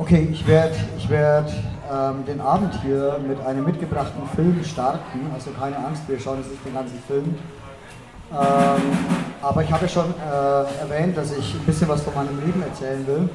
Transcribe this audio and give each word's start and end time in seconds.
Okay, 0.00 0.28
ich 0.30 0.46
werde 0.46 0.76
ich 0.96 1.10
werd, 1.10 1.52
ähm, 1.92 2.24
den 2.24 2.40
Abend 2.40 2.72
hier 2.82 3.18
mit 3.26 3.44
einem 3.44 3.64
mitgebrachten 3.64 4.28
Film 4.36 4.62
starten. 4.62 5.28
Also 5.34 5.50
keine 5.50 5.76
Angst, 5.76 6.02
wir 6.06 6.20
schauen 6.20 6.38
jetzt 6.38 6.52
nicht 6.52 6.64
den 6.64 6.74
ganzen 6.74 7.00
Film. 7.00 7.34
Ähm, 8.30 8.82
aber 9.42 9.64
ich 9.64 9.72
habe 9.72 9.86
ja 9.86 9.88
schon 9.88 10.14
äh, 10.14 10.80
erwähnt, 10.82 11.16
dass 11.16 11.36
ich 11.36 11.52
ein 11.52 11.66
bisschen 11.66 11.88
was 11.88 12.02
von 12.02 12.14
meinem 12.14 12.38
Leben 12.46 12.62
erzählen 12.62 13.04
will. 13.08 13.28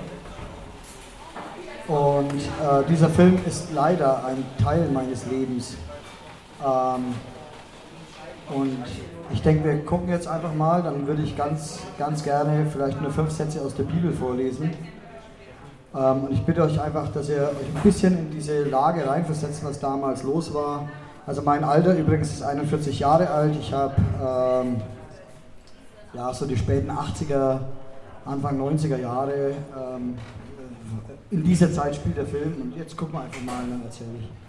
Und 1.90 2.32
äh, 2.32 2.88
dieser 2.88 3.10
Film 3.10 3.40
ist 3.46 3.74
leider 3.74 4.26
ein 4.26 4.46
Teil 4.64 4.88
meines 4.94 5.26
Lebens. 5.26 5.76
Ähm, 6.66 7.14
und 8.56 8.86
ich 9.34 9.42
denke, 9.42 9.66
wir 9.66 9.84
gucken 9.84 10.08
jetzt 10.08 10.30
einfach 10.30 10.54
mal, 10.54 10.82
dann 10.82 11.08
würde 11.08 11.24
ich 11.24 11.36
ganz, 11.36 11.80
ganz 12.00 12.24
gerne 12.24 12.68
vielleicht 12.72 13.02
nur 13.02 13.12
fünf 13.12 13.32
Sätze 13.32 13.62
aus 13.62 13.76
der 13.76 13.84
Bibel 13.84 14.14
vorlesen. 14.14 14.72
Ähm, 15.96 16.24
und 16.26 16.32
ich 16.32 16.44
bitte 16.44 16.64
euch 16.64 16.80
einfach, 16.82 17.12
dass 17.12 17.30
ihr 17.30 17.44
euch 17.44 17.76
ein 17.76 17.82
bisschen 17.84 18.18
in 18.18 18.32
diese 18.32 18.64
Lage 18.64 19.08
reinversetzt, 19.08 19.64
was 19.64 19.80
damals 19.80 20.24
los 20.24 20.54
war. 20.54 20.88
Also 21.26 21.42
mein 21.42 21.64
Alter 21.64 21.96
übrigens 21.96 22.34
ist 22.34 22.44
41 22.44 23.00
Jahre 23.00 23.30
alt. 23.30 23.56
Ich 23.56 23.72
habe 23.74 23.96
ähm, 24.22 24.82
ja, 26.14 26.34
so 26.34 26.46
die 26.46 26.58
späten 26.58 26.92
80er, 26.92 27.60
Anfang 28.26 28.60
90er 28.60 28.98
Jahre. 28.98 29.52
Ähm, 29.52 30.18
in 31.32 31.44
dieser 31.44 31.72
Zeit 31.72 31.96
spielt 31.96 32.18
der 32.18 32.26
Film 32.26 32.54
und 32.62 32.78
jetzt 32.78 32.96
gucken 32.96 33.16
wir 33.16 33.22
einfach 33.22 33.42
mal, 33.42 33.64
dann 33.70 33.84
erzähle 33.84 34.10
ich. 34.20 34.43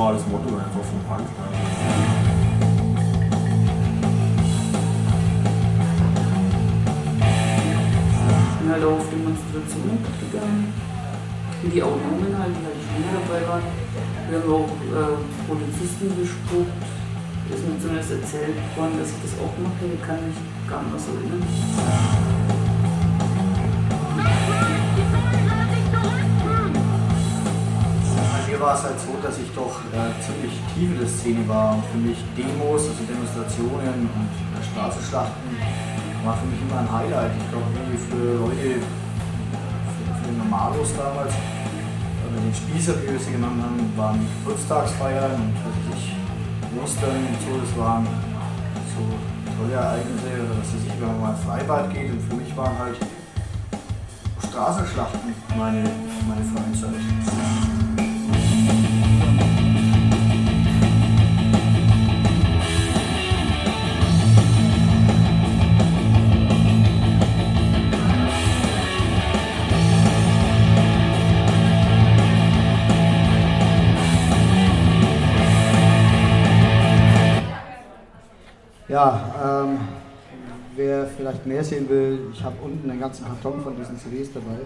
war 0.00 0.14
das 0.14 0.26
Motto 0.28 0.48
einfach 0.56 0.80
vom 0.80 1.00
Punk. 1.06 1.28
Ich 8.48 8.58
bin 8.60 8.72
halt 8.72 8.84
auch 8.84 8.96
auf 8.96 9.10
Demonstrationen 9.10 9.98
gegangen, 10.24 10.72
die 11.62 11.82
auch 11.82 12.00
jungen 12.00 12.32
halt, 12.32 12.56
die 12.56 12.64
halt 12.64 12.80
schon 12.80 13.04
dabei 13.12 13.46
waren. 13.46 13.62
Wir 14.30 14.40
haben 14.40 14.50
auch 14.50 14.72
äh, 14.72 15.20
Polizisten 15.46 16.16
gespuckt. 16.16 16.80
Das 17.50 17.58
ist 17.58 17.68
mir 17.68 17.78
zumindest 17.78 18.12
erzählt 18.12 18.56
worden, 18.76 18.96
dass 18.98 19.10
ich 19.10 19.20
das 19.20 19.36
auch 19.36 19.54
gemacht 19.54 19.76
hätte, 19.82 20.00
kann 20.00 20.24
mich 20.24 20.38
gar 20.66 20.80
nicht 20.80 20.92
mehr 20.92 21.00
so 21.00 21.12
erinnern. 21.12 22.29
Szene 31.20 31.46
war 31.48 31.76
für 31.92 31.98
mich 31.98 32.18
Demos, 32.36 32.88
also 32.88 33.04
Demonstrationen 33.04 34.08
und 34.08 34.30
Straßenschlachten 34.72 35.52
war 36.24 36.36
für 36.36 36.46
mich 36.46 36.60
immer 36.64 36.80
ein 36.80 36.90
Highlight. 36.90 37.32
Ich 37.36 37.48
glaube, 37.52 37.68
für 38.08 38.40
Leute, 38.40 38.80
für, 38.80 40.12
für 40.16 40.26
den 40.28 40.38
Normalos 40.38 40.96
damals, 40.96 41.34
oder 42.24 42.40
den 42.40 42.54
Spießer, 42.54 42.94
wie 43.02 43.12
wir 43.12 43.20
sie 43.20 43.32
genannt 43.32 43.62
haben, 43.62 43.92
waren 43.96 44.20
Geburtstagsfeiern 44.40 45.32
und 45.32 45.54
was 45.60 45.96
ich, 45.96 46.16
Ostern 46.82 47.20
und 47.20 47.38
so, 47.42 47.52
das 47.60 47.72
waren 47.76 48.06
so 48.96 49.02
tolle 49.58 49.74
Ereignisse, 49.74 50.40
oder 50.40 50.54
dass 50.56 50.72
es 50.72 50.82
sich, 50.82 50.94
wenn 51.00 51.08
man 51.08 51.20
mal 51.20 51.34
ins 51.34 51.44
Freibad 51.44 51.92
geht 51.92 52.12
und 52.12 52.20
für 52.22 52.36
mich 52.36 52.56
waren 52.56 52.78
halt 52.78 52.96
Straßenschlachten 54.48 55.34
meine, 55.56 55.82
meine 56.28 56.44
Freizeit. 56.48 56.69
Vielleicht 81.40 81.46
mehr 81.46 81.64
sehen 81.64 81.88
will, 81.88 82.18
ich 82.32 82.42
habe 82.42 82.56
unten 82.62 82.90
einen 82.90 83.00
ganzen 83.00 83.24
Karton 83.24 83.60
von 83.60 83.76
diesen 83.76 83.98
CDs 83.98 84.32
dabei. 84.32 84.60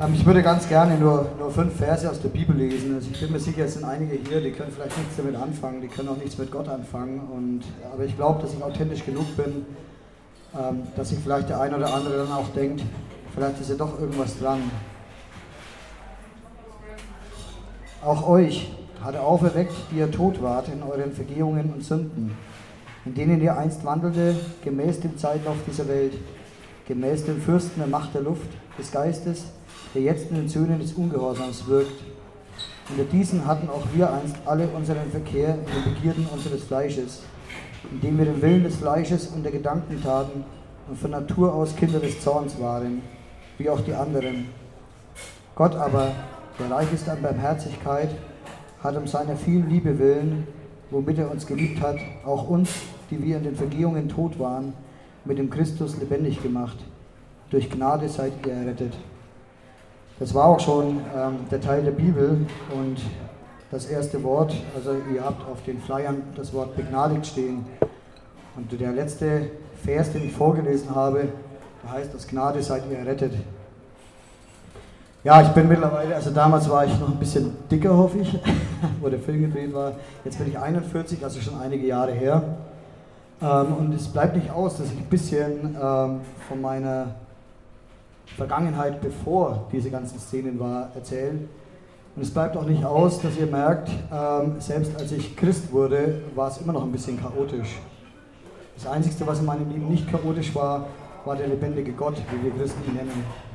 Ähm, 0.00 0.14
ich 0.14 0.24
würde 0.24 0.42
ganz 0.42 0.68
gerne 0.68 0.96
nur, 0.96 1.26
nur 1.38 1.50
fünf 1.50 1.76
Verse 1.76 2.08
aus 2.08 2.20
der 2.20 2.28
Bibel 2.28 2.56
lesen. 2.56 2.94
Also 2.94 3.08
ich 3.10 3.20
bin 3.20 3.32
mir 3.32 3.40
sicher, 3.40 3.64
es 3.64 3.74
sind 3.74 3.84
einige 3.84 4.14
hier, 4.14 4.40
die 4.40 4.52
können 4.52 4.72
vielleicht 4.72 4.96
nichts 4.98 5.16
damit 5.16 5.36
anfangen, 5.36 5.80
die 5.80 5.88
können 5.88 6.08
auch 6.08 6.16
nichts 6.16 6.38
mit 6.38 6.50
Gott 6.50 6.68
anfangen. 6.68 7.20
Und, 7.20 7.62
aber 7.92 8.04
ich 8.04 8.16
glaube, 8.16 8.42
dass 8.42 8.54
ich 8.54 8.62
authentisch 8.62 9.04
genug 9.04 9.36
bin, 9.36 9.66
ähm, 10.58 10.82
dass 10.96 11.10
sich 11.10 11.18
vielleicht 11.18 11.48
der 11.48 11.60
eine 11.60 11.76
oder 11.76 11.92
andere 11.92 12.18
dann 12.18 12.32
auch 12.32 12.48
denkt, 12.54 12.82
vielleicht 13.34 13.60
ist 13.60 13.70
ja 13.70 13.76
doch 13.76 14.00
irgendwas 14.00 14.38
dran. 14.38 14.60
Auch 18.04 18.28
euch 18.28 18.72
hat 19.02 19.14
er 19.14 19.22
auferweckt, 19.22 19.74
die 19.90 19.98
ihr 19.98 20.10
tot 20.10 20.42
wart 20.42 20.68
in 20.68 20.82
euren 20.82 21.12
Vergehungen 21.12 21.72
und 21.72 21.84
Sünden 21.84 22.36
in 23.04 23.14
denen 23.14 23.40
ihr 23.40 23.56
einst 23.56 23.84
wandelte, 23.84 24.36
gemäß 24.64 25.00
dem 25.00 25.18
Zeitlauf 25.18 25.56
dieser 25.66 25.88
Welt, 25.88 26.14
gemäß 26.86 27.24
dem 27.24 27.40
Fürsten 27.40 27.80
der 27.80 27.88
Macht 27.88 28.14
der 28.14 28.22
Luft, 28.22 28.48
des 28.78 28.90
Geistes, 28.90 29.44
der 29.94 30.02
jetzt 30.02 30.30
in 30.30 30.36
den 30.36 30.48
Söhnen 30.48 30.78
des 30.78 30.94
Ungehorsams 30.94 31.66
wirkt. 31.66 32.02
Unter 32.88 33.04
diesen 33.04 33.46
hatten 33.46 33.68
auch 33.68 33.84
wir 33.92 34.12
einst 34.12 34.36
alle 34.44 34.68
unseren 34.68 35.10
Verkehr 35.10 35.54
in 35.54 35.84
den 35.84 35.94
Begierden 35.94 36.26
unseres 36.32 36.64
Fleisches, 36.64 37.22
indem 37.90 38.18
wir 38.18 38.24
den 38.26 38.40
Willen 38.40 38.64
des 38.64 38.76
Fleisches 38.76 39.28
und 39.28 39.42
der 39.42 39.52
Gedanken 39.52 40.02
taten 40.02 40.44
und 40.88 40.98
von 40.98 41.10
Natur 41.10 41.54
aus 41.54 41.76
Kinder 41.76 42.00
des 42.00 42.20
Zorns 42.20 42.60
waren, 42.60 43.02
wie 43.58 43.68
auch 43.68 43.80
die 43.80 43.94
anderen. 43.94 44.46
Gott 45.54 45.74
aber, 45.74 46.12
der 46.58 46.70
reich 46.70 46.92
ist 46.92 47.08
an 47.08 47.22
Barmherzigkeit, 47.22 48.10
hat 48.82 48.96
um 48.96 49.06
seiner 49.06 49.36
vielen 49.36 49.68
Liebe 49.68 49.98
willen 49.98 50.46
womit 50.92 51.18
er 51.18 51.30
uns 51.30 51.46
geliebt 51.46 51.80
hat, 51.80 51.96
auch 52.24 52.48
uns, 52.48 52.70
die 53.10 53.22
wir 53.22 53.38
in 53.38 53.44
den 53.44 53.56
Vergehungen 53.56 54.08
tot 54.08 54.38
waren, 54.38 54.74
mit 55.24 55.38
dem 55.38 55.50
Christus 55.50 55.98
lebendig 55.98 56.42
gemacht. 56.42 56.76
Durch 57.50 57.70
Gnade 57.70 58.08
seid 58.08 58.32
ihr 58.46 58.52
errettet. 58.52 58.92
Das 60.18 60.34
war 60.34 60.46
auch 60.46 60.60
schon 60.60 61.00
ähm, 61.16 61.36
der 61.50 61.60
Teil 61.60 61.82
der 61.82 61.92
Bibel 61.92 62.46
und 62.74 63.00
das 63.70 63.86
erste 63.86 64.22
Wort, 64.22 64.54
also 64.76 64.94
ihr 65.12 65.24
habt 65.24 65.48
auf 65.50 65.64
den 65.64 65.80
Flyern 65.80 66.22
das 66.36 66.52
Wort 66.52 66.76
begnadigt 66.76 67.26
stehen. 67.26 67.64
Und 68.54 68.78
der 68.78 68.92
letzte 68.92 69.50
Vers, 69.82 70.12
den 70.12 70.26
ich 70.26 70.32
vorgelesen 70.32 70.94
habe, 70.94 71.28
heißt, 71.90 72.14
aus 72.14 72.28
Gnade 72.28 72.62
seid 72.62 72.82
ihr 72.90 72.98
errettet. 72.98 73.32
Ja, 75.24 75.40
ich 75.40 75.48
bin 75.50 75.68
mittlerweile, 75.68 76.16
also 76.16 76.30
damals 76.30 76.68
war 76.68 76.84
ich 76.84 76.98
noch 76.98 77.08
ein 77.08 77.16
bisschen 77.16 77.52
dicker, 77.70 77.96
hoffe 77.96 78.18
ich, 78.18 78.40
wo 79.00 79.08
der 79.08 79.20
Film 79.20 79.42
gedreht 79.42 79.72
war. 79.72 79.92
Jetzt 80.24 80.36
bin 80.38 80.48
ich 80.48 80.58
41, 80.58 81.22
also 81.22 81.40
schon 81.40 81.60
einige 81.60 81.86
Jahre 81.86 82.10
her. 82.10 82.42
Ähm, 83.40 83.66
und 83.78 83.94
es 83.94 84.08
bleibt 84.08 84.34
nicht 84.34 84.50
aus, 84.50 84.78
dass 84.78 84.88
ich 84.88 84.98
ein 84.98 85.06
bisschen 85.06 85.76
ähm, 85.80 86.22
von 86.48 86.60
meiner 86.60 87.14
Vergangenheit, 88.36 89.00
bevor 89.00 89.68
diese 89.70 89.90
ganzen 89.90 90.18
Szenen 90.18 90.58
war, 90.58 90.88
erzähle. 90.96 91.38
Und 92.16 92.22
es 92.22 92.30
bleibt 92.32 92.56
auch 92.56 92.66
nicht 92.66 92.84
aus, 92.84 93.20
dass 93.20 93.38
ihr 93.38 93.46
merkt, 93.46 93.90
ähm, 94.12 94.56
selbst 94.58 94.98
als 94.98 95.12
ich 95.12 95.36
Christ 95.36 95.72
wurde, 95.72 96.20
war 96.34 96.48
es 96.48 96.58
immer 96.58 96.72
noch 96.72 96.82
ein 96.82 96.90
bisschen 96.90 97.20
chaotisch. 97.20 97.78
Das 98.74 98.88
Einzige, 98.88 99.24
was 99.24 99.38
in 99.38 99.46
meinem 99.46 99.70
Leben 99.70 99.88
nicht 99.88 100.10
chaotisch 100.10 100.52
war, 100.52 100.86
war 101.24 101.36
der 101.36 101.46
lebendige 101.46 101.92
Gott, 101.92 102.16
wie 102.32 102.44
wir 102.44 102.52
Christen 102.58 102.80
ihn 102.88 102.96
nennen. 102.96 103.51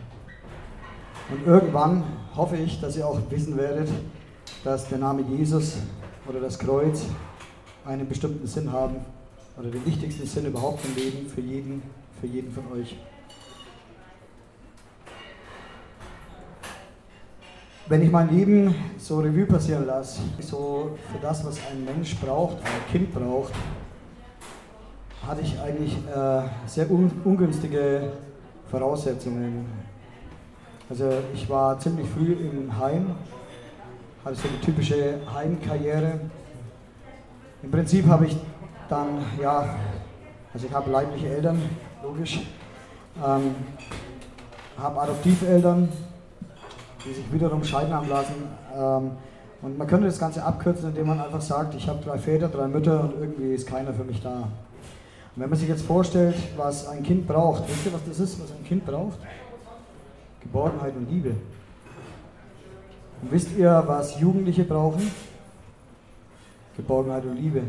Und 1.29 1.45
irgendwann 1.45 2.03
hoffe 2.35 2.55
ich, 2.55 2.79
dass 2.79 2.95
ihr 2.95 3.05
auch 3.05 3.19
wissen 3.29 3.57
werdet, 3.57 3.89
dass 4.63 4.87
der 4.87 4.97
Name 4.97 5.23
Jesus 5.23 5.77
oder 6.27 6.39
das 6.39 6.57
Kreuz 6.57 7.05
einen 7.85 8.07
bestimmten 8.07 8.47
Sinn 8.47 8.71
haben 8.71 8.97
oder 9.57 9.69
den 9.69 9.85
wichtigsten 9.85 10.25
Sinn 10.25 10.45
überhaupt 10.45 10.85
im 10.85 10.95
Leben 10.95 11.27
für 11.27 11.41
jeden, 11.41 11.81
für 12.21 12.27
jeden 12.27 12.51
von 12.51 12.71
euch. 12.71 12.95
Wenn 17.89 18.01
ich 18.01 18.11
mein 18.11 18.29
Leben 18.35 18.75
so 18.97 19.19
Revue 19.19 19.45
passieren 19.45 19.85
lasse, 19.85 20.21
so 20.41 20.97
für 21.11 21.19
das, 21.19 21.45
was 21.45 21.57
ein 21.71 21.85
Mensch 21.85 22.17
braucht, 22.17 22.57
ein 22.57 22.91
Kind 22.91 23.13
braucht, 23.13 23.53
hatte 25.25 25.41
ich 25.41 25.59
eigentlich 25.59 25.95
äh, 26.07 26.41
sehr 26.65 26.91
un 26.91 27.09
ungünstige 27.23 28.11
Voraussetzungen. 28.69 29.86
Also 30.89 31.09
ich 31.33 31.49
war 31.49 31.77
ziemlich 31.79 32.07
früh 32.07 32.31
im 32.31 32.77
Heim, 32.77 33.15
hatte 34.23 34.35
so 34.35 34.47
eine 34.47 34.61
typische 34.61 35.19
Heimkarriere. 35.33 36.21
Im 37.61 37.71
Prinzip 37.71 38.07
habe 38.07 38.27
ich 38.27 38.37
dann, 38.87 39.19
ja, 39.41 39.75
also 40.53 40.65
ich 40.65 40.73
habe 40.73 40.89
leibliche 40.89 41.27
Eltern, 41.27 41.61
logisch, 42.01 42.39
ähm, 43.17 43.55
habe 44.77 45.01
Adoptiveltern, 45.01 45.89
die 47.03 47.13
sich 47.13 47.33
wiederum 47.33 47.65
scheiden 47.65 47.93
haben 47.93 48.07
lassen. 48.07 48.35
Ähm, 48.73 49.11
und 49.61 49.77
man 49.77 49.87
könnte 49.87 50.05
das 50.05 50.19
Ganze 50.19 50.41
abkürzen, 50.41 50.89
indem 50.89 51.07
man 51.07 51.19
einfach 51.19 51.41
sagt, 51.41 51.75
ich 51.75 51.89
habe 51.89 52.01
drei 52.01 52.17
Väter, 52.17 52.47
drei 52.47 52.67
Mütter 52.67 53.01
und 53.01 53.13
irgendwie 53.19 53.53
ist 53.53 53.67
keiner 53.67 53.91
für 53.93 54.05
mich 54.05 54.21
da. 54.21 54.47
Und 55.35 55.41
wenn 55.43 55.49
man 55.49 55.59
sich 55.59 55.67
jetzt 55.67 55.85
vorstellt, 55.85 56.35
was 56.55 56.87
ein 56.87 57.03
Kind 57.03 57.27
braucht, 57.27 57.67
wisst 57.67 57.87
ihr, 57.87 57.93
was 57.93 58.05
das 58.07 58.19
ist, 58.19 58.41
was 58.41 58.51
ein 58.51 58.63
Kind 58.63 58.85
braucht? 58.85 59.17
Geborgenheit 60.41 60.95
und 60.95 61.09
Liebe. 61.09 61.35
Und 63.21 63.31
wisst 63.31 63.49
ihr, 63.57 63.83
was 63.87 64.19
Jugendliche 64.19 64.63
brauchen? 64.63 65.11
Geborgenheit 66.75 67.25
und 67.25 67.37
Liebe. 67.37 67.63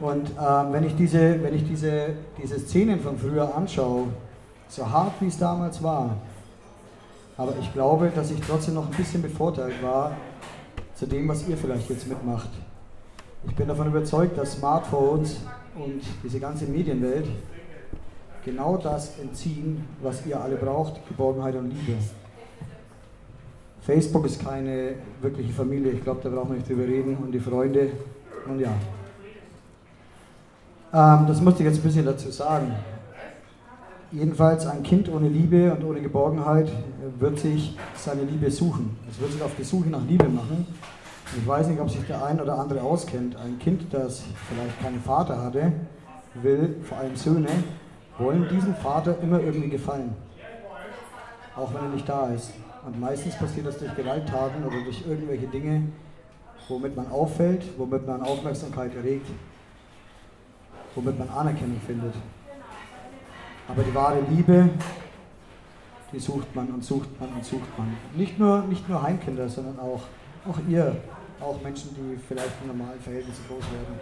Und 0.00 0.30
ähm, 0.30 0.72
wenn 0.72 0.84
ich, 0.84 0.96
diese, 0.96 1.42
wenn 1.42 1.54
ich 1.54 1.66
diese, 1.66 2.14
diese 2.40 2.58
Szenen 2.58 3.00
von 3.00 3.16
früher 3.18 3.54
anschaue, 3.54 4.08
so 4.68 4.88
hart 4.88 5.12
wie 5.20 5.28
es 5.28 5.38
damals 5.38 5.82
war, 5.82 6.16
aber 7.36 7.54
ich 7.60 7.72
glaube, 7.72 8.10
dass 8.14 8.30
ich 8.30 8.40
trotzdem 8.40 8.74
noch 8.74 8.86
ein 8.86 8.96
bisschen 8.96 9.22
bevorteilt 9.22 9.80
war 9.82 10.12
zu 10.94 11.06
dem, 11.06 11.28
was 11.28 11.48
ihr 11.48 11.56
vielleicht 11.56 11.88
jetzt 11.88 12.08
mitmacht. 12.08 12.50
Ich 13.46 13.54
bin 13.54 13.68
davon 13.68 13.86
überzeugt, 13.86 14.36
dass 14.36 14.54
Smartphones 14.54 15.40
und 15.76 16.02
diese 16.24 16.40
ganze 16.40 16.66
Medienwelt 16.66 17.26
genau 18.44 18.76
das 18.76 19.18
entziehen, 19.18 19.84
was 20.02 20.24
ihr 20.26 20.40
alle 20.40 20.56
braucht, 20.56 21.06
Geborgenheit 21.08 21.56
und 21.56 21.70
Liebe. 21.70 21.98
Facebook 23.82 24.26
ist 24.26 24.44
keine 24.44 24.96
wirkliche 25.22 25.52
Familie, 25.52 25.92
ich 25.92 26.04
glaube, 26.04 26.20
da 26.22 26.28
brauchen 26.28 26.50
wir 26.50 26.56
nicht 26.56 26.68
drüber 26.68 26.84
reden 26.84 27.16
und 27.16 27.32
die 27.32 27.40
Freunde 27.40 27.90
und 28.46 28.60
ja. 28.60 28.72
Ähm, 30.92 31.26
das 31.26 31.40
musste 31.40 31.62
ich 31.62 31.68
jetzt 31.68 31.78
ein 31.78 31.82
bisschen 31.82 32.04
dazu 32.04 32.30
sagen. 32.30 32.72
Jedenfalls 34.10 34.66
ein 34.66 34.82
Kind 34.82 35.10
ohne 35.10 35.28
Liebe 35.28 35.72
und 35.72 35.84
ohne 35.84 36.00
Geborgenheit 36.00 36.70
wird 37.18 37.38
sich 37.38 37.76
seine 37.94 38.22
Liebe 38.22 38.50
suchen. 38.50 38.96
Es 39.10 39.20
wird 39.20 39.32
sich 39.32 39.42
auf 39.42 39.54
die 39.58 39.64
Suche 39.64 39.90
nach 39.90 40.04
Liebe 40.06 40.28
machen. 40.28 40.66
Ich 41.36 41.46
weiß 41.46 41.68
nicht, 41.68 41.78
ob 41.78 41.90
sich 41.90 42.06
der 42.06 42.24
ein 42.24 42.40
oder 42.40 42.58
andere 42.58 42.82
auskennt. 42.82 43.36
Ein 43.36 43.58
Kind, 43.58 43.92
das 43.92 44.22
vielleicht 44.48 44.80
keinen 44.80 45.00
Vater 45.00 45.42
hatte, 45.42 45.72
will, 46.42 46.76
vor 46.84 46.98
allem 46.98 47.16
Söhne, 47.16 47.48
wollen 48.18 48.48
diesem 48.48 48.74
Vater 48.74 49.16
immer 49.22 49.40
irgendwie 49.40 49.70
gefallen. 49.70 50.14
Auch 51.56 51.72
wenn 51.74 51.82
er 51.82 51.88
nicht 51.88 52.08
da 52.08 52.28
ist. 52.28 52.52
Und 52.84 53.00
meistens 53.00 53.36
passiert 53.36 53.66
das 53.66 53.78
durch 53.78 53.94
Gewalttaten 53.94 54.64
oder 54.64 54.80
durch 54.82 55.04
irgendwelche 55.06 55.46
Dinge, 55.46 55.82
womit 56.68 56.96
man 56.96 57.10
auffällt, 57.10 57.62
womit 57.76 58.06
man 58.06 58.22
Aufmerksamkeit 58.22 58.94
erregt, 58.94 59.26
womit 60.94 61.18
man 61.18 61.28
Anerkennung 61.28 61.80
findet. 61.86 62.14
Aber 63.68 63.82
die 63.82 63.94
wahre 63.94 64.20
Liebe, 64.30 64.70
die 66.12 66.18
sucht 66.18 66.54
man 66.54 66.68
und 66.68 66.84
sucht 66.84 67.20
man 67.20 67.30
und 67.30 67.44
sucht 67.44 67.76
man. 67.76 67.94
Nicht 68.14 68.38
nur, 68.38 68.62
nicht 68.62 68.88
nur 68.88 69.02
Heimkinder, 69.02 69.48
sondern 69.48 69.78
auch, 69.78 70.02
auch 70.48 70.58
ihr, 70.68 70.96
auch 71.40 71.60
Menschen, 71.62 71.90
die 71.94 72.16
vielleicht 72.16 72.52
in 72.62 72.68
normalen 72.68 73.00
Verhältnissen 73.00 73.44
groß 73.48 73.64
werden. 73.64 74.00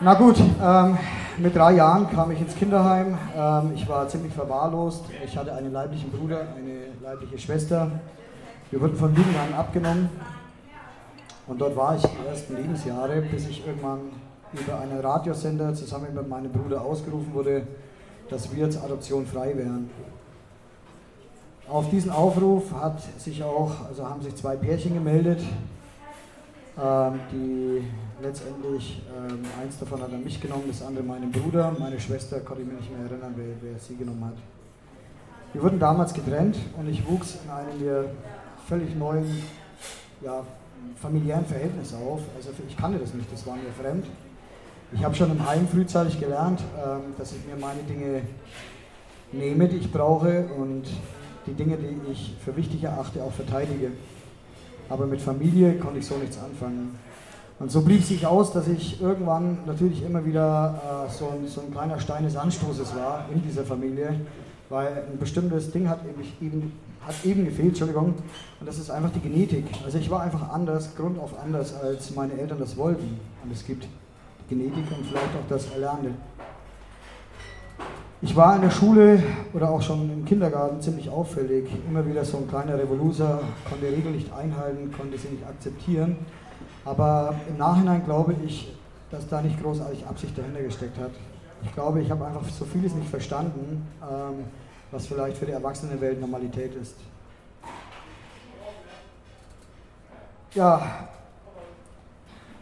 Na 0.00 0.14
gut, 0.14 0.36
ähm, 0.38 0.98
mit 1.42 1.56
drei 1.56 1.72
Jahren 1.72 2.08
kam 2.08 2.30
ich 2.30 2.40
ins 2.40 2.54
Kinderheim. 2.54 3.18
Ähm, 3.36 3.72
ich 3.74 3.88
war 3.88 4.08
ziemlich 4.08 4.32
verwahrlost. 4.32 5.04
Ich 5.24 5.36
hatte 5.36 5.52
einen 5.52 5.72
leiblichen 5.72 6.10
Bruder, 6.10 6.46
eine 6.56 6.92
leibliche 7.02 7.36
Schwester. 7.38 7.90
Wir 8.70 8.80
wurden 8.80 8.96
von 8.96 9.10
an 9.10 9.54
abgenommen. 9.58 10.08
Und 11.48 11.60
dort 11.60 11.76
war 11.76 11.96
ich 11.96 12.02
die 12.02 12.26
ersten 12.28 12.56
Lebensjahre, 12.56 13.22
bis 13.22 13.48
ich 13.48 13.66
irgendwann 13.66 14.00
über 14.52 14.78
einen 14.78 15.00
Radiosender 15.00 15.74
zusammen 15.74 16.14
mit 16.14 16.28
meinem 16.28 16.52
Bruder 16.52 16.80
ausgerufen 16.80 17.34
wurde, 17.34 17.66
dass 18.30 18.54
wir 18.54 18.70
zur 18.70 18.84
Adoption 18.84 19.26
frei 19.26 19.56
wären. 19.56 19.90
Auf 21.68 21.90
diesen 21.90 22.12
Aufruf 22.12 22.72
hat 22.72 23.00
sich 23.18 23.42
auch, 23.42 23.72
also 23.88 24.08
haben 24.08 24.22
sich 24.22 24.36
zwei 24.36 24.54
Pärchen 24.54 24.94
gemeldet, 24.94 25.40
ähm, 26.80 27.20
die 27.30 27.84
letztendlich, 28.22 29.02
ähm, 29.16 29.40
eins 29.60 29.78
davon 29.78 30.00
hat 30.00 30.12
er 30.12 30.18
mich 30.18 30.40
genommen, 30.40 30.64
das 30.68 30.82
andere 30.82 31.04
meinen 31.04 31.30
Bruder, 31.30 31.74
meine 31.78 32.00
Schwester 32.00 32.40
konnte 32.40 32.62
ich 32.62 32.68
mich 32.68 32.80
nicht 32.80 32.96
mehr 32.96 33.10
erinnern, 33.10 33.34
wer, 33.36 33.46
wer 33.60 33.78
sie 33.78 33.96
genommen 33.96 34.24
hat. 34.24 34.36
Wir 35.52 35.62
wurden 35.62 35.78
damals 35.78 36.14
getrennt 36.14 36.56
und 36.78 36.88
ich 36.88 37.06
wuchs 37.06 37.38
in 37.44 37.50
einem 37.50 37.78
mir 37.78 38.10
völlig 38.66 38.94
neuen, 38.96 39.42
ja, 40.22 40.42
familiären 41.00 41.44
Verhältnis 41.44 41.92
auf. 41.92 42.20
Also 42.36 42.50
ich 42.66 42.76
kannte 42.76 42.98
das 42.98 43.12
nicht, 43.12 43.30
das 43.30 43.46
war 43.46 43.56
mir 43.56 43.72
fremd. 43.78 44.06
Ich 44.92 45.04
habe 45.04 45.14
schon 45.14 45.30
im 45.30 45.46
Heim 45.46 45.66
frühzeitig 45.68 46.20
gelernt, 46.20 46.62
ähm, 46.78 47.14
dass 47.18 47.32
ich 47.32 47.44
mir 47.46 47.56
meine 47.60 47.82
Dinge 47.82 48.22
nehme, 49.32 49.68
die 49.68 49.76
ich 49.76 49.92
brauche 49.92 50.46
und 50.58 50.84
die 51.46 51.54
Dinge, 51.54 51.76
die 51.76 52.10
ich 52.10 52.36
für 52.44 52.56
wichtig 52.56 52.84
erachte, 52.84 53.22
auch 53.22 53.32
verteidige. 53.32 53.92
Aber 54.92 55.06
mit 55.06 55.22
Familie 55.22 55.78
konnte 55.78 56.00
ich 56.00 56.06
so 56.06 56.16
nichts 56.18 56.38
anfangen. 56.38 56.98
Und 57.58 57.72
so 57.72 57.80
blieb 57.80 58.04
sich 58.04 58.26
aus, 58.26 58.52
dass 58.52 58.68
ich 58.68 59.00
irgendwann 59.00 59.56
natürlich 59.64 60.04
immer 60.04 60.22
wieder 60.26 61.06
äh, 61.08 61.10
so, 61.10 61.30
ein, 61.30 61.48
so, 61.48 61.62
ein, 61.62 61.70
kleiner 61.72 61.98
Stein 61.98 62.24
des 62.24 62.36
Anstoßes 62.36 62.94
war 62.94 63.24
in 63.32 63.42
dieser 63.42 63.64
Familie, 63.64 64.20
weil 64.68 65.04
ein 65.10 65.18
bestimmtes 65.18 65.70
Ding 65.70 65.88
hat 65.88 66.00
eben, 66.40 66.72
hat 67.06 67.14
eben 67.24 67.46
gefehlt, 67.46 67.68
Entschuldigung, 67.68 68.14
und 68.60 68.66
das 68.66 68.78
ist 68.78 68.90
einfach 68.90 69.10
die 69.12 69.20
Genetik. 69.20 69.64
Also 69.82 69.96
ich 69.96 70.10
war 70.10 70.20
einfach 70.20 70.50
anders, 70.50 70.94
grundauf 70.94 71.30
anders, 71.42 71.74
als 71.74 72.14
meine 72.14 72.34
Eltern 72.34 72.58
das 72.58 72.76
wollten. 72.76 73.18
Und 73.42 73.50
es 73.50 73.64
gibt 73.64 73.88
Genetik 74.50 74.84
und 74.90 75.06
vielleicht 75.06 75.24
auch 75.24 75.48
das 75.48 75.70
Erlernte. 75.70 76.10
Ich 78.24 78.36
war 78.36 78.54
in 78.54 78.62
der 78.62 78.70
Schule 78.70 79.20
oder 79.52 79.68
auch 79.68 79.82
schon 79.82 80.08
im 80.08 80.24
Kindergarten 80.24 80.80
ziemlich 80.80 81.10
auffällig. 81.10 81.68
Immer 81.88 82.06
wieder 82.06 82.24
so 82.24 82.36
ein 82.36 82.46
kleiner 82.46 82.78
Revoluzer, 82.78 83.40
konnte 83.68 83.86
die 83.86 83.94
Regel 83.96 84.12
nicht 84.12 84.32
einhalten, 84.32 84.92
konnte 84.96 85.18
sie 85.18 85.30
nicht 85.30 85.44
akzeptieren. 85.44 86.16
Aber 86.84 87.34
im 87.48 87.58
Nachhinein 87.58 88.04
glaube 88.04 88.36
ich, 88.46 88.72
dass 89.10 89.26
da 89.26 89.42
nicht 89.42 89.60
großartig 89.60 90.06
Absicht 90.06 90.38
dahinter 90.38 90.62
gesteckt 90.62 90.98
hat. 90.98 91.10
Ich 91.64 91.74
glaube, 91.74 92.00
ich 92.00 92.12
habe 92.12 92.24
einfach 92.24 92.48
so 92.48 92.64
vieles 92.64 92.94
nicht 92.94 93.10
verstanden, 93.10 93.88
ähm, 94.00 94.44
was 94.92 95.06
vielleicht 95.06 95.36
für 95.36 95.46
die 95.46 95.52
Erwachsenenwelt 95.52 96.20
Normalität 96.20 96.76
ist. 96.76 96.94
Ja, 100.54 100.80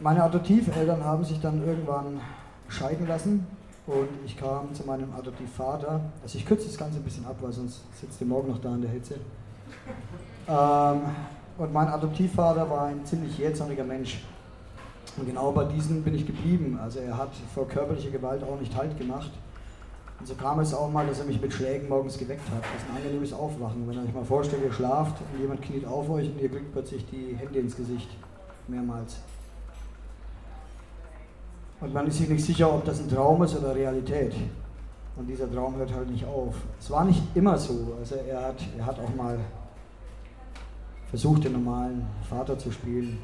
meine 0.00 0.22
Adoptiveltern 0.22 1.04
haben 1.04 1.22
sich 1.22 1.38
dann 1.38 1.62
irgendwann 1.66 2.18
scheiden 2.68 3.06
lassen 3.06 3.46
und 3.90 4.08
ich 4.24 4.36
kam 4.36 4.72
zu 4.72 4.84
meinem 4.84 5.12
Adoptivvater. 5.12 6.00
Also 6.22 6.38
ich 6.38 6.46
kürze 6.46 6.66
das 6.66 6.78
Ganze 6.78 6.98
ein 6.98 7.02
bisschen 7.02 7.26
ab, 7.26 7.36
weil 7.40 7.52
sonst 7.52 7.80
sitzt 8.00 8.20
ihr 8.20 8.26
morgen 8.26 8.48
noch 8.48 8.60
da 8.60 8.74
in 8.74 8.82
der 8.82 8.90
Hitze. 8.90 9.16
Ähm, 10.48 11.00
und 11.58 11.72
mein 11.72 11.88
Adoptivvater 11.88 12.70
war 12.70 12.86
ein 12.86 13.04
ziemlich 13.04 13.36
jähzorniger 13.36 13.84
Mensch. 13.84 14.24
Und 15.16 15.26
genau 15.26 15.50
bei 15.50 15.64
diesem 15.64 16.02
bin 16.02 16.14
ich 16.14 16.24
geblieben. 16.24 16.78
Also 16.80 17.00
er 17.00 17.16
hat 17.16 17.30
vor 17.52 17.66
körperlicher 17.66 18.10
Gewalt 18.10 18.44
auch 18.44 18.60
nicht 18.60 18.76
Halt 18.76 18.96
gemacht. 18.96 19.32
Und 20.20 20.28
so 20.28 20.34
kam 20.34 20.60
es 20.60 20.72
auch 20.72 20.90
mal, 20.90 21.06
dass 21.06 21.18
er 21.18 21.24
mich 21.24 21.40
mit 21.40 21.52
Schlägen 21.52 21.88
morgens 21.88 22.16
geweckt 22.16 22.48
hat. 22.50 22.62
Das 22.62 22.82
ist 22.82 22.90
ein 22.90 22.96
angenehmes 22.96 23.32
Aufwachen. 23.32 23.88
Wenn 23.88 23.96
ihr 23.96 24.04
euch 24.04 24.14
mal 24.14 24.24
vorstellt, 24.24 24.62
ihr 24.64 24.72
schlaft 24.72 25.16
und 25.20 25.40
jemand 25.40 25.62
kniet 25.62 25.84
auf 25.84 26.08
euch 26.10 26.28
und 26.28 26.40
ihr 26.40 26.48
kriegt 26.48 26.72
plötzlich 26.72 27.04
die 27.06 27.34
Hände 27.36 27.58
ins 27.58 27.74
Gesicht. 27.74 28.08
Mehrmals. 28.68 29.16
Und 31.80 31.94
man 31.94 32.06
ist 32.06 32.18
sich 32.18 32.28
nicht 32.28 32.44
sicher, 32.44 32.72
ob 32.72 32.84
das 32.84 33.00
ein 33.00 33.08
Traum 33.08 33.42
ist 33.42 33.56
oder 33.56 33.74
Realität. 33.74 34.34
Und 35.16 35.26
dieser 35.26 35.50
Traum 35.52 35.76
hört 35.76 35.92
halt 35.94 36.10
nicht 36.10 36.24
auf. 36.24 36.54
Es 36.78 36.90
war 36.90 37.04
nicht 37.04 37.22
immer 37.34 37.56
so. 37.56 37.94
Also 37.98 38.16
er 38.16 38.48
hat, 38.48 38.56
er 38.78 38.86
hat 38.86 38.98
auch 38.98 39.14
mal 39.14 39.38
versucht, 41.08 41.44
den 41.44 41.52
normalen 41.52 42.06
Vater 42.28 42.58
zu 42.58 42.70
spielen. 42.70 43.18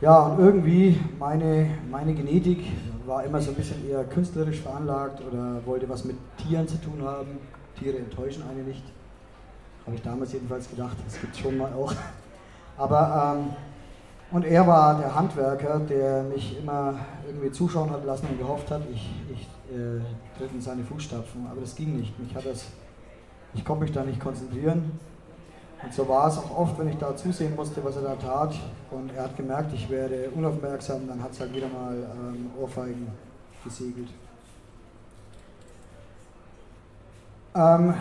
Ja, 0.00 0.18
und 0.20 0.38
irgendwie 0.38 0.98
meine, 1.18 1.78
meine 1.90 2.14
Genetik 2.14 2.58
war 3.04 3.22
immer 3.24 3.40
so 3.40 3.50
ein 3.50 3.56
bisschen 3.56 3.86
eher 3.88 4.02
künstlerisch 4.04 4.60
veranlagt 4.60 5.20
oder 5.20 5.60
wollte 5.66 5.88
was 5.88 6.04
mit 6.04 6.16
Tieren 6.38 6.66
zu 6.66 6.80
tun 6.80 7.02
haben. 7.04 7.38
Tiere 7.78 7.98
enttäuschen 7.98 8.42
eine 8.50 8.62
nicht. 8.62 8.82
Habe 9.86 9.96
ich 9.96 10.02
damals 10.02 10.32
jedenfalls 10.32 10.70
gedacht, 10.70 10.96
das 11.04 11.20
gibt 11.20 11.34
es 11.34 11.40
schon 11.40 11.58
mal 11.58 11.72
auch. 11.74 11.92
Aber, 12.78 13.36
ähm, 13.36 13.50
und 14.30 14.44
er 14.44 14.66
war 14.66 14.98
der 14.98 15.14
Handwerker, 15.14 15.80
der 15.80 16.22
mich 16.22 16.58
immer 16.58 16.94
irgendwie 17.26 17.50
zuschauen 17.50 17.90
hat 17.90 18.04
lassen 18.04 18.26
und 18.26 18.38
gehofft 18.38 18.70
hat, 18.70 18.82
ich, 18.92 19.10
ich 19.32 19.48
äh, 19.74 20.00
tritt 20.38 20.52
in 20.52 20.60
seine 20.60 20.84
Fußstapfen. 20.84 21.46
Aber 21.50 21.60
das 21.60 21.74
ging 21.74 21.96
nicht. 21.96 22.18
Mich 22.18 22.34
hat 22.34 22.46
das, 22.46 22.66
ich 23.54 23.64
konnte 23.64 23.84
mich 23.84 23.92
da 23.92 24.04
nicht 24.04 24.20
konzentrieren. 24.20 24.98
Und 25.82 25.94
so 25.94 26.08
war 26.08 26.28
es 26.28 26.38
auch 26.38 26.58
oft, 26.58 26.78
wenn 26.78 26.88
ich 26.88 26.98
da 26.98 27.16
zusehen 27.16 27.56
musste, 27.56 27.82
was 27.82 27.96
er 27.96 28.02
da 28.02 28.14
tat. 28.14 28.54
Und 28.90 29.12
er 29.16 29.24
hat 29.24 29.36
gemerkt, 29.36 29.72
ich 29.72 29.88
werde 29.88 30.30
unaufmerksam, 30.34 31.08
dann 31.08 31.22
hat 31.22 31.32
es 31.32 31.40
halt 31.40 31.54
wieder 31.54 31.68
mal 31.68 31.96
ähm, 31.96 32.50
Ohrfeigen 32.60 33.08
gesegelt. 33.64 34.10
Ähm, 37.54 37.94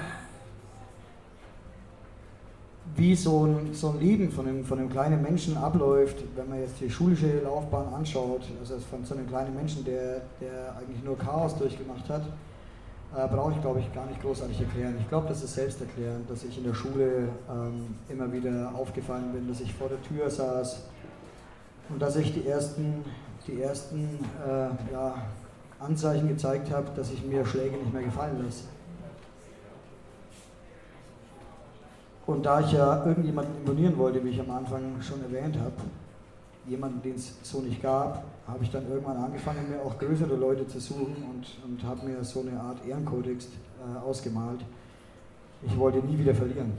wie 2.96 3.16
so 3.16 3.46
ein, 3.46 3.74
so 3.74 3.90
ein 3.90 4.00
Leben 4.00 4.32
von 4.32 4.48
einem, 4.48 4.66
von 4.66 4.80
einem 4.80 4.90
kleinen 4.90 5.22
Menschen 5.22 5.56
abläuft, 5.58 6.24
wenn 6.36 6.50
man 6.50 6.60
jetzt 6.60 6.80
die 6.82 6.90
schulische 6.90 7.40
Laufbahn 7.44 7.94
anschaut, 7.94 8.42
also 8.60 8.78
von 8.80 9.06
so 9.06 9.16
einem 9.16 9.28
kleinen 9.28 9.56
Menschen, 9.56 9.86
der, 9.86 10.22
der 10.42 10.76
eigentlich 10.78 11.04
nur 11.04 11.18
Chaos 11.18 11.56
durchgemacht 11.58 12.10
hat, 12.10 12.24
äh, 13.16 13.28
brauche 13.28 13.54
ich, 13.54 13.62
glaube 13.62 13.80
ich, 13.80 13.94
gar 13.94 14.06
nicht 14.06 14.22
großartig 14.22 14.60
erklären. 14.62 14.96
Ich 15.00 15.10
glaube, 15.10 15.28
das 15.28 15.44
ist 15.44 15.56
selbsterklärend, 15.56 16.30
dass 16.30 16.44
ich 16.44 16.58
in 16.58 16.64
der 16.64 16.74
Schule 16.74 17.30
ähm, 17.50 17.96
immer 18.08 18.32
wieder 18.32 18.72
aufgefallen 18.76 19.32
bin, 19.34 19.48
dass 19.48 19.62
ich 19.62 19.74
vor 19.74 19.90
der 19.90 20.02
Tür 20.04 20.30
saß 20.30 20.84
und 21.90 22.02
dass 22.02 22.16
ich 22.18 22.34
die 22.34 22.48
ersten, 22.48 23.04
die 23.48 23.62
ersten 23.62 24.20
äh, 24.46 24.94
ja, 24.94 25.16
Anzeichen 25.80 26.28
gezeigt 26.28 26.72
habe, 26.72 26.88
dass 26.96 27.12
ich 27.12 27.26
mir 27.26 27.46
Schläge 27.46 27.78
nicht 27.78 27.94
mehr 27.94 28.04
gefallen 28.04 28.44
lasse. 28.44 28.66
Und 32.30 32.46
da 32.46 32.60
ich 32.60 32.74
ja 32.74 33.04
irgendjemanden 33.08 33.58
imponieren 33.58 33.98
wollte, 33.98 34.24
wie 34.24 34.30
ich 34.30 34.40
am 34.40 34.52
Anfang 34.52 35.02
schon 35.02 35.20
erwähnt 35.24 35.58
habe, 35.58 35.74
jemanden, 36.68 37.02
den 37.02 37.16
es 37.16 37.36
so 37.42 37.60
nicht 37.60 37.82
gab, 37.82 38.24
habe 38.48 38.64
ich 38.64 38.70
dann 38.70 38.88
irgendwann 38.88 39.18
angefangen, 39.18 39.68
mir 39.68 39.82
auch 39.82 39.98
größere 39.98 40.36
Leute 40.36 40.68
zu 40.68 40.80
suchen 40.80 41.16
und, 41.28 41.48
und 41.66 41.84
habe 41.84 42.06
mir 42.06 42.24
so 42.24 42.42
eine 42.42 42.60
Art 42.60 42.86
Ehrenkodex 42.88 43.46
äh, 43.48 44.08
ausgemalt. 44.08 44.60
Ich 45.64 45.76
wollte 45.76 45.98
nie 46.06 46.20
wieder 46.20 46.36
verlieren. 46.36 46.74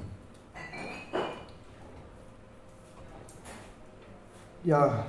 Ja, 4.62 5.04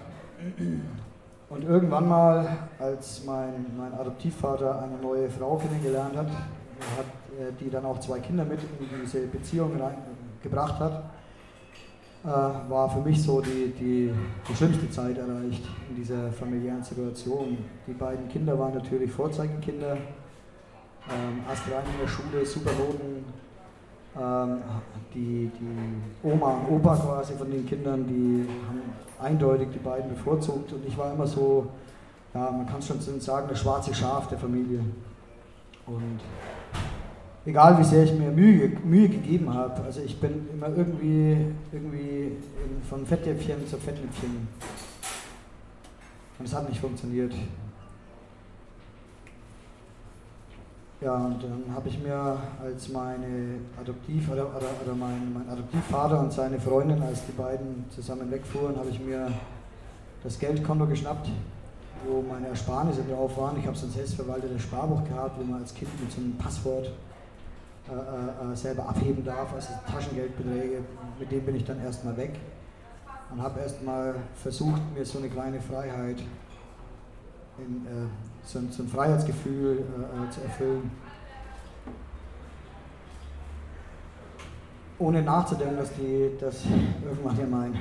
und 1.50 1.64
irgendwann 1.64 2.10
mal, 2.10 2.58
als 2.80 3.24
mein, 3.26 3.68
mein 3.78 3.94
Adoptivvater 3.94 4.82
eine 4.82 4.98
neue 4.98 5.30
Frau 5.30 5.58
kennengelernt 5.58 6.18
hat, 6.18 6.30
hat 6.30 7.06
äh, 7.40 7.52
die 7.60 7.70
dann 7.70 7.86
auch 7.86 8.00
zwei 8.00 8.20
Kinder 8.20 8.44
mit 8.44 8.60
in 8.64 8.88
diese 9.04 9.28
Beziehung 9.28 9.80
rein, 9.80 9.98
gebracht 10.44 10.80
hat, 10.80 11.04
äh, 12.24 12.28
war 12.28 12.90
für 12.90 13.00
mich 13.00 13.22
so 13.22 13.42
die, 13.42 13.74
die, 13.80 14.12
die 14.48 14.56
schlimmste 14.56 14.90
Zeit 14.92 15.18
erreicht 15.18 15.64
in 15.90 15.96
dieser 15.96 16.32
familiären 16.32 16.84
Situation. 16.84 17.58
Die 17.88 17.94
beiden 17.94 18.28
Kinder 18.30 18.58
waren 18.58 18.74
natürlich 18.74 19.12
Vorzeigekinder, 19.12 19.94
ähm, 19.94 21.42
astrein 21.50 21.84
in 21.94 22.00
der 22.00 22.08
Schule, 22.08 22.46
super 22.46 22.72
Noten. 22.74 23.26
Ähm, 24.14 24.62
die, 25.14 25.50
die 25.58 26.28
Oma 26.28 26.66
und 26.68 26.76
Opa 26.76 26.96
quasi 26.98 27.34
von 27.34 27.50
den 27.50 27.66
Kindern, 27.66 28.06
die 28.06 28.46
haben 28.68 28.82
eindeutig 29.20 29.70
die 29.74 29.80
beiden 29.80 30.10
bevorzugt 30.10 30.74
und 30.74 30.86
ich 30.86 30.98
war 30.98 31.14
immer 31.14 31.26
so, 31.26 31.68
ja, 32.34 32.52
man 32.52 32.68
kann 32.68 32.82
schon 32.82 33.00
sagen, 33.00 33.48
das 33.50 33.60
schwarze 33.60 33.94
Schaf 33.94 34.28
der 34.28 34.38
Familie. 34.38 34.82
Und 35.88 36.20
egal 37.46 37.78
wie 37.80 37.84
sehr 37.84 38.04
ich 38.04 38.14
mir 38.14 38.32
Mühe, 38.32 38.70
Mühe 38.84 39.10
gegeben 39.10 39.54
habe. 39.54 39.82
Also 39.84 40.02
ich 40.02 40.20
bin 40.20 40.48
immer 40.54 40.70
irgendwie, 40.70 41.38
irgendwie 41.72 42.38
von 42.90 43.06
Fettnäpfchen 43.06 43.68
zu 43.68 43.78
Fettnäpfchen. 43.78 44.48
Und 46.40 46.46
es 46.46 46.54
hat 46.54 46.68
nicht 46.70 46.82
funktioniert. 46.82 47.34
Ja, 51.02 51.16
und 51.16 51.42
dann 51.42 51.64
habe 51.74 51.90
ich 51.90 52.00
mir 52.00 52.38
als 52.64 52.90
meine 52.90 53.56
Adoptiv 53.80 54.30
oder, 54.30 54.46
oder, 54.56 54.70
oder 54.86 54.96
mein, 54.96 55.34
mein 55.34 55.50
Adoptivvater 55.50 56.20
und 56.20 56.32
seine 56.32 56.60
Freundin, 56.60 57.02
als 57.02 57.26
die 57.26 57.32
beiden 57.32 57.86
zusammen 57.90 58.30
wegfuhren, 58.30 58.76
habe 58.76 58.90
ich 58.90 59.00
mir 59.00 59.32
das 60.24 60.38
Geldkonto 60.38 60.86
geschnappt, 60.86 61.28
wo 62.08 62.22
meine 62.22 62.50
Ersparnisse 62.50 63.02
drauf 63.10 63.36
waren. 63.36 63.58
Ich 63.58 63.66
habe 63.66 63.76
so 63.76 63.88
ein 63.88 63.92
selbstverwaltetes 63.92 64.62
Sparbuch 64.62 65.04
gehabt, 65.06 65.40
wo 65.40 65.44
man 65.44 65.62
als 65.62 65.74
Kind 65.74 65.90
mit 66.00 66.12
so 66.12 66.22
einem 66.22 66.34
Passwort 66.38 66.92
äh, 67.90 68.52
äh, 68.52 68.56
selber 68.56 68.88
abheben 68.88 69.24
darf, 69.24 69.54
also 69.54 69.70
Taschengeldbeträge, 69.92 70.80
mit 71.20 71.32
denen 71.32 71.46
bin 71.46 71.56
ich 71.56 71.66
dann 71.66 71.82
erstmal 71.82 72.16
weg 72.16 72.40
und 73.32 73.42
habe 73.42 73.60
erstmal 73.60 74.16
versucht, 74.36 74.82
mir 74.94 75.06
so 75.06 75.18
eine 75.18 75.30
kleine 75.30 75.60
Freiheit, 75.60 76.18
in, 77.58 77.86
äh, 77.86 78.08
so, 78.44 78.60
ein, 78.60 78.72
so, 78.72 78.84
ein, 78.84 78.90
Freiheitsgefühl 78.90 79.80
äh, 79.80 80.26
äh, 80.26 80.30
zu 80.30 80.42
erfüllen. 80.42 80.92
Ohne 85.00 85.22
nachzudenken, 85.24 85.78
dass, 85.78 85.94
die, 85.96 86.32
dass 86.40 86.64
irgendwann 87.04 87.40
ja 87.40 87.46
mein, 87.48 87.74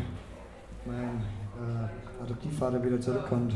mein 0.86 1.22
äh, 1.60 2.22
Adoptivvater 2.22 2.82
wieder 2.82 3.00
zurückkommt. 3.00 3.54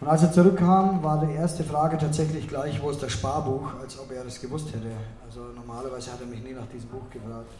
Und 0.00 0.08
als 0.08 0.22
er 0.22 0.32
zurückkam, 0.32 1.02
war 1.02 1.24
die 1.26 1.32
erste 1.34 1.62
Frage 1.62 1.98
tatsächlich 1.98 2.48
gleich, 2.48 2.82
wo 2.82 2.88
ist 2.90 3.02
das 3.02 3.12
Sparbuch, 3.12 3.74
als 3.80 3.98
ob 3.98 4.10
er 4.10 4.24
das 4.24 4.40
gewusst 4.40 4.68
hätte. 4.68 4.90
Also 5.26 5.40
normalerweise 5.54 6.12
hat 6.12 6.20
er 6.20 6.26
mich 6.26 6.42
nie 6.42 6.52
nach 6.52 6.66
diesem 6.66 6.88
Buch 6.88 7.10
gefragt. 7.10 7.52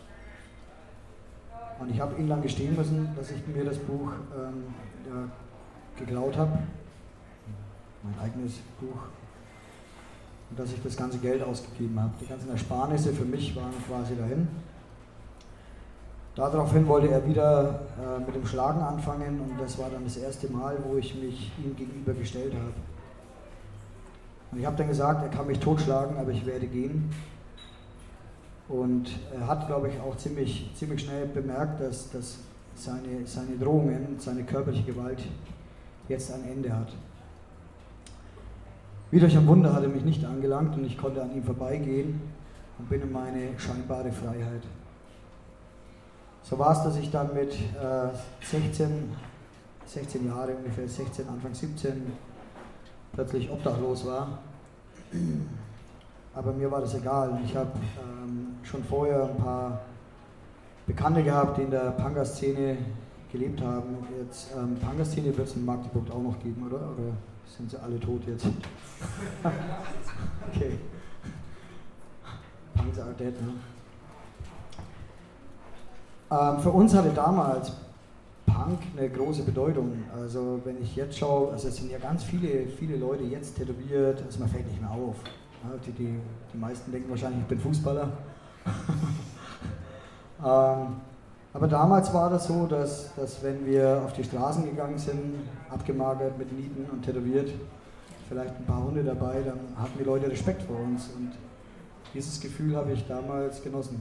Und 1.79 1.91
ich 1.91 2.01
habe 2.01 2.19
ihn 2.19 2.29
dann 2.29 2.41
gestehen 2.41 2.75
müssen, 2.77 3.15
dass 3.15 3.31
ich 3.31 3.47
mir 3.47 3.65
das 3.65 3.79
Buch 3.79 4.13
ähm, 4.35 4.65
ja, 5.07 5.29
geklaut 5.99 6.37
habe, 6.37 6.59
mein 8.03 8.19
eigenes 8.19 8.55
Buch, 8.81 9.03
und 10.51 10.59
dass 10.59 10.73
ich 10.73 10.83
das 10.83 10.97
ganze 10.97 11.19
Geld 11.19 11.43
ausgegeben 11.43 12.01
habe. 12.01 12.13
Die 12.21 12.27
ganzen 12.27 12.51
Ersparnisse 12.51 13.13
für 13.13 13.25
mich 13.25 13.55
waren 13.55 13.73
quasi 13.87 14.17
dahin. 14.17 14.49
Daraufhin 16.37 16.87
wollte 16.87 17.09
er 17.09 17.27
wieder 17.27 17.81
äh, 17.99 18.21
mit 18.21 18.35
dem 18.35 18.47
Schlagen 18.47 18.81
anfangen 18.81 19.41
und 19.41 19.61
das 19.61 19.79
war 19.79 19.91
dann 19.91 20.05
das 20.05 20.17
erste 20.17 20.49
Mal, 20.49 20.77
wo 20.85 20.97
ich 20.97 21.15
mich 21.15 21.53
ihm 21.63 21.75
gegenüber 21.77 22.13
gestellt 22.13 22.55
habe. 22.55 22.73
Und 24.53 24.61
ich 24.61 24.67
habe 24.67 24.77
dann 24.77 24.89
gesagt, 24.89 25.23
er 25.23 25.29
kann 25.29 25.47
mich 25.47 25.59
totschlagen, 25.59 26.17
aber 26.17 26.31
ich 26.31 26.47
werde 26.47 26.67
gehen. 26.67 27.11
Und 28.69 29.11
er 29.35 29.49
hat, 29.49 29.67
glaube 29.67 29.89
ich, 29.89 30.01
auch 30.01 30.17
ziemlich, 30.17 30.71
ziemlich 30.77 31.03
schnell 31.03 31.27
bemerkt, 31.27 31.81
dass, 31.81 32.11
dass 32.11 32.39
seine, 32.77 33.27
seine 33.27 33.57
Drohungen, 33.59 34.17
seine 34.19 34.45
körperliche 34.45 34.85
Gewalt 34.85 35.23
jetzt 36.09 36.33
ein 36.33 36.45
Ende 36.49 36.73
hat. 36.73 36.93
Wie 39.11 39.19
durch 39.19 39.37
ein 39.37 39.47
Wunder 39.49 39.73
hat 39.73 39.83
er 39.83 39.89
mich 39.89 40.05
nicht 40.05 40.25
angelangt 40.25 40.77
und 40.77 40.85
ich 40.85 40.97
konnte 40.97 41.21
an 41.21 41.35
ihm 41.35 41.43
vorbeigehen 41.43 42.21
und 42.79 42.89
bin 42.89 43.03
in 43.03 43.11
meine 43.11 43.59
scheinbare 43.59 44.13
Freiheit. 44.13 44.63
So 46.43 46.59
war 46.59 46.73
es, 46.73 46.83
dass 46.83 46.97
ich 46.97 47.11
dann 47.11 47.33
mit 47.35 47.53
äh, 47.53 48.09
16, 48.43 49.13
16 49.87 50.27
Jahre, 50.27 50.55
ungefähr 50.55 50.89
16, 50.89 51.29
Anfang 51.29 51.55
17, 51.55 52.13
plötzlich 53.13 53.51
obdachlos 53.51 54.07
war. 54.07 54.39
Aber 56.35 56.53
mir 56.53 56.71
war 56.71 56.81
das 56.81 56.95
egal. 56.95 57.41
Ich 57.45 57.55
habe 57.57 57.73
ähm, 58.01 58.57
schon 58.63 58.85
vorher 58.85 59.25
ein 59.25 59.37
paar 59.37 59.81
Bekannte 60.87 61.23
gehabt, 61.23 61.59
die 61.59 61.63
in 61.63 61.71
der 61.71 61.91
Panga-Szene 61.93 62.79
gelebt 63.31 63.61
haben. 63.61 63.97
Jetzt 64.21 64.51
ähm, 64.57 64.77
Panga-Szene 64.81 65.37
wird 65.37 65.49
es 65.49 65.57
in 65.57 65.65
Magdeburg 65.65 66.11
auch 66.11 66.23
noch 66.23 66.39
geben, 66.41 66.65
oder? 66.67 66.77
Oder 66.77 67.13
sind 67.47 67.71
sie 67.71 67.81
alle 67.81 67.99
tot 67.99 68.23
jetzt? 68.27 68.47
okay. 70.53 70.79
Panga 72.75 73.03
are 73.03 73.15
dead, 73.15 73.41
ne? 73.43 73.53
Ähm, 76.31 76.61
für 76.61 76.71
uns 76.71 76.95
hatte 76.95 77.11
damals 77.11 77.73
Punk 78.47 78.79
eine 78.97 79.09
große 79.09 79.43
Bedeutung. 79.43 79.93
Also 80.15 80.61
wenn 80.65 80.81
ich 80.83 80.97
jetzt 80.97 81.19
schaue, 81.19 81.53
also 81.53 81.69
es 81.69 81.77
sind 81.77 81.91
ja 81.91 81.99
ganz 81.99 82.23
viele, 82.25 82.67
viele 82.67 82.97
Leute 82.97 83.25
jetzt 83.25 83.57
tätowiert, 83.57 84.23
also 84.25 84.41
man 84.41 84.49
fällt 84.49 84.67
nicht 84.67 84.81
mehr 84.81 84.91
auf. 84.91 85.17
Die, 85.87 85.93
die, 85.93 86.19
die 86.53 86.59
meisten 86.59 86.91
denken 86.91 87.11
wahrscheinlich, 87.11 87.43
ich 87.43 87.49
bin 87.49 87.61
Fußballer. 87.61 88.09
ähm, 90.45 90.97
aber 91.53 91.67
damals 91.69 92.15
war 92.15 92.31
das 92.31 92.47
so, 92.47 92.67
dass, 92.67 93.15
dass 93.15 93.43
wenn 93.43 93.67
wir 93.67 94.03
auf 94.05 94.13
die 94.13 94.25
Straßen 94.25 94.65
gegangen 94.65 94.97
sind, 94.97 95.35
abgemagert 95.69 96.39
mit 96.39 96.53
Nieten 96.53 96.87
und 96.91 97.03
tätowiert, 97.03 97.51
vielleicht 98.29 98.57
ein 98.57 98.65
paar 98.65 98.85
Hunde 98.85 99.03
dabei, 99.03 99.43
dann 99.45 99.59
hatten 99.77 99.99
die 99.99 100.05
Leute 100.05 100.31
Respekt 100.31 100.63
vor 100.63 100.77
uns. 100.77 101.11
Und 101.17 101.33
dieses 102.15 102.41
Gefühl 102.41 102.77
habe 102.77 102.93
ich 102.93 103.07
damals 103.07 103.63
genossen. 103.63 104.01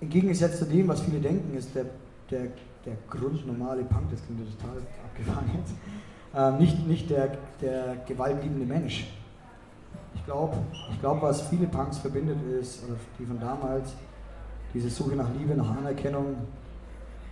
Im 0.00 0.08
Gegensatz 0.08 0.58
zu 0.58 0.64
dem, 0.64 0.88
was 0.88 1.02
viele 1.02 1.20
denken, 1.20 1.56
ist 1.56 1.74
der, 1.74 1.84
der, 2.30 2.48
der 2.86 2.94
grundnormale 3.08 3.84
Punk, 3.84 4.10
das 4.10 4.20
klingt 4.24 4.40
total 4.58 4.78
abgefahren 5.04 5.50
jetzt, 5.58 5.74
äh, 6.34 6.58
nicht, 6.58 6.86
nicht 6.86 7.10
der, 7.10 7.36
der 7.60 7.96
gewaltliebende 8.06 8.66
Mensch. 8.66 9.08
glaube, 10.24 10.56
ich 10.90 11.00
glaub, 11.00 11.20
was 11.22 11.42
viele 11.42 11.66
Punks 11.66 11.98
verbindet 11.98 12.38
ist, 12.60 12.84
oder 12.84 12.96
die 13.18 13.26
von 13.26 13.38
damals, 13.38 13.94
diese 14.72 14.88
Suche 14.88 15.16
nach 15.16 15.28
Liebe, 15.38 15.54
nach 15.54 15.76
Anerkennung 15.76 16.36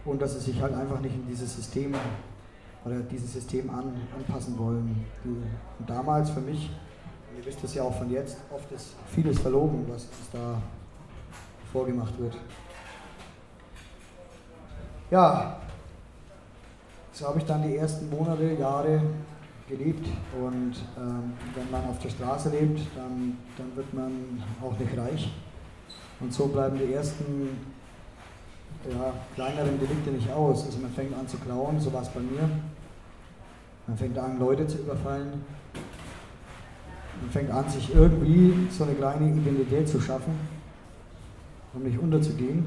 und 0.05 0.21
dass 0.21 0.35
sie 0.35 0.51
sich 0.51 0.61
halt 0.61 0.75
einfach 0.75 1.01
nicht 1.01 1.15
in 1.15 1.27
dieses 1.29 1.55
System 1.55 1.95
oder 2.85 3.01
dieses 3.01 3.33
System 3.33 3.71
an, 3.71 3.93
anpassen 4.17 4.59
wollen. 4.59 5.05
Die, 5.25 5.29
und 5.29 5.89
damals 5.89 6.31
für 6.31 6.41
mich, 6.41 6.71
ihr 7.37 7.47
wisst 7.47 7.63
es 7.63 7.75
ja 7.75 7.83
auch 7.85 7.95
von 7.95 8.11
jetzt, 8.11 8.37
oft 8.55 8.71
ist 8.73 8.95
vieles 9.15 9.39
verlogen, 9.39 9.85
was 9.89 10.09
da 10.33 10.61
vorgemacht 11.73 12.19
wird. 12.19 12.37
Ja, 15.11 15.57
so 17.13 17.27
habe 17.27 17.39
ich 17.39 17.45
dann 17.45 17.63
die 17.63 17.77
ersten 17.77 18.11
Monate, 18.11 18.53
Jahre 18.53 19.01
gelebt. 19.69 20.07
Und 20.41 20.75
ähm, 20.97 21.33
wenn 21.55 21.71
man 21.71 21.85
auf 21.89 21.99
der 22.01 22.11
Straße 22.11 22.51
lebt, 22.51 22.81
dann, 22.97 23.37
dann 23.57 23.77
wird 23.77 23.93
man 23.93 24.43
auch 24.63 24.79
nicht 24.79 24.97
reich. 24.97 25.33
Und 26.21 26.33
so 26.33 26.47
bleiben 26.47 26.79
die 26.79 26.93
ersten 26.93 27.49
ja, 28.89 29.13
kleineren 29.35 29.79
Delikte 29.79 30.11
nicht 30.11 30.31
aus. 30.31 30.67
Also 30.67 30.79
man 30.79 30.91
fängt 30.91 31.17
an 31.17 31.29
zu 31.29 31.37
klauen, 31.39 31.81
so 31.81 31.93
war 31.93 32.03
es 32.03 32.09
bei 32.09 32.21
mir. 32.21 32.49
Man 33.87 33.97
fängt 33.97 34.19
an, 34.19 34.39
Leute 34.39 34.67
zu 34.67 34.79
überfallen. 34.79 35.45
Man 37.21 37.31
fängt 37.31 37.51
an, 37.51 37.69
sich 37.69 37.95
irgendwie 37.95 38.69
so 38.71 38.85
eine 38.85 38.95
kleine 38.95 39.29
Identität 39.29 39.89
zu 39.89 40.01
schaffen, 40.01 40.39
um 41.75 41.83
nicht 41.83 41.99
unterzugehen. 41.99 42.67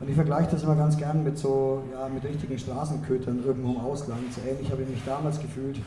Und 0.00 0.08
ich 0.08 0.14
vergleiche 0.14 0.50
das 0.50 0.62
immer 0.62 0.76
ganz 0.76 0.96
gern 0.96 1.22
mit 1.22 1.36
so, 1.36 1.82
ja, 1.92 2.08
mit 2.08 2.24
richtigen 2.24 2.58
Straßenkötern 2.58 3.44
irgendwo 3.44 3.72
im 3.72 3.80
Ausland. 3.80 4.32
So 4.32 4.40
ähnlich 4.48 4.70
habe 4.70 4.82
ich 4.82 4.88
mich 4.88 5.04
damals 5.04 5.38
gefühlt 5.40 5.78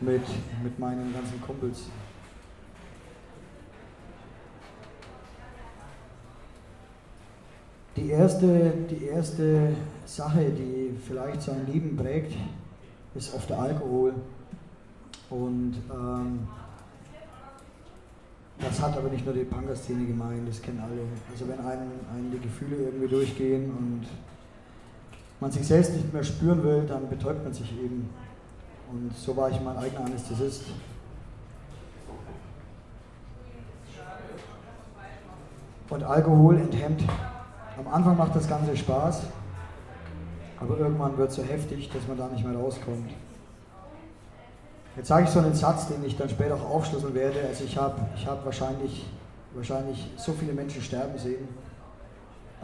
mit, 0.00 0.22
mit 0.62 0.78
meinen 0.78 1.12
ganzen 1.12 1.40
Kumpels. 1.42 1.84
Die 7.96 8.10
erste, 8.10 8.72
die 8.90 9.06
erste 9.06 9.72
Sache, 10.04 10.50
die 10.50 10.96
vielleicht 11.06 11.42
so 11.42 11.52
ein 11.52 11.66
Leben 11.66 11.96
prägt, 11.96 12.32
ist 13.14 13.34
oft 13.34 13.48
der 13.50 13.58
Alkohol. 13.58 14.14
Und 15.30 15.74
ähm, 15.90 16.40
das 18.58 18.80
hat 18.80 18.96
aber 18.96 19.08
nicht 19.08 19.24
nur 19.24 19.34
die 19.34 19.44
Punker-Szene 19.44 20.06
gemeint, 20.06 20.48
das 20.48 20.62
kennen 20.62 20.80
alle. 20.80 21.02
Also 21.30 21.46
wenn 21.48 21.58
einem, 21.58 21.90
einem 22.14 22.30
die 22.32 22.40
Gefühle 22.40 22.76
irgendwie 22.76 23.08
durchgehen 23.08 23.70
und 23.70 24.06
man 25.40 25.50
sich 25.50 25.66
selbst 25.66 25.92
nicht 25.92 26.12
mehr 26.12 26.24
spüren 26.24 26.62
will, 26.64 26.84
dann 26.88 27.08
betäubt 27.08 27.44
man 27.44 27.52
sich 27.52 27.70
eben. 27.72 28.08
Und 28.90 29.14
so 29.14 29.36
war 29.36 29.50
ich 29.50 29.60
mein 29.60 29.76
eigener 29.76 30.06
Anästhesist. 30.06 30.64
Und 35.88 36.02
Alkohol 36.02 36.58
enthemmt. 36.58 37.02
Am 37.78 37.92
Anfang 37.92 38.16
macht 38.16 38.34
das 38.34 38.48
Ganze 38.48 38.76
Spaß, 38.76 39.24
aber 40.58 40.78
irgendwann 40.78 41.16
wird 41.18 41.30
es 41.30 41.36
so 41.36 41.42
heftig, 41.42 41.90
dass 41.92 42.08
man 42.08 42.16
da 42.16 42.26
nicht 42.28 42.44
mehr 42.44 42.56
rauskommt. 42.56 43.10
Jetzt 44.96 45.08
sage 45.08 45.24
ich 45.24 45.30
so 45.30 45.40
einen 45.40 45.54
Satz, 45.54 45.88
den 45.88 46.02
ich 46.04 46.16
dann 46.16 46.28
später 46.28 46.54
auch 46.54 46.70
aufschlüsseln 46.70 47.14
werde. 47.14 47.40
Also 47.46 47.64
ich 47.64 47.76
habe 47.76 48.00
ich 48.16 48.26
hab 48.26 48.44
wahrscheinlich, 48.46 49.04
wahrscheinlich 49.54 50.10
so 50.16 50.32
viele 50.32 50.54
Menschen 50.54 50.80
sterben 50.80 51.18
sehen 51.18 51.46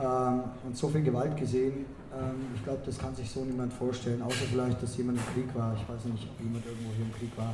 ähm, 0.01 0.45
und 0.65 0.77
so 0.77 0.89
viel 0.89 1.03
Gewalt 1.03 1.37
gesehen. 1.37 1.85
Ähm, 2.15 2.47
ich 2.55 2.65
glaube, 2.65 2.81
das 2.87 2.97
kann 2.97 3.15
sich 3.15 3.31
so 3.31 3.45
niemand 3.45 3.75
vorstellen, 3.75 4.23
außer 4.23 4.47
vielleicht, 4.51 4.83
dass 4.83 4.97
jemand 4.97 5.19
im 5.19 5.25
Krieg 5.35 5.55
war. 5.55 5.75
Ich 5.75 5.87
weiß 5.87 6.07
nicht, 6.07 6.27
ob 6.27 6.43
jemand 6.43 6.65
irgendwo 6.65 6.91
hier 6.97 7.05
im 7.05 7.13
Krieg 7.13 7.37
war. 7.37 7.53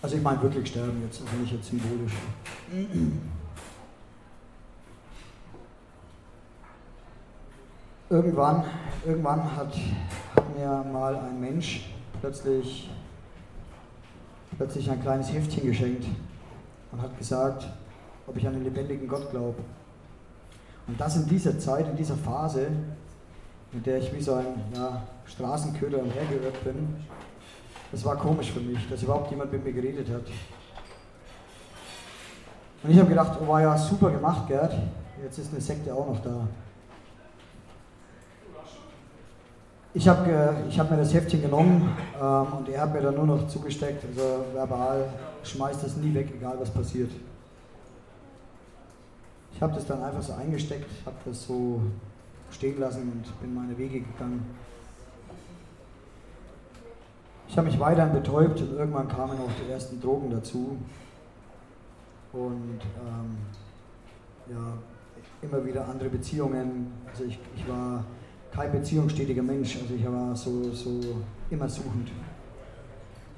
Also 0.00 0.16
ich 0.16 0.22
meine 0.22 0.40
wirklich 0.42 0.68
sterben 0.68 1.02
jetzt, 1.02 1.20
also 1.20 1.36
nicht 1.36 1.52
jetzt 1.52 1.66
symbolisch. 1.66 2.12
irgendwann, 8.10 8.64
irgendwann 9.04 9.56
hat, 9.56 9.74
hat 10.36 10.56
mir 10.56 10.84
mal 10.92 11.16
ein 11.16 11.40
Mensch 11.40 11.88
plötzlich, 12.20 12.90
plötzlich 14.56 14.90
ein 14.90 15.00
kleines 15.00 15.32
Heftchen 15.32 15.66
geschenkt 15.66 16.06
und 16.92 17.02
hat 17.02 17.16
gesagt, 17.18 17.66
ob 18.26 18.36
ich 18.36 18.46
an 18.46 18.54
den 18.54 18.64
lebendigen 18.64 19.08
Gott 19.08 19.30
glaube. 19.30 19.58
Und 20.86 21.00
das 21.00 21.16
in 21.16 21.26
dieser 21.28 21.58
Zeit, 21.58 21.88
in 21.88 21.96
dieser 21.96 22.16
Phase, 22.16 22.66
in 23.72 23.82
der 23.82 23.98
ich 23.98 24.14
wie 24.14 24.20
so 24.20 24.34
ein 24.34 24.46
ja, 24.74 25.02
Straßenköder 25.24 25.98
umhergehört 25.98 26.62
bin, 26.62 26.96
das 27.90 28.04
war 28.04 28.16
komisch 28.16 28.52
für 28.52 28.60
mich, 28.60 28.88
dass 28.88 29.02
überhaupt 29.02 29.30
jemand 29.30 29.52
mit 29.52 29.64
mir 29.64 29.72
geredet 29.72 30.08
hat. 30.10 30.24
Und 32.82 32.90
ich 32.90 32.98
habe 32.98 33.08
gedacht, 33.08 33.38
oh 33.40 33.48
war 33.48 33.62
ja 33.62 33.78
super 33.78 34.10
gemacht, 34.10 34.46
Gerd, 34.46 34.74
jetzt 35.22 35.38
ist 35.38 35.52
eine 35.52 35.60
Sekte 35.60 35.94
auch 35.94 36.06
noch 36.06 36.20
da. 36.22 36.46
Ich 39.96 40.08
habe 40.08 40.56
ich 40.68 40.78
hab 40.78 40.90
mir 40.90 40.96
das 40.96 41.14
Heftchen 41.14 41.40
genommen 41.40 41.96
ähm, 42.20 42.46
und 42.58 42.68
er 42.68 42.80
hat 42.80 42.92
mir 42.92 43.00
dann 43.00 43.14
nur 43.14 43.26
noch 43.26 43.46
zugesteckt, 43.46 44.04
also 44.04 44.44
verbal, 44.52 45.08
schmeißt 45.44 45.84
das 45.84 45.96
nie 45.96 46.12
weg, 46.12 46.32
egal 46.36 46.56
was 46.58 46.68
passiert. 46.68 47.12
Ich 49.54 49.62
habe 49.62 49.72
das 49.72 49.86
dann 49.86 50.02
einfach 50.02 50.22
so 50.22 50.32
eingesteckt, 50.32 50.90
habe 51.06 51.16
das 51.24 51.46
so 51.46 51.80
stehen 52.50 52.80
lassen 52.80 53.02
und 53.02 53.40
bin 53.40 53.54
meine 53.54 53.78
Wege 53.78 54.00
gegangen. 54.00 54.44
Ich 57.48 57.56
habe 57.56 57.68
mich 57.68 57.78
weiterhin 57.78 58.12
betäubt 58.12 58.60
und 58.62 58.72
irgendwann 58.72 59.06
kamen 59.06 59.38
auch 59.38 59.64
die 59.64 59.70
ersten 59.70 60.00
Drogen 60.00 60.28
dazu. 60.28 60.76
Und 62.32 62.80
ähm, 62.80 63.36
ja, 64.50 64.72
immer 65.40 65.64
wieder 65.64 65.86
andere 65.86 66.08
Beziehungen. 66.08 66.92
Also 67.08 67.22
ich, 67.22 67.38
ich 67.54 67.68
war 67.68 68.04
kein 68.54 68.70
beziehungsstetiger 68.72 69.42
Mensch. 69.42 69.76
Also 69.80 69.94
ich 69.94 70.04
war 70.06 70.34
so, 70.36 70.72
so 70.72 71.00
immer 71.50 71.68
suchend. 71.68 72.10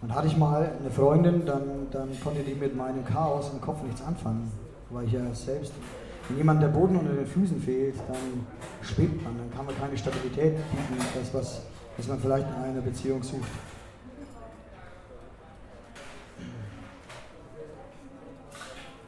Und 0.02 0.14
hatte 0.14 0.26
ich 0.26 0.37
mal 0.37 0.70
eine 0.79 0.90
Freundin, 0.90 1.46
dann, 1.46 1.88
dann 1.90 2.09
konnte 2.22 2.42
die 2.42 2.55
mit 2.55 2.76
meinem 2.76 3.05
Chaos 3.05 3.50
im 3.52 3.61
Kopf 3.61 3.83
nichts 3.83 4.02
anfangen. 4.02 4.52
Weil 4.90 5.07
ich 5.07 5.12
ja 5.12 5.35
selbst, 5.35 5.72
wenn 6.29 6.37
jemand 6.37 6.62
der 6.62 6.68
Boden 6.68 6.96
unter 6.96 7.12
den 7.12 7.26
Füßen 7.26 7.61
fehlt, 7.61 7.96
dann 8.07 8.46
schwebt 8.83 9.22
man, 9.24 9.37
dann 9.38 9.50
kann 9.50 9.66
man 9.66 9.76
keine 9.79 9.96
Stabilität 9.96 10.55
bieten, 10.70 11.05
das, 11.14 11.35
was, 11.35 11.62
was 11.96 12.09
man 12.09 12.20
vielleicht 12.20 12.46
in 12.46 12.55
einer 12.55 12.83
Beziehung 12.83 13.22
sucht. 13.22 13.48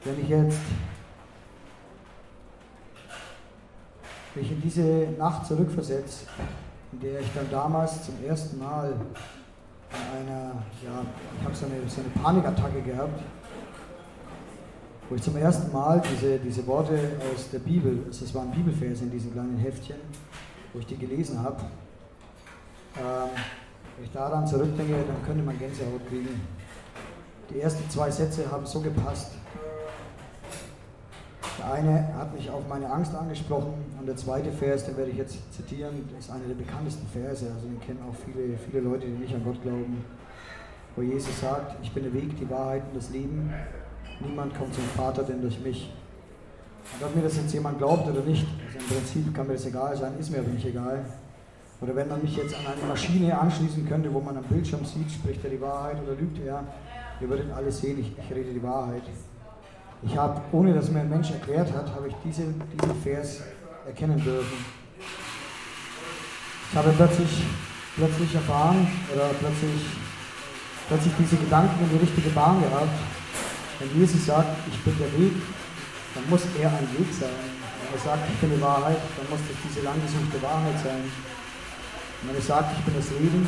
Wenn 0.04 0.20
ich 0.20 0.28
jetzt 0.28 0.58
mich 4.38 4.52
in 4.52 4.62
diese 4.62 5.08
Nacht 5.18 5.46
zurückversetzt, 5.46 6.26
in 6.92 7.00
der 7.00 7.20
ich 7.20 7.28
dann 7.34 7.50
damals 7.50 8.04
zum 8.04 8.14
ersten 8.24 8.58
Mal 8.58 8.92
an 9.90 10.18
einer, 10.18 10.52
ja, 10.84 11.04
ich 11.38 11.44
habe 11.44 11.54
so 11.54 11.66
eine, 11.66 11.88
so 11.88 12.00
eine 12.00 12.10
Panikattacke 12.22 12.82
gehabt, 12.82 13.20
wo 15.08 15.14
ich 15.14 15.22
zum 15.22 15.36
ersten 15.36 15.72
Mal 15.72 16.02
diese, 16.12 16.38
diese 16.38 16.66
Worte 16.66 16.98
aus 17.34 17.50
der 17.50 17.60
Bibel, 17.60 18.04
also 18.06 18.24
es 18.24 18.34
waren 18.34 18.50
Bibelverse 18.50 19.04
in 19.04 19.10
diesen 19.10 19.32
kleinen 19.32 19.56
Heftchen, 19.56 19.96
wo 20.72 20.78
ich 20.78 20.86
die 20.86 20.98
gelesen 20.98 21.42
habe, 21.42 21.62
ähm, 22.96 23.30
wenn 23.96 24.04
ich 24.04 24.12
daran 24.12 24.46
zurückdenke, 24.46 24.94
dann 25.06 25.24
könnte 25.24 25.42
man 25.42 25.58
Gänsehaut 25.58 26.06
kriegen. 26.08 26.40
Die 27.50 27.60
ersten 27.60 27.88
zwei 27.90 28.10
Sätze 28.10 28.50
haben 28.50 28.66
so 28.66 28.80
gepasst. 28.80 29.32
Eine 31.70 32.14
hat 32.16 32.32
mich 32.34 32.48
auf 32.48 32.66
meine 32.66 32.90
Angst 32.90 33.14
angesprochen 33.14 33.74
und 33.98 34.06
der 34.06 34.16
zweite 34.16 34.50
Vers, 34.50 34.86
den 34.86 34.96
werde 34.96 35.10
ich 35.10 35.18
jetzt 35.18 35.52
zitieren, 35.52 36.08
ist 36.18 36.30
einer 36.30 36.46
der 36.46 36.54
bekanntesten 36.54 37.06
Verse, 37.08 37.44
also 37.44 37.66
den 37.66 37.78
kennen 37.80 38.00
auch 38.08 38.14
viele, 38.24 38.56
viele 38.56 38.80
Leute, 38.80 39.06
die 39.06 39.12
nicht 39.12 39.34
an 39.34 39.44
Gott 39.44 39.60
glauben, 39.62 40.02
wo 40.96 41.02
Jesus 41.02 41.40
sagt, 41.40 41.76
ich 41.82 41.92
bin 41.92 42.04
der 42.04 42.14
Weg, 42.14 42.38
die 42.38 42.48
Wahrheit 42.48 42.84
und 42.88 42.96
das 42.96 43.10
Leben, 43.10 43.52
niemand 44.20 44.56
kommt 44.56 44.74
zum 44.74 44.84
Vater 44.96 45.22
denn 45.24 45.42
durch 45.42 45.60
mich. 45.60 45.92
Und 46.98 47.06
ob 47.06 47.14
mir 47.14 47.22
das 47.22 47.36
jetzt 47.36 47.52
jemand 47.52 47.76
glaubt 47.76 48.08
oder 48.08 48.22
nicht, 48.22 48.46
also 48.66 48.78
im 48.78 48.86
Prinzip 48.86 49.34
kann 49.34 49.46
mir 49.46 49.52
das 49.52 49.66
egal 49.66 49.94
sein, 49.94 50.12
ist 50.18 50.30
mir 50.30 50.38
aber 50.38 50.48
nicht 50.48 50.64
egal. 50.64 51.04
Oder 51.82 51.94
wenn 51.94 52.08
man 52.08 52.22
mich 52.22 52.34
jetzt 52.34 52.54
an 52.54 52.72
eine 52.72 52.88
Maschine 52.88 53.38
anschließen 53.38 53.86
könnte, 53.86 54.12
wo 54.12 54.20
man 54.20 54.38
am 54.38 54.44
Bildschirm 54.44 54.86
sieht, 54.86 55.10
spricht 55.10 55.44
er 55.44 55.50
die 55.50 55.60
Wahrheit 55.60 55.98
oder 56.02 56.14
lügt 56.18 56.38
er, 56.46 56.64
ihr 57.20 57.28
würdet 57.28 57.52
alles 57.52 57.78
sehen, 57.78 58.00
ich, 58.00 58.12
ich 58.16 58.34
rede 58.34 58.54
die 58.54 58.62
Wahrheit. 58.62 59.02
Ich 60.02 60.16
habe, 60.16 60.40
ohne 60.52 60.74
dass 60.74 60.90
mir 60.90 61.00
ein 61.00 61.08
Mensch 61.08 61.30
erklärt 61.30 61.72
hat, 61.72 61.92
habe 61.94 62.08
ich 62.08 62.14
diese, 62.24 62.42
diesen 62.42 63.02
Vers 63.02 63.42
erkennen 63.84 64.22
dürfen. 64.22 64.64
Ich 66.70 66.76
habe 66.76 66.92
plötzlich, 66.96 67.42
plötzlich 67.96 68.34
erfahren 68.34 68.86
oder 69.12 69.30
plötzlich, 69.40 69.82
plötzlich 70.86 71.12
diese 71.18 71.36
Gedanken 71.36 71.82
in 71.82 71.90
die 71.98 72.04
richtige 72.04 72.30
Bahn 72.30 72.60
gehabt. 72.60 72.94
Wenn 73.80 73.98
Jesus 73.98 74.26
sagt, 74.26 74.54
ich 74.70 74.78
bin 74.84 74.94
der 74.98 75.12
Weg, 75.18 75.32
dann 76.14 76.30
muss 76.30 76.42
er 76.60 76.68
ein 76.68 76.88
Weg 76.94 77.10
sein. 77.10 77.34
Wenn 77.82 77.98
er 77.98 78.04
sagt, 78.04 78.22
ich 78.30 78.38
bin 78.38 78.54
die 78.54 78.62
Wahrheit, 78.62 78.98
dann 79.16 79.26
muss 79.30 79.40
das 79.48 79.56
diese 79.66 79.84
langgesuchte 79.84 80.40
Wahrheit 80.42 80.78
sein. 80.78 81.10
Wenn 82.22 82.36
er 82.36 82.42
sagt, 82.42 82.70
ich 82.78 82.84
bin 82.84 82.94
das 82.94 83.10
Leben, 83.18 83.46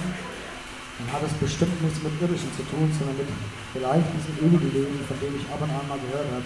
dann 1.01 1.13
hat 1.17 1.23
es 1.25 1.33
bestimmt 1.41 1.81
nichts 1.83 2.03
mit 2.03 2.13
Irdischen 2.21 2.53
zu 2.53 2.63
tun, 2.69 2.93
sondern 2.93 3.17
mit 3.17 3.29
vielleicht 3.73 4.05
diesem 4.13 4.37
ewigen 4.45 4.73
Leben, 4.73 5.01
von 5.09 5.17
dem 5.21 5.33
ich 5.37 5.47
ab 5.49 5.61
und 5.63 5.71
an 5.71 5.89
mal 5.89 5.99
gehört 5.99 6.29
habe. 6.29 6.45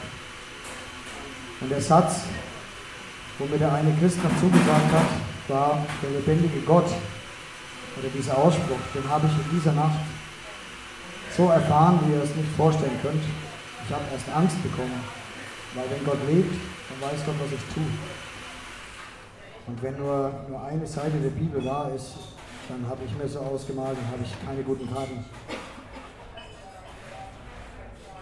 Und 1.60 1.70
der 1.70 1.80
Satz, 1.80 2.30
wo 3.38 3.46
mir 3.46 3.58
der 3.58 3.72
eine 3.72 3.90
Christ 3.98 4.22
noch 4.22 4.34
zugesagt 4.38 4.92
hat, 4.92 5.10
war 5.48 5.86
der 6.02 6.10
lebendige 6.10 6.60
Gott. 6.60 6.86
Oder 7.98 8.08
dieser 8.14 8.38
Ausspruch, 8.38 8.78
den 8.94 9.08
habe 9.08 9.26
ich 9.26 9.34
in 9.34 9.58
dieser 9.58 9.72
Nacht 9.72 10.02
so 11.36 11.48
erfahren, 11.48 11.98
wie 12.04 12.14
ihr 12.14 12.22
es 12.22 12.34
nicht 12.34 12.50
vorstellen 12.56 12.98
könnt. 13.02 13.22
Ich 13.86 13.94
habe 13.94 14.04
erst 14.12 14.28
Angst 14.34 14.62
bekommen, 14.62 15.02
weil 15.74 15.84
wenn 15.90 16.04
Gott 16.04 16.18
lebt, 16.28 16.54
dann 16.54 17.10
weiß 17.10 17.20
Gott, 17.26 17.34
was 17.42 17.52
ich 17.52 17.74
tue. 17.74 17.90
Und 19.66 19.82
wenn 19.82 19.96
nur, 19.96 20.32
nur 20.48 20.62
eine 20.62 20.86
Seite 20.86 21.18
der 21.18 21.30
Bibel 21.30 21.64
wahr 21.64 21.90
ist, 21.94 22.33
dann 22.68 22.88
habe 22.88 23.00
ich 23.06 23.16
mir 23.16 23.28
so 23.28 23.40
ausgemalt, 23.40 23.96
dann 23.96 24.12
habe 24.12 24.22
ich 24.24 24.46
keine 24.46 24.62
guten 24.62 24.92
Karten. 24.92 25.24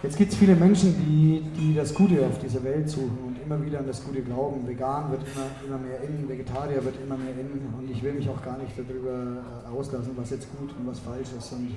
Jetzt 0.03 0.17
gibt 0.17 0.33
es 0.33 0.37
viele 0.37 0.55
Menschen, 0.55 0.95
die, 0.97 1.41
die 1.57 1.75
das 1.75 1.93
Gute 1.93 2.25
auf 2.25 2.37
dieser 2.37 2.61
Welt 2.65 2.89
suchen 2.89 3.17
und 3.25 3.41
immer 3.41 3.63
wieder 3.65 3.79
an 3.79 3.87
das 3.87 4.03
Gute 4.03 4.21
glauben. 4.21 4.67
Vegan 4.67 5.09
wird 5.11 5.21
immer, 5.21 5.45
immer 5.65 5.77
mehr 5.77 6.01
in, 6.01 6.27
Vegetarier 6.27 6.83
wird 6.83 6.95
immer 7.01 7.15
mehr 7.15 7.31
in 7.31 7.73
und 7.77 7.89
ich 7.89 8.03
will 8.03 8.13
mich 8.13 8.27
auch 8.27 8.43
gar 8.43 8.57
nicht 8.57 8.77
darüber 8.77 9.37
äh, 9.65 9.69
auslassen, 9.73 10.11
was 10.17 10.29
jetzt 10.31 10.49
gut 10.57 10.71
und 10.77 10.87
was 10.87 10.99
falsch 10.99 11.29
ist. 11.37 11.53
Und, 11.53 11.75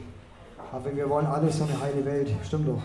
aber 0.72 0.96
wir 0.96 1.08
wollen 1.08 1.26
alle 1.26 1.52
so 1.52 1.62
eine 1.64 1.80
heile 1.80 2.04
Welt, 2.04 2.28
stimmt 2.44 2.66
doch. 2.66 2.82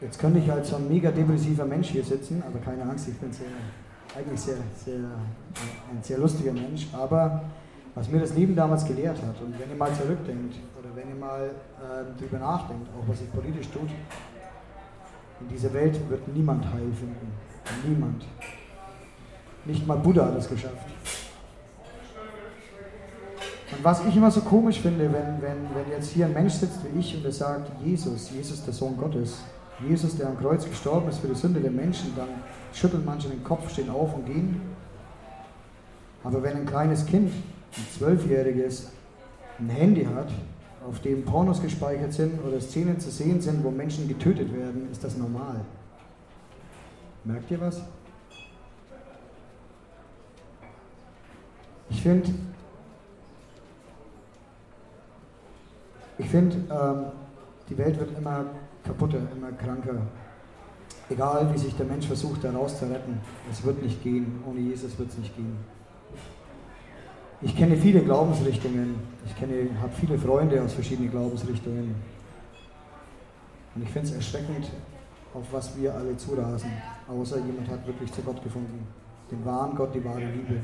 Jetzt 0.00 0.18
könnte 0.18 0.40
ich 0.40 0.50
als 0.50 0.70
so 0.70 0.76
ein 0.76 0.88
mega 0.88 1.12
depressiver 1.12 1.66
Mensch 1.66 1.90
hier 1.90 2.02
sitzen, 2.02 2.42
aber 2.44 2.58
keine 2.58 2.82
Angst, 2.82 3.06
ich 3.06 3.16
bin 3.16 3.32
sehr, 3.32 3.46
eigentlich 4.16 4.40
sehr, 4.40 4.56
sehr, 4.84 4.96
ein 4.96 6.02
sehr 6.02 6.18
lustiger 6.18 6.52
Mensch. 6.52 6.86
Aber 6.92 7.42
was 7.94 8.08
mir 8.08 8.20
das 8.20 8.34
Leben 8.34 8.54
damals 8.54 8.84
gelehrt 8.84 9.16
hat, 9.16 9.40
und 9.40 9.58
wenn 9.58 9.70
ihr 9.70 9.76
mal 9.76 9.92
zurückdenkt, 9.94 10.56
wenn 10.94 11.08
ihr 11.08 11.14
mal 11.14 11.50
äh, 11.80 12.18
drüber 12.18 12.38
nachdenkt, 12.38 12.88
auch 12.88 13.08
was 13.08 13.18
sich 13.18 13.32
politisch 13.32 13.68
tut, 13.68 13.88
in 15.40 15.48
dieser 15.48 15.72
Welt 15.72 15.98
wird 16.10 16.28
niemand 16.28 16.64
Heil 16.66 16.92
finden. 16.92 17.32
Niemand. 17.86 18.26
Nicht 19.64 19.86
mal 19.86 19.96
Buddha 19.96 20.26
hat 20.26 20.36
es 20.36 20.48
geschafft. 20.48 20.86
Und 23.72 23.84
was 23.84 24.04
ich 24.04 24.16
immer 24.16 24.30
so 24.30 24.40
komisch 24.40 24.80
finde, 24.80 25.04
wenn, 25.04 25.40
wenn, 25.40 25.74
wenn 25.74 25.90
jetzt 25.90 26.10
hier 26.10 26.26
ein 26.26 26.32
Mensch 26.32 26.54
sitzt 26.54 26.80
wie 26.84 26.98
ich 26.98 27.16
und 27.16 27.24
er 27.24 27.32
sagt, 27.32 27.70
Jesus, 27.82 28.30
Jesus 28.30 28.64
der 28.64 28.74
Sohn 28.74 28.96
Gottes, 28.96 29.42
Jesus, 29.88 30.16
der 30.16 30.28
am 30.28 30.38
Kreuz 30.38 30.68
gestorben 30.68 31.08
ist 31.08 31.20
für 31.20 31.28
die 31.28 31.34
Sünde 31.34 31.60
der 31.60 31.70
Menschen, 31.70 32.12
dann 32.16 32.28
schütteln 32.72 33.04
manche 33.04 33.28
den 33.28 33.44
Kopf, 33.44 33.70
stehen 33.70 33.90
auf 33.90 34.14
und 34.14 34.26
gehen. 34.26 34.60
Aber 36.22 36.42
wenn 36.42 36.56
ein 36.56 36.66
kleines 36.66 37.06
Kind, 37.06 37.32
ein 37.32 37.86
Zwölfjähriges, 37.96 38.90
ein 39.58 39.68
Handy 39.68 40.04
hat 40.04 40.28
auf 40.86 41.00
dem 41.00 41.24
Pornos 41.24 41.60
gespeichert 41.60 42.12
sind 42.12 42.42
oder 42.42 42.60
Szenen 42.60 42.98
zu 42.98 43.10
sehen 43.10 43.40
sind, 43.40 43.62
wo 43.62 43.70
Menschen 43.70 44.08
getötet 44.08 44.54
werden, 44.54 44.88
ist 44.90 45.04
das 45.04 45.16
normal. 45.16 45.60
Merkt 47.24 47.50
ihr 47.50 47.60
was? 47.60 47.82
Ich 51.90 52.02
finde, 52.02 52.30
ich 56.16 56.28
finde, 56.28 56.56
ähm, 56.70 57.12
die 57.68 57.76
Welt 57.76 57.98
wird 57.98 58.16
immer 58.16 58.46
kaputter, 58.84 59.18
immer 59.36 59.52
kranker. 59.52 60.00
Egal, 61.10 61.52
wie 61.52 61.58
sich 61.58 61.76
der 61.76 61.86
Mensch 61.86 62.06
versucht, 62.06 62.44
da 62.44 62.52
rauszuretten, 62.52 63.20
es 63.50 63.64
wird 63.64 63.82
nicht 63.82 64.00
gehen. 64.02 64.42
Ohne 64.46 64.60
Jesus 64.60 64.96
wird 64.96 65.10
es 65.10 65.18
nicht 65.18 65.34
gehen. 65.34 65.56
Ich 67.42 67.56
kenne 67.56 67.76
viele 67.76 68.00
Glaubensrichtungen. 68.00 68.94
Ich 69.26 69.34
habe 69.34 69.92
viele 69.98 70.16
Freunde 70.18 70.62
aus 70.62 70.74
verschiedenen 70.74 71.10
Glaubensrichtungen. 71.10 71.96
Und 73.74 73.82
ich 73.82 73.88
finde 73.90 74.08
es 74.08 74.14
erschreckend, 74.14 74.70
auf 75.34 75.44
was 75.50 75.76
wir 75.76 75.94
alle 75.94 76.16
zurasen, 76.16 76.70
außer 77.08 77.38
jemand 77.38 77.68
hat 77.68 77.86
wirklich 77.86 78.12
zu 78.12 78.22
Gott 78.22 78.42
gefunden. 78.42 78.86
Den 79.30 79.44
wahren 79.44 79.74
Gott, 79.74 79.94
die 79.94 80.04
wahre 80.04 80.20
Liebe. 80.26 80.60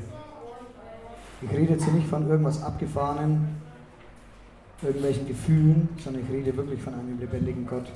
Ich 1.41 1.51
rede 1.51 1.73
jetzt 1.73 1.85
hier 1.85 1.93
nicht 1.93 2.07
von 2.07 2.27
irgendwas 2.27 2.63
Abgefahrenen, 2.63 3.61
irgendwelchen 4.81 5.27
Gefühlen, 5.27 5.89
sondern 6.03 6.23
ich 6.23 6.29
rede 6.29 6.55
wirklich 6.55 6.81
von 6.81 6.93
einem 6.93 7.19
lebendigen 7.19 7.65
Gott. 7.67 7.91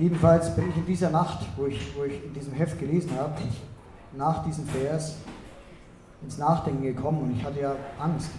Jedenfalls 0.00 0.56
bin 0.56 0.70
ich 0.70 0.76
in 0.78 0.86
dieser 0.86 1.10
Nacht, 1.10 1.46
wo 1.58 1.66
ich, 1.66 1.94
wo 1.94 2.04
ich 2.04 2.24
in 2.24 2.32
diesem 2.32 2.54
Heft 2.54 2.78
gelesen 2.78 3.10
habe, 3.18 3.34
nach 4.16 4.42
diesem 4.46 4.64
Vers, 4.64 5.16
ins 6.22 6.38
Nachdenken 6.38 6.82
gekommen 6.82 7.20
und 7.22 7.36
ich 7.36 7.44
hatte 7.44 7.60
ja 7.60 7.76
Angst. 7.98 8.30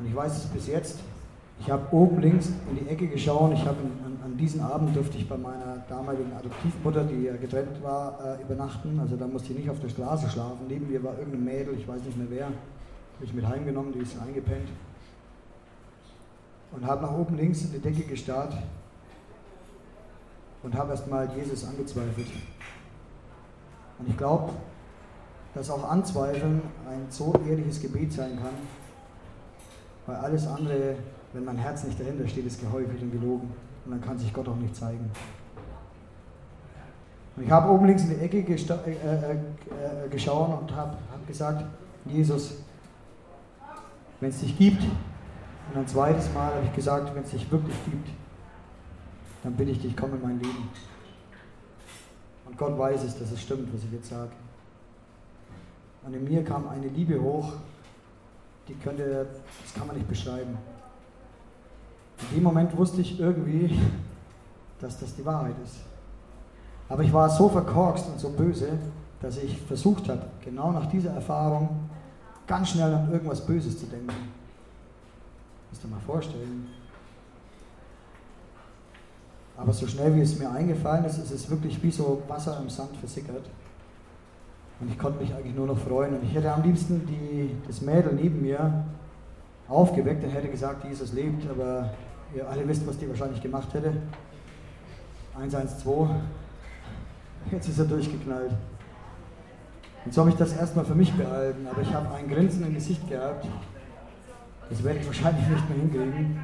Und 0.00 0.06
ich 0.06 0.14
weiß 0.14 0.36
es 0.36 0.46
bis 0.46 0.66
jetzt. 0.66 0.98
Ich 1.60 1.70
habe 1.70 1.94
oben 1.94 2.20
links 2.20 2.48
in 2.48 2.84
die 2.84 2.90
Ecke 2.90 3.06
geschaut. 3.06 3.52
Ich 3.52 3.60
habe 3.60 3.76
an, 4.04 4.18
an 4.24 4.36
diesem 4.36 4.62
Abend 4.62 4.96
durfte 4.96 5.16
ich 5.16 5.28
bei 5.28 5.36
meiner 5.36 5.84
damaligen 5.88 6.32
Adoptivmutter, 6.32 7.04
die 7.04 7.26
ja 7.26 7.36
getrennt 7.36 7.80
war, 7.82 8.18
äh, 8.24 8.42
übernachten. 8.42 8.98
Also 8.98 9.16
da 9.16 9.28
musste 9.28 9.52
ich 9.52 9.58
nicht 9.58 9.70
auf 9.70 9.78
der 9.78 9.90
Straße 9.90 10.28
schlafen. 10.28 10.66
Neben 10.66 10.90
mir 10.90 11.04
war 11.04 11.18
irgendein 11.18 11.44
Mädel, 11.44 11.74
ich 11.78 11.86
weiß 11.86 12.02
nicht 12.02 12.18
mehr 12.18 12.28
wer. 12.30 12.46
Habe 12.46 13.24
ich 13.24 13.32
mit 13.32 13.46
heimgenommen, 13.46 13.92
die 13.92 14.00
ist 14.00 14.16
eingepennt. 14.20 14.70
Und 16.72 16.84
habe 16.84 17.02
nach 17.02 17.12
oben 17.12 17.36
links 17.36 17.62
in 17.62 17.72
die 17.72 17.78
Decke 17.78 18.02
gestarrt 18.02 18.54
und 20.62 20.74
habe 20.74 20.90
erstmal 20.90 21.28
Jesus 21.36 21.64
angezweifelt. 21.66 22.28
Und 23.98 24.08
ich 24.08 24.16
glaube, 24.16 24.52
dass 25.54 25.70
auch 25.70 25.88
Anzweifeln 25.90 26.62
ein 26.88 27.06
so 27.08 27.34
ehrliches 27.48 27.80
Gebet 27.80 28.12
sein 28.12 28.36
kann, 28.36 28.54
weil 30.06 30.16
alles 30.16 30.46
andere, 30.46 30.96
wenn 31.32 31.44
mein 31.44 31.58
Herz 31.58 31.84
nicht 31.84 31.98
dahinter 31.98 32.26
steht, 32.28 32.46
ist 32.46 32.60
geheuchelt 32.60 33.02
und 33.02 33.12
gelogen 33.12 33.52
und 33.84 33.90
dann 33.90 34.00
kann 34.00 34.18
sich 34.18 34.32
Gott 34.32 34.48
auch 34.48 34.56
nicht 34.56 34.76
zeigen. 34.76 35.10
Und 37.36 37.44
ich 37.44 37.50
habe 37.50 37.70
oben 37.70 37.86
links 37.86 38.02
in 38.02 38.10
die 38.10 38.16
Ecke 38.16 38.38
äh, 38.38 38.54
äh, 38.54 39.32
äh, 39.32 40.08
geschaut 40.10 40.60
und 40.60 40.74
habe 40.74 40.96
hab 41.10 41.26
gesagt, 41.26 41.64
Jesus, 42.04 42.58
wenn 44.20 44.30
es 44.30 44.40
dich 44.40 44.56
gibt, 44.58 44.82
und 44.82 45.80
ein 45.80 45.86
zweites 45.86 46.32
Mal 46.34 46.52
habe 46.54 46.66
ich 46.66 46.74
gesagt, 46.74 47.14
wenn 47.14 47.22
es 47.22 47.30
dich 47.30 47.50
wirklich 47.50 47.76
gibt, 47.84 48.08
dann 49.42 49.54
bitte 49.54 49.70
ich 49.70 49.80
dich, 49.80 49.96
komm 49.96 50.14
in 50.14 50.22
mein 50.22 50.38
Leben. 50.38 50.68
Und 52.46 52.58
Gott 52.58 52.78
weiß 52.78 53.04
es, 53.04 53.18
dass 53.18 53.30
es 53.30 53.40
stimmt, 53.40 53.72
was 53.72 53.84
ich 53.84 53.92
jetzt 53.92 54.08
sage. 54.08 54.30
Und 56.04 56.14
in 56.14 56.24
mir 56.24 56.44
kam 56.44 56.68
eine 56.68 56.88
Liebe 56.88 57.20
hoch, 57.20 57.52
die 58.68 58.74
könnte, 58.74 59.26
das 59.62 59.74
kann 59.74 59.86
man 59.86 59.96
nicht 59.96 60.08
beschreiben. 60.08 60.56
In 62.30 62.36
dem 62.36 62.42
Moment 62.42 62.76
wusste 62.76 63.00
ich 63.00 63.18
irgendwie, 63.18 63.78
dass 64.80 64.98
das 64.98 65.14
die 65.14 65.24
Wahrheit 65.24 65.56
ist. 65.64 65.76
Aber 66.88 67.02
ich 67.02 67.12
war 67.12 67.28
so 67.28 67.48
verkorkst 67.48 68.08
und 68.08 68.18
so 68.18 68.30
böse, 68.30 68.78
dass 69.20 69.36
ich 69.36 69.56
versucht 69.58 70.08
habe, 70.08 70.22
genau 70.44 70.72
nach 70.72 70.86
dieser 70.86 71.10
Erfahrung 71.10 71.88
ganz 72.46 72.70
schnell 72.70 72.92
an 72.92 73.12
irgendwas 73.12 73.44
Böses 73.46 73.78
zu 73.78 73.86
denken. 73.86 74.12
Musst 75.70 75.84
du 75.84 75.88
mal 75.88 76.00
vorstellen. 76.00 76.66
Aber 79.60 79.74
so 79.74 79.86
schnell 79.86 80.14
wie 80.16 80.22
es 80.22 80.38
mir 80.38 80.50
eingefallen 80.50 81.04
ist, 81.04 81.18
ist 81.18 81.30
es 81.30 81.50
wirklich 81.50 81.82
wie 81.82 81.90
so 81.90 82.22
Wasser 82.28 82.58
im 82.62 82.70
Sand 82.70 82.96
versickert. 82.96 83.44
Und 84.80 84.90
ich 84.90 84.98
konnte 84.98 85.20
mich 85.20 85.34
eigentlich 85.34 85.54
nur 85.54 85.66
noch 85.66 85.76
freuen. 85.76 86.14
Und 86.14 86.24
ich 86.24 86.34
hätte 86.34 86.50
am 86.50 86.62
liebsten 86.62 87.06
die, 87.06 87.54
das 87.66 87.82
Mädel 87.82 88.14
neben 88.14 88.40
mir 88.40 88.84
aufgeweckt 89.68 90.24
und 90.24 90.30
hätte 90.30 90.48
gesagt, 90.48 90.84
Jesus 90.88 91.12
lebt, 91.12 91.48
aber 91.50 91.90
ihr 92.34 92.48
alle 92.48 92.66
wisst, 92.66 92.86
was 92.86 92.96
die 92.96 93.06
wahrscheinlich 93.06 93.42
gemacht 93.42 93.72
hätte. 93.74 93.92
112. 95.36 96.08
Jetzt 97.52 97.68
ist 97.68 97.78
er 97.78 97.84
durchgeknallt. 97.84 98.52
Und 100.06 100.14
so 100.14 100.22
habe 100.22 100.30
ich 100.30 100.36
das 100.36 100.54
erstmal 100.54 100.86
für 100.86 100.94
mich 100.94 101.12
behalten, 101.12 101.66
aber 101.70 101.82
ich 101.82 101.92
habe 101.92 102.14
ein 102.14 102.28
Grinsen 102.28 102.66
im 102.66 102.72
Gesicht 102.72 103.06
gehabt. 103.10 103.46
Das 104.70 104.82
werde 104.82 105.00
ich 105.00 105.06
wahrscheinlich 105.06 105.46
nicht 105.46 105.68
mehr 105.68 105.78
hinkriegen. 105.78 106.40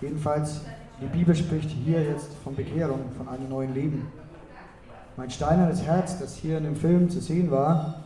Jedenfalls, 0.00 0.60
die 1.00 1.06
Bibel 1.06 1.34
spricht 1.34 1.70
hier 1.70 2.02
jetzt 2.02 2.32
von 2.42 2.54
Bekehrung, 2.54 3.00
von 3.16 3.28
einem 3.28 3.48
neuen 3.48 3.74
Leben. 3.74 4.06
Mein 5.16 5.30
steinernes 5.30 5.82
Herz, 5.82 6.18
das 6.18 6.36
hier 6.36 6.58
in 6.58 6.64
dem 6.64 6.76
Film 6.76 7.10
zu 7.10 7.20
sehen 7.20 7.50
war, 7.50 8.02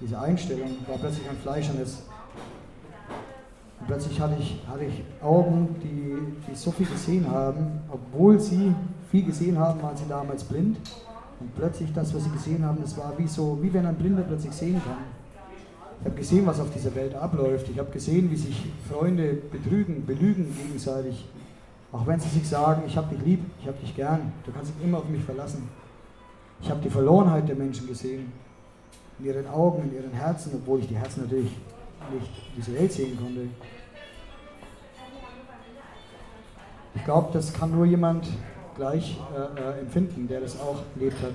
diese 0.00 0.20
Einstellung, 0.20 0.70
war 0.86 0.98
plötzlich 0.98 1.28
ein 1.28 1.36
fleischernes. 1.36 2.02
Und 3.80 3.86
plötzlich 3.86 4.20
hatte 4.20 4.36
ich, 4.38 4.60
hatte 4.68 4.84
ich 4.84 5.02
Augen, 5.22 5.76
die, 5.82 6.16
die 6.48 6.54
so 6.54 6.70
viel 6.70 6.86
gesehen 6.86 7.28
haben, 7.28 7.80
obwohl 7.90 8.38
sie 8.38 8.74
viel 9.10 9.24
gesehen 9.24 9.58
haben, 9.58 9.82
waren 9.82 9.96
sie 9.96 10.08
damals 10.08 10.44
blind. 10.44 10.78
Und 11.40 11.54
plötzlich 11.56 11.92
das, 11.92 12.14
was 12.14 12.24
sie 12.24 12.30
gesehen 12.30 12.64
haben, 12.64 12.78
das 12.80 12.96
war 12.96 13.12
wie 13.18 13.26
so, 13.26 13.58
wie 13.60 13.72
wenn 13.72 13.84
ein 13.84 13.96
Blinder 13.96 14.22
plötzlich 14.22 14.52
sehen 14.52 14.80
kann. 14.84 14.98
Ich 16.00 16.06
habe 16.06 16.16
gesehen, 16.16 16.46
was 16.46 16.60
auf 16.60 16.72
dieser 16.72 16.94
Welt 16.94 17.14
abläuft. 17.14 17.68
Ich 17.68 17.78
habe 17.78 17.90
gesehen, 17.90 18.30
wie 18.30 18.36
sich 18.36 18.64
Freunde 18.90 19.34
betrügen, 19.34 20.04
belügen 20.06 20.52
gegenseitig. 20.56 21.24
Auch 21.92 22.06
wenn 22.06 22.18
sie 22.18 22.28
sich 22.30 22.48
sagen, 22.48 22.82
ich 22.86 22.96
habe 22.96 23.14
dich 23.14 23.24
lieb, 23.24 23.44
ich 23.60 23.68
habe 23.68 23.76
dich 23.78 23.94
gern, 23.94 24.32
du 24.46 24.52
kannst 24.52 24.74
dich 24.74 24.82
immer 24.82 24.98
auf 24.98 25.08
mich 25.08 25.22
verlassen. 25.22 25.68
Ich 26.60 26.70
habe 26.70 26.80
die 26.80 26.88
Verlorenheit 26.88 27.46
der 27.48 27.56
Menschen 27.56 27.86
gesehen. 27.86 28.32
in 29.18 29.26
ihren 29.26 29.46
Augen, 29.46 29.82
in 29.82 29.94
ihren 29.94 30.12
Herzen, 30.12 30.52
obwohl 30.54 30.80
ich 30.80 30.88
die 30.88 30.96
Herzen 30.96 31.22
natürlich 31.22 31.52
nicht 32.10 32.56
visuell 32.56 32.90
sehen 32.90 33.16
konnte. 33.16 33.48
Ich 36.94 37.04
glaube, 37.04 37.28
das 37.32 37.52
kann 37.52 37.72
nur 37.72 37.84
jemand 37.84 38.26
gleich 38.74 39.18
äh, 39.34 39.60
äh, 39.60 39.80
empfinden, 39.80 40.26
der 40.26 40.40
das 40.40 40.58
auch 40.60 40.82
erlebt 40.96 41.22
hat. 41.22 41.34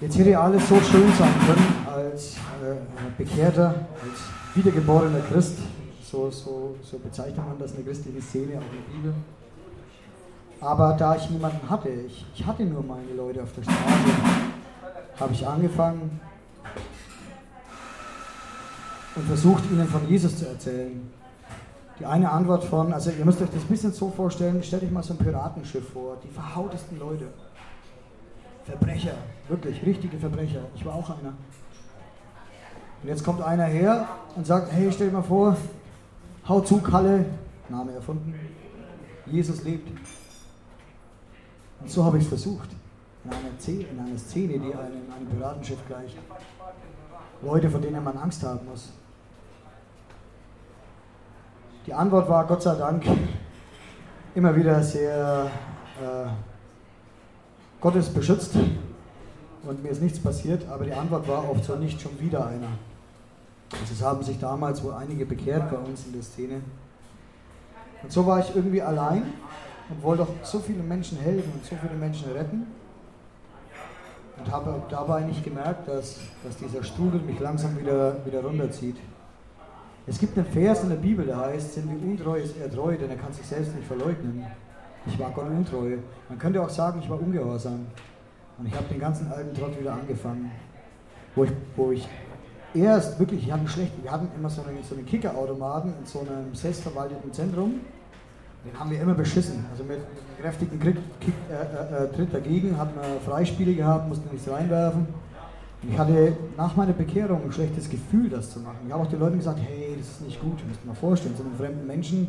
Jetzt 0.00 0.18
hätte 0.18 0.38
alles 0.38 0.68
so 0.68 0.76
schön 0.80 1.10
sein 1.18 1.32
können 1.46 1.86
als 1.86 2.36
äh, 2.36 3.16
Bekehrter, 3.16 3.74
als 4.02 4.45
wiedergeborener 4.56 5.20
Christ. 5.20 5.58
So, 6.02 6.30
so, 6.30 6.76
so 6.82 6.98
bezeichnet 6.98 7.36
man 7.36 7.58
das 7.58 7.72
in 7.72 7.78
der 7.78 7.86
christlichen 7.86 8.22
Szene, 8.22 8.58
auch 8.58 8.72
in 8.72 8.78
der 8.78 8.92
Bibel. 8.96 9.14
Aber 10.60 10.94
da 10.94 11.16
ich 11.16 11.28
niemanden 11.30 11.68
hatte, 11.68 11.88
ich, 11.88 12.24
ich 12.34 12.46
hatte 12.46 12.64
nur 12.64 12.82
meine 12.82 13.12
Leute 13.16 13.42
auf 13.42 13.52
der 13.52 13.62
Straße, 13.62 13.78
habe 15.20 15.32
ich 15.32 15.46
angefangen 15.46 16.20
und 19.16 19.26
versucht, 19.26 19.64
ihnen 19.70 19.86
von 19.86 20.08
Jesus 20.08 20.38
zu 20.38 20.46
erzählen. 20.46 21.10
Die 21.98 22.06
eine 22.06 22.30
Antwort 22.30 22.64
von, 22.64 22.92
also 22.92 23.10
ihr 23.10 23.24
müsst 23.24 23.40
euch 23.40 23.50
das 23.50 23.62
ein 23.62 23.68
bisschen 23.68 23.92
so 23.92 24.10
vorstellen, 24.10 24.62
stellt 24.62 24.82
euch 24.82 24.90
mal 24.90 25.02
so 25.02 25.14
ein 25.14 25.18
Piratenschiff 25.18 25.88
vor, 25.92 26.18
die 26.22 26.28
verhautesten 26.28 26.98
Leute. 26.98 27.28
Verbrecher, 28.64 29.14
wirklich, 29.48 29.84
richtige 29.84 30.18
Verbrecher. 30.18 30.60
Ich 30.74 30.84
war 30.84 30.94
auch 30.94 31.08
einer. 31.10 31.32
Und 33.06 33.10
jetzt 33.10 33.24
kommt 33.24 33.40
einer 33.40 33.66
her 33.66 34.08
und 34.34 34.44
sagt, 34.48 34.72
hey, 34.72 34.90
stell 34.90 35.10
dir 35.10 35.12
mal 35.12 35.22
vor, 35.22 35.56
hau 36.48 36.60
zu, 36.60 36.78
Kalle, 36.78 37.24
Name 37.68 37.92
erfunden, 37.92 38.34
Jesus 39.26 39.62
lebt. 39.62 39.88
Und 41.80 41.88
so 41.88 42.02
habe 42.02 42.18
ich 42.18 42.24
es 42.24 42.28
versucht, 42.28 42.68
in 43.22 43.30
einer, 43.30 43.60
Szene, 43.60 43.84
in 43.84 44.00
einer 44.00 44.18
Szene, 44.18 44.54
die 44.54 44.74
einem, 44.74 45.04
einem 45.16 45.28
Piratenschiff 45.30 45.78
gleicht. 45.86 46.16
Leute, 47.42 47.70
von 47.70 47.80
denen 47.80 48.02
man 48.02 48.18
Angst 48.18 48.42
haben 48.42 48.66
muss. 48.68 48.90
Die 51.86 51.94
Antwort 51.94 52.28
war 52.28 52.44
Gott 52.44 52.62
sei 52.62 52.74
Dank 52.74 53.04
immer 54.34 54.56
wieder 54.56 54.82
sehr 54.82 55.48
äh, 56.02 56.26
Gottes 57.80 58.08
beschützt 58.08 58.56
und 59.62 59.80
mir 59.84 59.90
ist 59.90 60.02
nichts 60.02 60.18
passiert, 60.18 60.68
aber 60.68 60.84
die 60.86 60.92
Antwort 60.92 61.28
war 61.28 61.48
oft 61.48 61.64
so 61.64 61.76
nicht 61.76 62.00
schon 62.00 62.18
wieder 62.18 62.44
einer. 62.48 62.70
Also 63.72 63.92
es 63.92 64.02
haben 64.02 64.22
sich 64.22 64.38
damals 64.38 64.82
wohl 64.82 64.94
einige 64.94 65.26
bekehrt 65.26 65.70
bei 65.70 65.76
uns 65.76 66.06
in 66.06 66.12
der 66.12 66.22
Szene. 66.22 66.60
Und 68.02 68.12
so 68.12 68.26
war 68.26 68.38
ich 68.40 68.54
irgendwie 68.54 68.82
allein 68.82 69.24
und 69.88 70.02
wollte 70.02 70.22
auch 70.22 70.28
so 70.42 70.60
viele 70.60 70.82
Menschen 70.82 71.18
helfen 71.18 71.52
und 71.52 71.64
so 71.64 71.76
viele 71.76 71.94
Menschen 71.94 72.30
retten. 72.32 72.66
Und 74.38 74.52
habe 74.52 74.82
dabei 74.90 75.22
nicht 75.22 75.42
gemerkt, 75.42 75.88
dass, 75.88 76.18
dass 76.44 76.56
dieser 76.58 76.84
Strudel 76.84 77.20
mich 77.20 77.40
langsam 77.40 77.78
wieder, 77.78 78.24
wieder 78.26 78.42
runterzieht. 78.42 78.96
Es 80.06 80.18
gibt 80.18 80.36
einen 80.38 80.46
Vers 80.46 80.82
in 80.82 80.90
der 80.90 80.96
Bibel, 80.96 81.24
der 81.26 81.38
heißt, 81.38 81.74
sind 81.74 81.90
wir 81.90 82.10
untreu, 82.10 82.38
ist 82.38 82.56
er 82.58 82.70
treu, 82.70 82.96
denn 82.96 83.10
er 83.10 83.16
kann 83.16 83.32
sich 83.32 83.46
selbst 83.46 83.74
nicht 83.74 83.88
verleugnen. 83.88 84.46
Ich 85.06 85.18
war 85.18 85.30
Gott 85.30 85.48
untreu. 85.48 85.96
Man 86.28 86.38
könnte 86.38 86.62
auch 86.62 86.68
sagen, 86.68 87.00
ich 87.02 87.08
war 87.08 87.20
ungehorsam. 87.20 87.86
Und 88.58 88.66
ich 88.66 88.74
habe 88.74 88.84
den 88.84 89.00
ganzen 89.00 89.30
alten 89.32 89.54
Trott 89.56 89.78
wieder 89.78 89.94
angefangen. 89.94 90.50
Wo 91.34 91.44
ich, 91.44 91.52
wo 91.74 91.92
ich 91.92 92.08
erst 92.76 93.18
wirklich, 93.18 93.46
ich 93.46 93.52
hatte 93.52 93.68
schlecht, 93.68 93.92
wir 94.02 94.10
hatten 94.10 94.28
immer 94.36 94.50
so 94.50 94.62
einen, 94.62 94.82
so 94.82 94.94
einen 94.94 95.06
Kickerautomaten 95.06 95.94
in 95.98 96.06
so 96.06 96.20
einem 96.20 96.54
selbstverwalteten 96.54 97.32
Zentrum. 97.32 97.80
Den 98.64 98.78
haben 98.78 98.90
wir 98.90 99.00
immer 99.00 99.14
beschissen. 99.14 99.64
Also 99.70 99.84
mit 99.84 99.98
kräftigen 100.40 100.80
Kick, 100.80 100.96
Kick, 101.20 101.34
äh, 101.48 101.54
äh, 101.54 102.04
äh, 102.04 102.08
Tritt 102.12 102.34
dagegen, 102.34 102.76
hatten 102.76 102.96
wir 102.96 103.20
Freispiele 103.20 103.74
gehabt, 103.74 104.08
mussten 104.08 104.28
nichts 104.30 104.50
reinwerfen. 104.50 105.06
Und 105.82 105.92
ich 105.92 105.98
hatte 105.98 106.36
nach 106.56 106.74
meiner 106.74 106.92
Bekehrung 106.92 107.44
ein 107.44 107.52
schlechtes 107.52 107.88
Gefühl, 107.88 108.28
das 108.28 108.50
zu 108.50 108.60
machen. 108.60 108.78
Ich 108.86 108.92
habe 108.92 109.04
auch 109.04 109.10
den 109.10 109.20
Leuten 109.20 109.38
gesagt, 109.38 109.60
hey, 109.60 109.94
das 109.96 110.08
ist 110.08 110.22
nicht 110.22 110.40
gut, 110.40 110.66
müsst 110.66 110.80
ihr 110.82 110.88
mal 110.88 110.94
vorstellen, 110.94 111.34
so 111.36 111.44
einen 111.44 111.54
fremden 111.54 111.86
Menschen, 111.86 112.28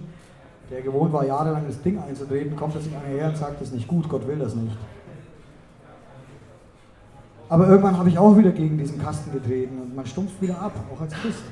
der 0.70 0.82
gewohnt 0.82 1.14
war, 1.14 1.26
jahrelang 1.26 1.66
das 1.66 1.82
Ding 1.82 1.98
einzutreten, 1.98 2.56
kommt 2.56 2.76
das 2.76 2.84
nicht 2.84 2.96
her 3.08 3.30
und 3.30 3.38
sagt, 3.38 3.62
das 3.62 3.70
ist 3.70 3.74
nicht 3.74 3.88
gut, 3.88 4.08
Gott 4.10 4.28
will 4.28 4.38
das 4.38 4.54
nicht. 4.54 4.78
Aber 7.50 7.68
irgendwann 7.68 7.98
habe 7.98 8.10
ich 8.10 8.18
auch 8.18 8.38
wieder 8.38 8.52
gegen 8.52 8.78
diesen 8.78 9.02
Kasten 9.02 9.32
getreten 9.32 9.80
und 9.82 9.96
man 9.96 10.06
stumpft 10.06 10.42
wieder 10.42 10.60
ab, 10.60 10.74
auch 10.94 11.02
als 11.02 11.14
Christ. 11.14 11.44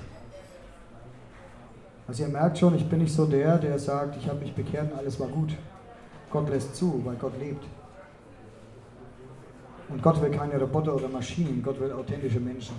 Also 2.08 2.24
ihr 2.24 2.30
merkt 2.30 2.58
schon, 2.58 2.76
ich 2.76 2.88
bin 2.88 3.00
nicht 3.00 3.14
so 3.14 3.26
der, 3.26 3.58
der 3.58 3.80
sagt, 3.80 4.18
ich 4.18 4.28
habe 4.28 4.40
mich 4.40 4.54
bekehrt 4.54 4.92
und 4.92 4.98
alles 4.98 5.20
war 5.20 5.28
gut. 5.28 5.56
Gott 6.30 6.50
lässt 6.50 6.76
zu, 6.76 7.02
weil 7.04 7.16
Gott 7.16 7.40
lebt. 7.40 7.66
Und 9.90 10.02
Gott 10.02 10.22
will 10.22 10.32
keine 10.32 10.60
Roboter 10.60 10.96
oder 10.96 11.08
Maschinen, 11.08 11.64
Gott 11.64 11.80
will 11.80 11.92
authentische 11.94 12.40
Menschen. 12.40 12.76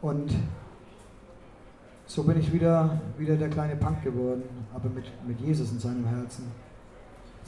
Und 0.00 0.34
so 2.06 2.22
bin 2.22 2.38
ich 2.38 2.52
wieder, 2.52 3.00
wieder 3.16 3.36
der 3.36 3.50
kleine 3.50 3.76
Punk 3.76 4.02
geworden, 4.02 4.42
aber 4.74 4.88
mit, 4.88 5.04
mit 5.26 5.40
Jesus 5.40 5.70
in 5.72 5.78
seinem 5.78 6.06
Herzen. 6.06 6.50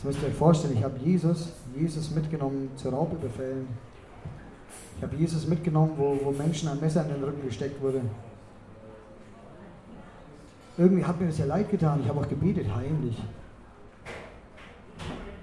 Das 0.01 0.07
müsst 0.07 0.23
ihr 0.23 0.29
euch 0.29 0.35
vorstellen, 0.35 0.79
ich 0.79 0.83
habe 0.83 0.99
Jesus, 1.05 1.51
Jesus 1.77 2.11
mitgenommen 2.13 2.71
zu 2.75 2.89
Raubüberfällen. 2.89 3.69
Ich 4.97 5.03
habe 5.03 5.15
Jesus 5.15 5.47
mitgenommen, 5.47 5.93
wo, 5.99 6.19
wo 6.25 6.31
Menschen 6.31 6.71
ein 6.71 6.81
Messer 6.81 7.05
in 7.05 7.13
den 7.13 7.23
Rücken 7.23 7.47
gesteckt 7.47 7.83
wurde. 7.83 8.01
Irgendwie 10.79 11.05
hat 11.05 11.21
mir 11.21 11.27
das 11.27 11.37
ja 11.37 11.45
leid 11.45 11.71
getan. 11.71 12.01
Ich 12.03 12.09
habe 12.09 12.19
auch 12.19 12.29
gebetet, 12.31 12.75
heimlich. 12.75 13.23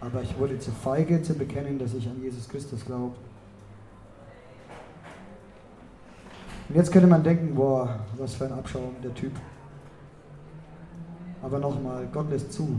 Aber 0.01 0.23
ich 0.23 0.35
wurde 0.39 0.57
zu 0.57 0.71
feige 0.71 1.21
zu 1.21 1.35
bekennen, 1.35 1.77
dass 1.77 1.93
ich 1.93 2.07
an 2.07 2.19
Jesus 2.19 2.49
Christus 2.49 2.83
glaube. 2.83 3.13
Und 6.67 6.75
jetzt 6.75 6.91
könnte 6.91 7.07
man 7.07 7.21
denken, 7.21 7.53
boah, 7.53 7.99
was 8.17 8.33
für 8.33 8.45
ein 8.45 8.53
Abschaum 8.53 8.95
der 9.03 9.13
Typ. 9.13 9.33
Aber 11.43 11.59
nochmal, 11.59 12.07
Gott 12.11 12.31
lässt 12.31 12.51
zu. 12.51 12.75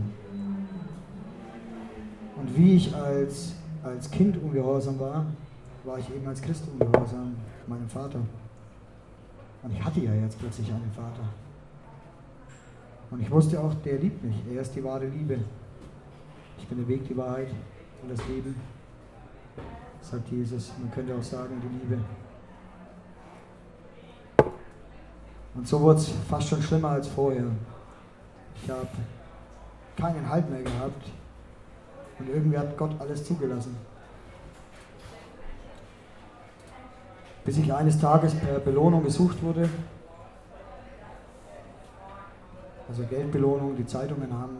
Und 2.39 2.57
wie 2.57 2.75
ich 2.75 2.95
als, 2.95 3.53
als 3.83 4.09
Kind 4.09 4.41
ungehorsam 4.41 4.99
war, 4.99 5.25
war 5.83 5.99
ich 5.99 6.09
eben 6.09 6.25
als 6.27 6.41
Christ 6.41 6.63
ungehorsam 6.71 7.35
meinem 7.67 7.89
Vater. 7.89 8.19
Und 9.61 9.71
ich 9.73 9.83
hatte 9.83 9.99
ja 9.99 10.13
jetzt 10.13 10.39
plötzlich 10.39 10.71
einen 10.71 10.91
Vater. 10.95 11.27
Und 13.11 13.21
ich 13.21 13.29
wusste 13.29 13.59
auch, 13.59 13.73
der 13.83 13.97
liebt 13.97 14.23
mich. 14.23 14.37
Er 14.53 14.61
ist 14.61 14.73
die 14.73 14.83
wahre 14.83 15.05
Liebe. 15.05 15.39
Ich 16.57 16.67
bin 16.67 16.77
der 16.77 16.87
Weg, 16.87 17.07
die 17.07 17.17
Wahrheit 17.17 17.49
und 18.01 18.11
das 18.11 18.25
Leben, 18.27 18.55
sagt 20.01 20.29
Jesus. 20.29 20.71
Man 20.79 20.91
könnte 20.91 21.15
auch 21.15 21.23
sagen, 21.23 21.61
die 21.61 21.79
Liebe. 21.79 22.01
Und 25.55 25.67
so 25.67 25.81
wurde 25.81 25.99
es 25.99 26.09
fast 26.29 26.47
schon 26.47 26.61
schlimmer 26.61 26.89
als 26.89 27.07
vorher. 27.07 27.47
Ich 28.63 28.69
habe 28.69 28.87
keinen 29.97 30.29
Halt 30.29 30.49
mehr 30.49 30.63
gehabt. 30.63 31.18
Und 32.19 32.29
irgendwie 32.29 32.57
hat 32.57 32.77
Gott 32.77 32.91
alles 32.99 33.23
zugelassen. 33.25 33.75
Bis 37.45 37.57
ich 37.57 37.73
eines 37.73 37.99
Tages 37.99 38.35
per 38.35 38.59
Belohnung 38.59 39.03
gesucht 39.03 39.41
wurde. 39.41 39.69
Also 42.87 43.03
Geldbelohnung, 43.03 43.75
die 43.75 43.85
Zeitungen 43.85 44.33
haben 44.33 44.57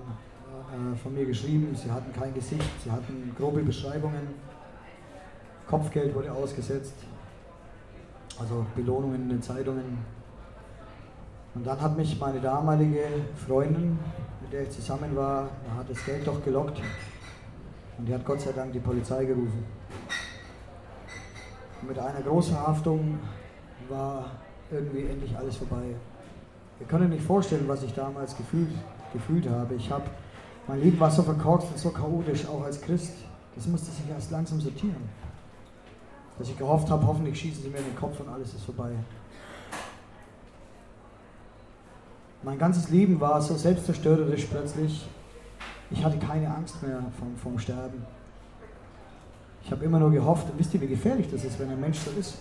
äh, 0.70 0.96
von 0.98 1.14
mir 1.14 1.26
geschrieben, 1.26 1.76
sie 1.76 1.92
hatten 1.92 2.14
kein 2.14 2.34
Gesicht, 2.34 2.70
sie 2.84 2.92
hatten 2.92 3.36
grobe 3.38 3.62
Beschreibungen. 3.64 4.22
Kopfgeld 5.68 6.16
wurde 6.16 6.32
ausgesetzt. 6.32 6.94
Also 8.40 8.66
Belohnungen 8.76 9.24
in 9.24 9.30
den 9.30 9.42
Zeitungen. 9.42 9.98
Und 11.56 11.66
dann 11.66 11.82
hat 11.82 11.98
mich 11.98 12.20
meine 12.20 12.40
damalige 12.40 13.04
Freundin, 13.48 14.00
mit 14.42 14.54
der 14.54 14.64
ich 14.64 14.72
zusammen 14.72 15.16
war, 15.16 15.50
hat 15.78 15.90
das 15.90 16.06
Geld 16.06 16.26
doch 16.26 16.44
gelockt. 16.44 16.80
Und 18.00 18.06
die 18.06 18.14
hat 18.14 18.24
Gott 18.26 18.40
sei 18.40 18.54
Dank 18.54 18.72
die 18.72 18.80
Polizei 18.80 19.26
gerufen. 19.26 19.66
Und 21.82 21.88
mit 21.90 22.00
einer 22.00 22.22
großen 22.22 22.58
Haftung 22.58 23.20
war 23.90 24.32
irgendwie 24.72 25.04
endlich 25.06 25.38
alles 25.38 25.58
vorbei. 25.58 25.96
Ihr 26.80 26.86
könnt 26.88 27.04
euch 27.04 27.10
nicht 27.10 27.26
vorstellen, 27.26 27.68
was 27.68 27.84
ich 27.84 27.94
damals 27.94 28.38
gefühlt, 28.38 28.70
gefühlt 29.12 29.50
habe. 29.50 29.76
Ich 29.76 29.92
habe, 29.92 30.06
mein 30.66 30.80
Leben 30.82 30.98
war 30.98 31.12
so 31.12 31.24
verkorkst 31.24 31.68
und 31.72 31.78
so 31.78 31.90
chaotisch, 31.90 32.48
auch 32.48 32.64
als 32.64 32.80
Christ. 32.80 33.16
Das 33.56 33.68
musste 33.68 33.92
sich 33.92 34.10
erst 34.10 34.32
langsam 34.32 34.62
sortieren. 34.62 35.10
Dass 36.38 36.48
ich 36.48 36.58
gehofft 36.58 36.90
habe, 36.90 37.06
hoffentlich 37.06 37.38
schießen 37.38 37.64
sie 37.64 37.70
mir 37.70 37.80
in 37.80 37.86
den 37.86 37.98
Kopf 37.98 38.18
und 38.22 38.30
alles 38.30 38.54
ist 38.54 38.64
vorbei. 38.64 38.92
Mein 42.44 42.58
ganzes 42.58 42.90
Leben 42.90 43.20
war 43.20 43.42
so 43.42 43.56
selbstzerstörerisch 43.56 44.46
plötzlich. 44.46 45.06
Ich 45.92 46.04
hatte 46.04 46.18
keine 46.18 46.54
Angst 46.54 46.82
mehr 46.84 47.04
vom, 47.18 47.36
vom 47.36 47.60
Sterben. 47.60 48.06
Ich 49.64 49.72
habe 49.72 49.86
immer 49.86 50.00
nur 50.00 50.12
gehofft, 50.12 50.48
wisst 50.58 50.74
ihr, 50.74 50.82
wie 50.82 50.88
gefährlich 50.88 51.30
das 51.32 51.44
ist, 51.44 51.60
wenn 51.60 51.70
ein 51.70 51.80
Mensch 51.80 52.00
so 52.00 52.12
ist? 52.20 52.38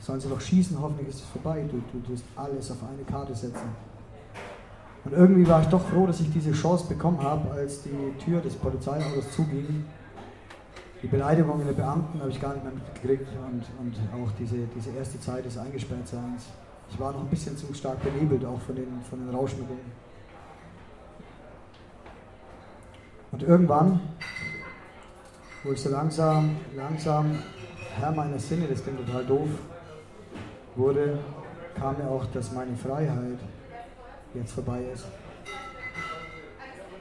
Sollen 0.00 0.20
sie 0.20 0.28
doch 0.28 0.40
schießen, 0.40 0.80
hoffentlich 0.80 1.08
ist 1.08 1.16
es 1.16 1.26
vorbei. 1.26 1.64
Du, 1.70 1.82
du 1.92 2.06
tust 2.06 2.24
alles 2.36 2.70
auf 2.70 2.78
eine 2.82 3.02
Karte 3.04 3.34
setzen. 3.34 3.68
Und 5.04 5.12
irgendwie 5.12 5.46
war 5.46 5.62
ich 5.62 5.68
doch 5.68 5.80
froh, 5.80 6.06
dass 6.06 6.20
ich 6.20 6.32
diese 6.32 6.52
Chance 6.52 6.86
bekommen 6.88 7.22
habe, 7.22 7.50
als 7.50 7.82
die 7.82 8.12
Tür 8.24 8.40
des 8.40 8.54
Polizeiautos 8.54 9.30
zuging. 9.34 9.84
Die 11.02 11.06
Beleidigungen 11.06 11.64
der 11.64 11.74
Beamten 11.74 12.18
habe 12.20 12.30
ich 12.30 12.40
gar 12.40 12.54
nicht 12.54 12.64
mehr 12.64 12.72
mitgekriegt 12.72 13.28
und, 13.46 13.62
und 13.78 14.22
auch 14.22 14.30
diese, 14.38 14.56
diese 14.74 14.90
erste 14.90 15.20
Zeit 15.20 15.44
des 15.44 15.56
Eingesperrtseins. 15.56 16.46
Ich 16.90 16.98
war 16.98 17.12
noch 17.12 17.20
ein 17.20 17.28
bisschen 17.28 17.56
zu 17.56 17.72
stark 17.72 18.02
benebelt, 18.02 18.44
auch 18.44 18.60
von 18.60 18.74
den, 18.74 19.00
von 19.08 19.18
den 19.24 19.34
Rauschmitteln. 19.34 19.78
Und 23.30 23.42
irgendwann, 23.42 24.00
wo 25.62 25.72
ich 25.72 25.80
so 25.80 25.90
langsam, 25.90 26.56
langsam 26.74 27.38
Herr 27.98 28.12
meiner 28.12 28.38
Sinne, 28.38 28.66
das 28.68 28.82
klingt 28.82 29.04
total 29.06 29.24
doof, 29.26 29.48
wurde, 30.76 31.18
kam 31.74 31.96
mir 31.98 32.08
auch, 32.08 32.26
dass 32.26 32.52
meine 32.52 32.76
Freiheit 32.76 33.38
jetzt 34.34 34.52
vorbei 34.52 34.82
ist. 34.92 35.06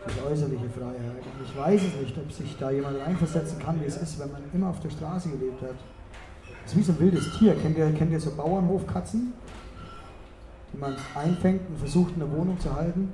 Die 0.07 0.31
äußerliche 0.31 0.69
Freiheit. 0.69 1.23
Und 1.23 1.45
ich 1.45 1.57
weiß 1.57 1.81
es 1.83 2.01
nicht, 2.01 2.17
ob 2.17 2.31
sich 2.31 2.57
da 2.57 2.71
jemand 2.71 2.99
reinversetzen 2.99 3.59
kann, 3.59 3.79
wie 3.81 3.85
es 3.85 3.97
ist, 3.97 4.19
wenn 4.19 4.31
man 4.31 4.41
immer 4.53 4.69
auf 4.69 4.79
der 4.79 4.89
Straße 4.89 5.29
gelebt 5.29 5.61
hat. 5.61 5.75
Das 6.63 6.71
ist 6.71 6.77
wie 6.77 6.83
so 6.83 6.93
ein 6.93 6.99
wildes 6.99 7.37
Tier. 7.37 7.55
Kennt 7.55 7.77
ihr, 7.77 7.91
kennt 7.93 8.11
ihr 8.11 8.19
so 8.19 8.31
Bauernhofkatzen, 8.31 9.33
die 10.73 10.77
man 10.77 10.95
einfängt 11.15 11.61
und 11.69 11.77
versucht, 11.77 12.13
in 12.13 12.19
der 12.19 12.31
Wohnung 12.31 12.59
zu 12.59 12.73
halten? 12.73 13.11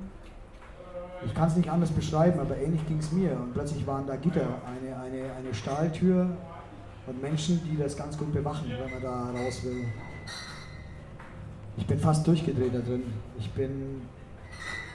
Ich 1.22 1.34
kann 1.34 1.48
es 1.48 1.56
nicht 1.56 1.70
anders 1.70 1.90
beschreiben, 1.90 2.40
aber 2.40 2.56
ähnlich 2.56 2.86
ging 2.86 2.98
es 2.98 3.12
mir. 3.12 3.32
Und 3.32 3.54
plötzlich 3.54 3.86
waren 3.86 4.06
da 4.06 4.16
Gitter, 4.16 4.46
eine, 4.66 4.96
eine, 4.96 5.32
eine 5.32 5.54
Stahltür 5.54 6.28
und 7.06 7.22
Menschen, 7.22 7.60
die 7.64 7.76
das 7.76 7.96
ganz 7.96 8.16
gut 8.18 8.32
bewachen, 8.32 8.68
wenn 8.68 8.90
man 8.90 9.02
da 9.02 9.30
raus 9.38 9.62
will. 9.64 9.84
Ich 11.76 11.86
bin 11.86 11.98
fast 11.98 12.26
durchgedreht 12.26 12.74
da 12.74 12.78
drin. 12.78 13.04
Ich 13.38 13.50
bin 13.50 14.02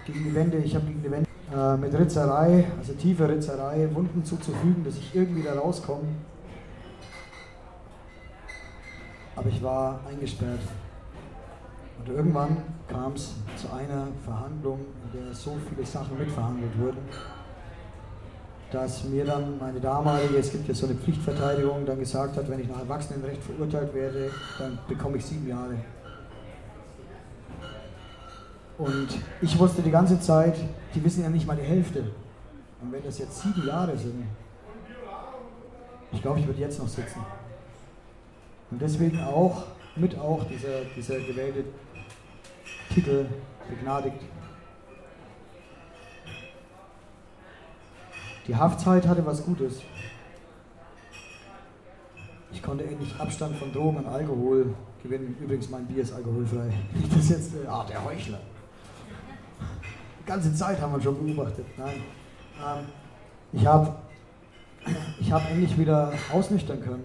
gegen 0.06 0.24
die 0.24 0.34
Wände, 0.34 0.58
ich 0.58 0.76
habe 0.76 0.86
gegen 0.86 1.04
die 1.04 1.12
Wände 1.12 1.30
äh, 1.56 1.78
mit 1.78 1.94
Ritzerei, 1.94 2.66
also 2.78 2.94
tiefe 2.94 3.28
Ritzerei, 3.28 3.90
Wunden 3.94 4.24
zuzufügen, 4.24 4.84
dass 4.84 4.98
ich 4.98 5.16
irgendwie 5.16 5.44
da 5.44 5.54
rauskomme. 5.54 6.08
Aber 9.36 9.50
ich 9.50 9.62
war 9.62 10.00
eingesperrt. 10.10 10.60
Und 12.00 12.10
irgendwann 12.16 12.58
kam 12.88 13.14
es 13.14 13.36
zu 13.56 13.72
einer 13.74 14.08
Verhandlung, 14.24 14.80
in 15.14 15.26
der 15.26 15.34
so 15.34 15.58
viele 15.70 15.86
Sachen 15.86 16.18
mitverhandelt 16.18 16.78
wurden, 16.78 17.00
dass 18.72 19.04
mir 19.06 19.26
dann 19.26 19.58
meine 19.58 19.80
damalige, 19.80 20.38
es 20.38 20.52
gibt 20.52 20.68
ja 20.68 20.74
so 20.74 20.86
eine 20.86 20.96
Pflichtverteidigung, 20.96 21.86
dann 21.86 22.00
gesagt 22.00 22.38
hat, 22.38 22.50
wenn 22.50 22.60
ich 22.60 22.68
nach 22.68 22.80
Erwachsenenrecht 22.80 23.42
verurteilt 23.42 23.94
werde, 23.94 24.32
dann 24.60 24.78
bekomme 24.88 25.18
ich 25.18 25.26
sieben 25.26 25.48
Jahre. 25.48 25.76
Und 28.78 29.10
ich 29.42 29.58
wusste 29.58 29.82
die 29.82 29.92
ganze 29.92 30.20
Zeit, 30.20 30.56
die 30.94 31.04
wissen 31.04 31.24
ja 31.24 31.30
nicht 31.30 31.46
mal 31.46 31.58
die 31.58 31.64
Hälfte. 31.64 32.04
Und 32.82 32.92
wenn 32.92 33.04
das 33.04 33.18
jetzt 33.18 33.42
sieben 33.42 33.68
Jahre 33.68 33.98
sind, 33.98 34.24
ich 36.12 36.22
glaube, 36.22 36.40
ich 36.40 36.48
würde 36.48 36.60
jetzt 36.60 36.80
noch 36.80 36.88
sitzen. 36.88 37.20
Und 38.72 38.82
deswegen 38.82 39.20
auch, 39.22 39.64
mit 39.96 40.18
auch 40.18 40.46
dieser, 40.46 40.86
dieser 40.96 41.20
gewählte 41.20 41.66
Titel 42.94 43.26
begnadigt. 43.70 44.22
Die 48.50 48.56
Haftzeit 48.56 49.08
hatte 49.08 49.24
was 49.28 49.46
Gutes. 49.46 49.76
Ich 52.52 52.64
konnte 52.64 52.84
endlich 52.84 53.14
Abstand 53.20 53.56
von 53.58 53.72
Drogen 53.72 53.98
und 53.98 54.08
Alkohol 54.08 54.74
gewinnen. 55.04 55.38
Übrigens, 55.40 55.70
mein 55.70 55.86
Bier 55.86 56.02
ist 56.02 56.14
alkoholfrei. 56.14 56.74
Nicht 56.96 57.16
das 57.16 57.30
jetzt, 57.30 57.54
äh, 57.54 57.68
ah, 57.68 57.86
der 57.88 58.04
Heuchler. 58.04 58.40
Die 60.20 60.26
ganze 60.26 60.52
Zeit 60.56 60.82
haben 60.82 60.94
wir 60.94 61.00
schon 61.00 61.24
beobachtet. 61.24 61.64
Nein. 61.78 61.98
Ähm, 62.58 62.86
ich 63.54 63.68
habe 63.68 63.96
ich 65.20 65.32
hab 65.32 65.48
endlich 65.52 65.78
wieder 65.78 66.12
ausnüchtern 66.34 66.82
können. 66.82 67.04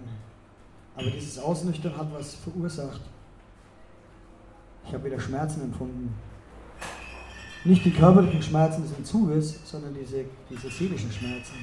Aber 0.97 1.11
dieses 1.11 1.39
Ausnüchtern 1.39 1.95
hat 1.95 2.09
was 2.11 2.37
verursacht. 2.37 3.03
Ich 4.87 4.95
habe 4.95 5.05
wieder 5.05 5.21
Schmerzen 5.21 5.61
empfunden. 5.61 6.15
Nicht 7.67 7.83
die 7.83 7.93
körperlichen 7.93 8.43
Schmerzen 8.43 8.83
des 8.83 8.93
Entzuges, 8.93 9.59
sondern 9.65 9.95
diese, 9.95 10.27
diese 10.51 10.69
seelischen 10.69 11.11
Schmerzen. 11.11 11.55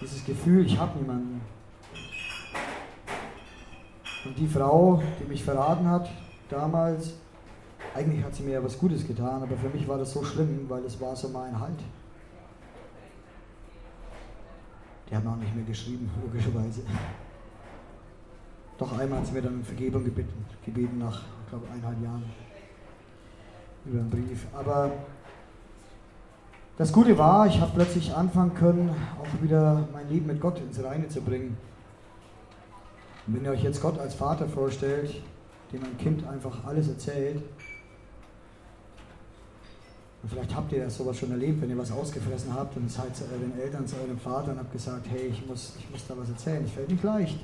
Dieses 0.00 0.24
Gefühl, 0.24 0.64
ich 0.64 0.78
habe 0.78 0.98
niemanden. 0.98 1.42
Und 4.24 4.38
die 4.38 4.46
Frau, 4.46 5.02
die 5.20 5.28
mich 5.28 5.44
verraten 5.44 5.86
hat, 5.86 6.08
damals, 6.48 7.12
eigentlich 7.94 8.24
hat 8.24 8.34
sie 8.34 8.42
mir 8.44 8.52
ja 8.52 8.64
was 8.64 8.78
Gutes 8.78 9.06
getan, 9.06 9.42
aber 9.42 9.54
für 9.54 9.68
mich 9.68 9.86
war 9.86 9.98
das 9.98 10.14
so 10.14 10.24
schlimm, 10.24 10.64
weil 10.68 10.82
es 10.84 10.98
war 10.98 11.14
so 11.14 11.28
mein 11.28 11.60
Halt. 11.60 11.78
Die 15.10 15.14
hat 15.14 15.24
noch 15.24 15.36
nicht 15.36 15.54
mehr 15.54 15.64
geschrieben, 15.64 16.10
logischerweise. 16.24 16.80
Doch 18.78 18.98
einmal 18.98 19.18
hat 19.18 19.26
sie 19.26 19.34
mir 19.34 19.42
dann 19.42 19.62
Vergebung 19.62 20.04
gebeten, 20.04 20.46
gebeten 20.64 20.98
nach, 20.98 21.20
ich 21.44 21.50
glaube, 21.50 21.66
eineinhalb 21.70 22.02
Jahren 22.02 22.24
über 23.86 24.00
einen 24.00 24.10
Brief. 24.10 24.46
Aber 24.52 24.92
das 26.76 26.92
Gute 26.92 27.16
war, 27.18 27.46
ich 27.46 27.60
habe 27.60 27.72
plötzlich 27.74 28.14
anfangen 28.14 28.54
können, 28.54 28.90
auch 29.20 29.42
wieder 29.42 29.86
mein 29.92 30.08
Leben 30.08 30.26
mit 30.26 30.40
Gott 30.40 30.58
ins 30.58 30.82
Reine 30.82 31.08
zu 31.08 31.20
bringen. 31.20 31.56
Und 33.26 33.36
wenn 33.36 33.44
ihr 33.44 33.52
euch 33.52 33.62
jetzt 33.62 33.80
Gott 33.80 33.98
als 33.98 34.14
Vater 34.14 34.48
vorstellt, 34.48 35.14
dem 35.72 35.82
ein 35.82 35.96
Kind 35.98 36.26
einfach 36.26 36.64
alles 36.64 36.88
erzählt, 36.88 37.42
und 40.24 40.30
vielleicht 40.30 40.56
habt 40.56 40.72
ihr 40.72 40.88
sowas 40.88 41.18
schon 41.18 41.30
erlebt, 41.32 41.60
wenn 41.60 41.68
ihr 41.68 41.76
was 41.76 41.92
ausgefressen 41.92 42.54
habt 42.54 42.78
und 42.78 42.90
seid 42.90 43.14
zu 43.14 43.24
euren 43.24 43.60
Eltern, 43.60 43.86
zu 43.86 43.94
eurem 43.96 44.18
Vater 44.18 44.52
und 44.52 44.58
habt 44.58 44.72
gesagt, 44.72 45.06
hey, 45.10 45.26
ich 45.26 45.46
muss, 45.46 45.74
ich 45.78 45.90
muss 45.90 46.06
da 46.06 46.16
was 46.16 46.30
erzählen. 46.30 46.64
Es 46.64 46.70
fällt 46.70 46.88
nicht 46.88 47.04
leicht. 47.04 47.38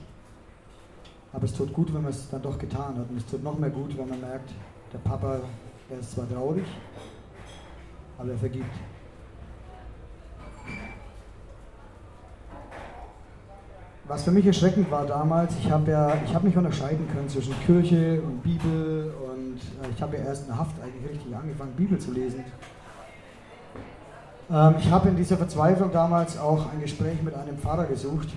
Aber 1.30 1.44
es 1.44 1.52
tut 1.52 1.74
gut, 1.74 1.92
wenn 1.92 2.00
man 2.00 2.10
es 2.10 2.30
dann 2.30 2.40
doch 2.40 2.58
getan 2.58 2.96
hat. 2.96 3.10
Und 3.10 3.18
es 3.18 3.26
tut 3.26 3.44
noch 3.44 3.58
mehr 3.58 3.68
gut, 3.68 3.98
wenn 3.98 4.08
man 4.08 4.18
merkt, 4.18 4.50
der 4.94 4.98
Papa, 4.98 5.40
er 5.90 5.98
ist 5.98 6.12
zwar 6.12 6.28
traurig, 6.28 6.64
aber 8.18 8.30
er 8.30 8.38
vergibt. 8.38 8.74
Was 14.06 14.24
für 14.24 14.32
mich 14.32 14.44
erschreckend 14.44 14.90
war 14.90 15.06
damals, 15.06 15.54
ich 15.56 15.70
habe 15.70 15.90
ja, 15.90 16.16
ich 16.24 16.34
habe 16.34 16.46
mich 16.46 16.56
unterscheiden 16.56 17.06
können 17.12 17.28
zwischen 17.28 17.54
Kirche 17.64 18.20
und 18.22 18.42
Bibel 18.42 19.14
und 19.24 19.58
äh, 19.58 19.90
ich 19.94 20.02
habe 20.02 20.16
ja 20.16 20.24
erst 20.24 20.48
in 20.48 20.58
Haft 20.58 20.74
eigentlich 20.82 21.10
richtig 21.10 21.36
angefangen, 21.36 21.72
Bibel 21.76 21.96
zu 21.98 22.10
lesen. 22.12 22.44
Ähm, 24.50 24.74
ich 24.80 24.90
habe 24.90 25.10
in 25.10 25.16
dieser 25.16 25.36
Verzweiflung 25.36 25.92
damals 25.92 26.36
auch 26.38 26.72
ein 26.72 26.80
Gespräch 26.80 27.22
mit 27.22 27.34
einem 27.34 27.56
Pfarrer 27.56 27.86
gesucht, 27.86 28.30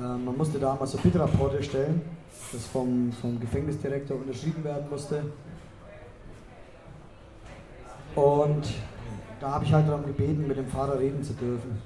ähm, 0.00 0.24
man 0.24 0.36
musste 0.36 0.58
damals 0.58 0.92
so 0.92 0.98
Bittrapporte 0.98 1.62
stellen, 1.62 2.00
das 2.52 2.66
vom, 2.66 3.12
vom 3.12 3.38
Gefängnisdirektor 3.38 4.16
unterschrieben 4.16 4.64
werden 4.64 4.88
musste. 4.90 5.22
Und 8.14 8.66
da 9.40 9.52
habe 9.52 9.64
ich 9.64 9.72
halt 9.72 9.88
darum 9.88 10.04
gebeten, 10.04 10.46
mit 10.46 10.56
dem 10.56 10.66
Pfarrer 10.66 10.98
reden 10.98 11.22
zu 11.22 11.32
dürfen. 11.34 11.78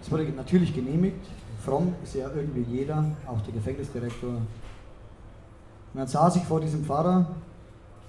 Es 0.00 0.10
wurde 0.10 0.24
natürlich 0.30 0.74
genehmigt. 0.74 1.26
Fromm 1.64 1.94
ist 2.02 2.14
ja 2.14 2.30
irgendwie 2.34 2.62
jeder, 2.62 3.04
auch 3.26 3.40
der 3.42 3.52
Gefängnisdirektor. 3.52 4.30
Und 4.30 4.46
dann 5.94 6.06
saß 6.06 6.36
ich 6.36 6.44
vor 6.44 6.60
diesem 6.60 6.84
Pfarrer. 6.84 7.26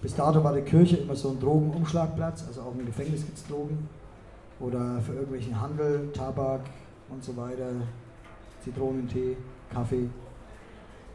Bis 0.01 0.15
dato 0.15 0.43
war 0.43 0.53
die 0.53 0.61
Kirche 0.61 0.97
immer 0.97 1.15
so 1.15 1.29
ein 1.31 1.39
Drogenumschlagplatz, 1.39 2.45
also 2.47 2.61
auch 2.61 2.73
im 2.77 2.85
Gefängnis 2.85 3.25
gibt 3.25 3.37
es 3.37 3.45
Drogen. 3.47 3.89
Oder 4.59 5.01
für 5.01 5.13
irgendwelchen 5.13 5.59
Handel, 5.59 6.11
Tabak 6.13 6.61
und 7.09 7.23
so 7.23 7.35
weiter, 7.35 7.71
Zitronentee, 8.63 9.35
Kaffee. 9.73 10.09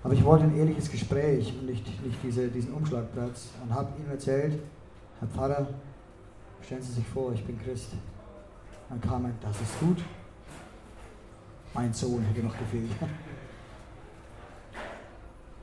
Aber 0.03 0.13
ich 0.13 0.25
wollte 0.25 0.45
ein 0.45 0.57
ehrliches 0.57 0.91
Gespräch 0.91 1.55
und 1.59 1.67
nicht, 1.67 1.87
nicht 2.05 2.19
diese, 2.23 2.49
diesen 2.49 2.75
Umschlagplatz 2.75 3.49
und 3.63 3.75
habe 3.75 3.89
ihm 3.99 4.11
erzählt, 4.11 4.59
Herr 5.21 5.29
Pfarrer, 5.29 5.67
stellen 6.63 6.83
Sie 6.83 6.93
sich 6.93 7.07
vor, 7.07 7.33
ich 7.33 7.45
bin 7.45 7.59
Christ. 7.63 7.91
Dann 8.89 9.01
kam 9.01 9.25
er, 9.25 9.33
das 9.41 9.61
ist 9.61 9.81
gut. 9.81 9.99
Mein 11.73 11.93
Sohn 11.93 12.23
hätte 12.23 12.41
noch 12.45 12.57
gefehlt. 12.59 12.91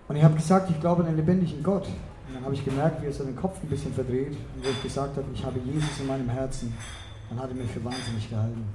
Und 0.07 0.15
ich 0.15 0.23
habe 0.23 0.35
gesagt, 0.35 0.69
ich 0.69 0.79
glaube 0.79 1.03
an 1.03 1.07
den 1.07 1.17
lebendigen 1.17 1.63
Gott. 1.63 1.87
Und 1.87 2.35
dann 2.35 2.43
habe 2.43 2.53
ich 2.53 2.65
gemerkt, 2.65 3.01
wie 3.01 3.05
er 3.05 3.13
seinen 3.13 3.35
Kopf 3.35 3.61
ein 3.63 3.69
bisschen 3.69 3.93
verdreht 3.93 4.33
und 4.55 4.65
wo 4.65 4.69
ich 4.69 4.83
gesagt 4.83 5.15
habe, 5.15 5.25
ich 5.33 5.43
habe 5.45 5.59
Jesus 5.59 5.99
in 5.99 6.07
meinem 6.07 6.29
Herzen. 6.29 6.73
Dann 7.29 7.39
hat 7.39 7.49
er 7.49 7.55
mich 7.55 7.71
für 7.71 7.83
wahnsinnig 7.83 8.29
gehalten. 8.29 8.65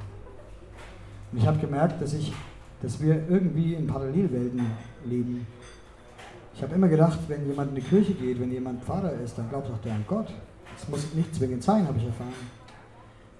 Und 1.32 1.38
ich 1.38 1.46
habe 1.46 1.58
gemerkt, 1.58 2.00
dass 2.00 2.14
ich 2.14 2.32
dass 2.82 3.00
wir 3.00 3.28
irgendwie 3.28 3.74
in 3.74 3.86
Parallelwelten 3.86 4.60
leben. 5.04 5.46
Ich 6.54 6.62
habe 6.62 6.74
immer 6.74 6.88
gedacht, 6.88 7.18
wenn 7.28 7.46
jemand 7.46 7.70
in 7.70 7.76
die 7.76 7.82
Kirche 7.82 8.14
geht, 8.14 8.40
wenn 8.40 8.50
jemand 8.50 8.82
Pfarrer 8.84 9.12
ist, 9.12 9.36
dann 9.38 9.48
glaubt 9.48 9.70
auch 9.70 9.78
der 9.78 9.94
an 9.94 10.04
Gott. 10.06 10.28
Das 10.74 10.88
muss 10.88 11.14
nicht 11.14 11.34
zwingend 11.34 11.62
sein, 11.62 11.86
habe 11.86 11.98
ich 11.98 12.04
erfahren. 12.04 12.32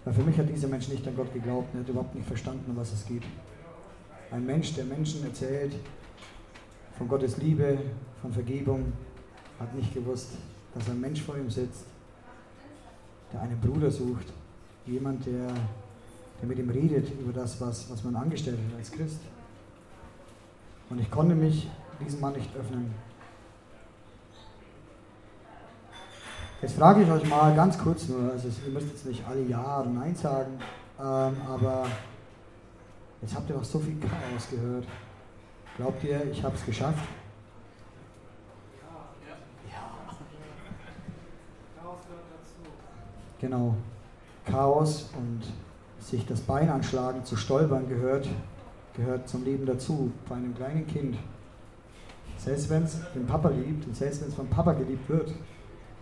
Weil 0.05 0.15
für 0.15 0.23
mich 0.23 0.39
hat 0.39 0.49
dieser 0.49 0.69
Mensch 0.69 0.89
nicht 0.89 1.07
an 1.07 1.17
Gott 1.17 1.33
geglaubt 1.33 1.75
und 1.75 1.81
hat 1.81 1.89
überhaupt 1.89 2.15
nicht 2.15 2.27
verstanden, 2.27 2.71
um 2.71 2.77
was 2.77 2.93
es 2.93 3.05
geht. 3.07 3.23
Ein 4.31 4.47
Mensch, 4.47 4.75
der 4.75 4.85
Menschen 4.85 5.25
erzählt 5.25 5.75
von 6.97 7.09
Gottes 7.09 7.37
Liebe, 7.39 7.79
von 8.23 8.33
Vergebung, 8.33 8.93
hat 9.59 9.75
nicht 9.75 9.93
gewusst, 9.93 10.31
dass 10.75 10.89
ein 10.89 11.01
Mensch 11.01 11.23
vor 11.23 11.37
ihm 11.37 11.51
sitzt, 11.51 11.85
der 13.33 13.43
einen 13.43 13.61
Bruder 13.61 13.91
sucht, 13.91 14.33
jemand, 14.87 15.27
der, 15.27 15.49
der 16.41 16.49
mit 16.49 16.59
ihm 16.59 16.71
redet 16.71 17.11
über 17.19 17.33
das, 17.33 17.61
was, 17.61 17.91
was 17.91 18.05
man 18.05 18.17
angestellt 18.17 18.59
hat 18.71 18.79
als 18.79 18.93
Christ. 18.93 19.21
Und 20.89 21.01
ich 21.01 21.11
konnte 21.11 21.35
mich 21.35 21.69
diesem 22.05 22.21
Mann 22.21 22.35
nicht 22.35 22.55
öffnen. 22.57 22.95
Jetzt 26.63 26.79
frage 26.79 27.03
ich 27.03 27.11
euch 27.11 27.29
mal 27.29 27.55
ganz 27.55 27.77
kurz 27.77 28.09
nur, 28.09 28.33
also 28.33 28.49
ihr 28.49 28.73
müsst 28.73 28.89
jetzt 28.89 29.05
nicht 29.05 29.23
alle 29.29 29.43
Ja 29.43 29.81
oder 29.81 29.91
Nein 29.91 30.17
sagen, 30.17 30.59
ähm, 30.99 31.37
aber 31.47 31.85
jetzt 33.21 33.35
habt 33.35 33.51
ihr 33.51 33.57
doch 33.57 33.65
so 33.65 33.79
viel 33.79 34.01
Chaos 34.01 34.49
gehört. 34.51 34.87
Glaubt 35.77 36.03
ihr, 36.03 36.31
ich 36.31 36.43
habe 36.43 36.55
es 36.55 36.65
geschafft? 36.65 37.07
Genau. 43.39 43.75
Chaos 44.47 45.11
und 45.19 45.43
sich 46.01 46.25
das 46.25 46.41
Bein 46.41 46.71
anschlagen, 46.71 47.23
zu 47.23 47.37
stolpern 47.37 47.87
gehört, 47.87 48.29
gehört 48.95 49.29
zum 49.29 49.45
Leben 49.45 49.67
dazu, 49.67 50.11
bei 50.27 50.37
einem 50.37 50.55
kleinen 50.55 50.87
Kind. 50.87 51.19
Selbst 52.39 52.71
wenn 52.71 52.85
es 52.85 52.99
den 53.15 53.27
Papa 53.27 53.51
liebt 53.51 53.87
und 53.87 53.95
selbst 53.95 54.23
wenn 54.23 54.29
es 54.29 54.35
vom 54.35 54.49
Papa 54.49 54.73
geliebt 54.73 55.07
wird, 55.11 55.35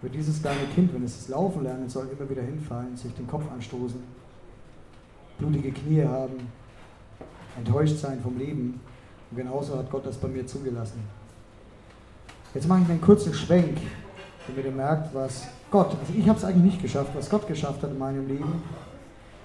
wird 0.03 0.15
dieses 0.15 0.41
kleine 0.41 0.67
Kind, 0.75 0.93
wenn 0.95 1.05
es 1.05 1.17
das 1.17 1.29
Laufen 1.29 1.63
lernen 1.63 1.89
soll, 1.89 2.09
immer 2.09 2.29
wieder 2.29 2.43
hinfallen, 2.43 2.97
sich 2.97 3.15
den 3.15 3.27
Kopf 3.27 3.45
anstoßen, 3.51 4.03
blutige 5.39 5.73
Knie 5.73 6.05
haben, 6.05 6.49
enttäuscht 7.57 7.97
sein 7.97 8.21
vom 8.21 8.39
Leben. 8.39 8.81
Und 9.31 9.37
genauso 9.37 9.79
hat 9.79 9.91
Gott 9.91 10.07
das 10.07 10.17
bei 10.17 10.29
mir 10.29 10.47
zugelassen. 10.47 11.01
Jetzt 12.55 12.69
mache 12.69 12.83
ich 12.83 12.91
einen 12.91 13.01
kurzen 13.01 13.35
Schwenk, 13.35 13.79
damit 14.47 14.65
ihr 14.65 14.71
merkt, 14.71 15.15
was 15.15 15.49
Gott, 15.71 15.97
also 15.99 16.13
ich 16.17 16.29
habe 16.29 16.39
es 16.39 16.45
eigentlich 16.45 16.73
nicht 16.73 16.83
geschafft, 16.83 17.11
was 17.15 17.29
Gott 17.29 17.49
geschafft 17.49 17.83
hat 17.83 17.91
in 17.91 17.99
meinem 17.99 18.29
Leben. 18.29 18.63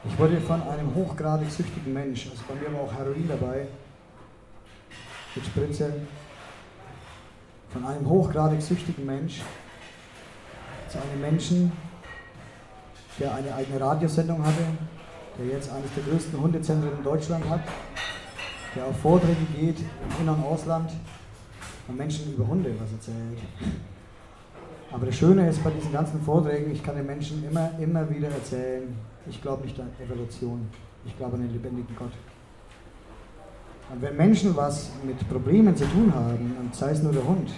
Ich 0.05 0.17
wurde 0.17 0.39
von 0.39 0.61
einem 0.61 0.93
hochgradig 0.93 1.49
süchtigen 1.49 1.93
Mensch, 1.93 2.29
also 2.29 2.43
bei 2.47 2.55
mir 2.55 2.73
war 2.73 2.83
auch 2.83 2.93
Heroin 2.93 3.27
dabei, 3.27 3.67
mit 5.35 5.45
Spritze, 5.45 5.93
von 7.69 7.85
einem 7.85 8.07
hochgradig 8.07 8.61
süchtigen 8.61 9.05
Mensch 9.05 9.41
zu 10.89 10.97
einem 10.97 11.21
Menschen, 11.21 11.71
der 13.19 13.33
eine 13.33 13.53
eigene 13.53 13.79
Radiosendung 13.79 14.43
hatte, 14.43 14.63
der 15.37 15.45
jetzt 15.45 15.71
eines 15.71 15.89
der 15.93 16.03
größten 16.03 16.39
Hundezentren 16.39 16.91
in 16.97 17.03
Deutschland 17.03 17.47
hat, 17.49 17.61
der 18.75 18.85
auf 18.85 18.99
Vorträge 18.99 19.45
geht 19.55 19.79
im 19.79 20.21
In- 20.21 20.29
und 20.29 20.43
Ausland 20.43 20.91
und 21.87 21.97
Menschen 21.97 22.33
über 22.33 22.47
Hunde 22.47 22.73
was 22.79 22.91
erzählt. 22.91 23.39
Aber 24.91 25.05
das 25.05 25.15
Schöne 25.15 25.47
ist 25.49 25.63
bei 25.63 25.69
diesen 25.69 25.91
ganzen 25.91 26.21
Vorträgen, 26.21 26.71
ich 26.71 26.83
kann 26.83 26.95
den 26.95 27.05
Menschen 27.05 27.43
immer, 27.47 27.71
immer 27.79 28.09
wieder 28.09 28.29
erzählen, 28.29 28.95
ich 29.27 29.41
glaube 29.41 29.63
nicht 29.63 29.79
an 29.79 29.89
Evolution, 30.03 30.67
ich 31.05 31.15
glaube 31.15 31.35
an 31.35 31.43
den 31.43 31.53
lebendigen 31.53 31.95
Gott. 31.95 32.11
Und 33.91 34.01
wenn 34.01 34.17
Menschen 34.17 34.55
was 34.55 34.91
mit 35.03 35.27
Problemen 35.29 35.75
zu 35.75 35.85
tun 35.85 36.13
haben, 36.13 36.55
und 36.59 36.75
sei 36.75 36.91
es 36.91 37.03
nur 37.03 37.11
der 37.11 37.23
Hund, 37.23 37.51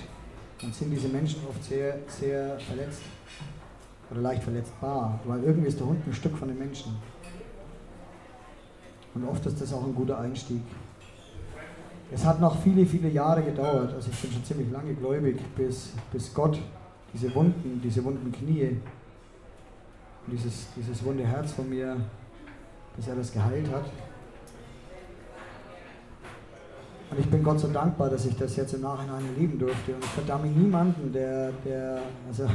dann 0.62 0.72
sind 0.72 0.92
diese 0.92 1.08
Menschen 1.08 1.42
oft 1.50 1.64
sehr, 1.64 1.98
sehr 2.08 2.60
verletzt 2.60 3.02
oder 4.12 4.22
leicht 4.22 4.44
verletzbar, 4.44 5.20
weil 5.26 5.44
irgendwie 5.44 5.68
ist 5.68 5.80
der 5.80 5.88
Hund 5.88 6.06
ein 6.06 6.14
Stück 6.14 6.38
von 6.38 6.50
den 6.50 6.60
Menschen. 6.60 6.96
Und 9.14 9.26
oft 9.26 9.46
ist 9.46 9.62
das 9.62 9.74
auch 9.74 9.86
ein 9.86 9.96
guter 9.96 10.20
Einstieg. 10.20 10.62
Es 12.14 12.26
hat 12.26 12.42
noch 12.42 12.62
viele, 12.62 12.86
viele 12.86 13.10
Jahre 13.10 13.42
gedauert, 13.42 13.94
also 13.94 14.10
ich 14.12 14.20
bin 14.20 14.32
schon 14.32 14.44
ziemlich 14.44 14.70
lange 14.70 14.94
gläubig, 14.94 15.38
bis, 15.56 15.94
bis 16.12 16.34
Gott 16.34 16.60
diese 17.14 17.34
Wunden, 17.34 17.82
diese 17.82 18.04
wunden 18.04 18.32
Knie, 18.32 18.78
dieses, 20.28 20.68
dieses 20.76 21.04
wunde 21.06 21.26
Herz 21.26 21.54
von 21.54 21.70
mir, 21.70 21.96
bis 22.96 23.08
er 23.08 23.16
das 23.16 23.32
geheilt 23.32 23.70
hat. 23.72 23.86
Und 27.12 27.20
ich 27.20 27.30
bin 27.30 27.44
Gott 27.44 27.60
so 27.60 27.68
dankbar, 27.68 28.10
dass 28.10 28.26
ich 28.26 28.38
das 28.38 28.56
jetzt 28.56 28.74
im 28.74 28.82
Nachhinein 28.82 29.26
erleben 29.26 29.60
durfte. 29.60 29.94
Und 29.94 30.04
ich 30.04 30.10
verdamme 30.12 30.48
niemanden, 30.48 31.12
der, 31.12 31.52
der 31.66 32.02
also 32.28 32.48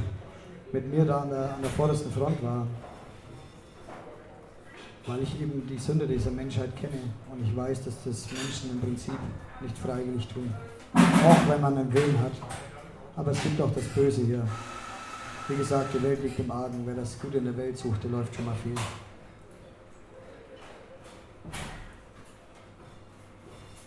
mit 0.76 0.92
mir 0.92 1.04
da 1.06 1.20
an 1.20 1.30
der, 1.30 1.54
an 1.54 1.62
der 1.62 1.70
vordersten 1.70 2.12
Front 2.12 2.42
war. 2.42 2.66
Weil 5.06 5.22
ich 5.22 5.40
eben 5.40 5.66
die 5.66 5.78
Sünde 5.78 6.06
dieser 6.06 6.30
Menschheit 6.30 6.76
kenne. 6.76 7.00
Und 7.30 7.42
ich 7.42 7.56
weiß, 7.56 7.84
dass 7.84 7.94
das 8.04 8.26
Menschen 8.30 8.70
im 8.72 8.80
Prinzip 8.80 9.18
nicht 9.62 9.78
freiwillig 9.78 10.26
tun. 10.28 10.52
Auch 10.94 11.48
wenn 11.48 11.60
man 11.60 11.78
einen 11.78 11.92
Willen 11.92 12.18
hat. 12.20 12.32
Aber 13.16 13.30
es 13.30 13.42
gibt 13.42 13.60
auch 13.60 13.72
das 13.72 13.84
Böse 13.84 14.22
hier. 14.22 14.46
Wie 15.48 15.56
gesagt, 15.56 15.94
die 15.94 16.02
Welt 16.02 16.22
liegt 16.22 16.38
im 16.40 16.50
Argen. 16.50 16.82
Wer 16.84 16.94
das 16.94 17.18
Gute 17.20 17.38
in 17.38 17.44
der 17.44 17.56
Welt 17.56 17.78
sucht, 17.78 18.02
der 18.02 18.10
läuft 18.10 18.34
schon 18.34 18.44
mal 18.44 18.56
viel. 18.62 18.74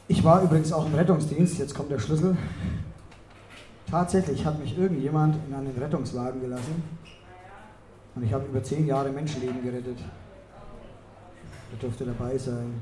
Ich 0.08 0.24
war 0.24 0.42
übrigens 0.42 0.74
auch 0.74 0.88
im 0.88 0.96
Rettungsdienst, 0.96 1.60
jetzt 1.60 1.76
kommt 1.76 1.92
der 1.92 2.00
Schlüssel. 2.00 2.36
Tatsächlich 3.90 4.46
hat 4.46 4.60
mich 4.60 4.78
irgendjemand 4.78 5.36
in 5.48 5.54
einen 5.54 5.76
Rettungswagen 5.76 6.42
gelassen 6.42 6.84
und 8.14 8.24
ich 8.24 8.32
habe 8.32 8.46
über 8.46 8.62
zehn 8.62 8.86
Jahre 8.86 9.10
Menschenleben 9.10 9.64
gerettet. 9.64 9.98
Ich 11.74 11.80
durfte 11.80 12.06
dabei 12.06 12.38
sein. 12.38 12.82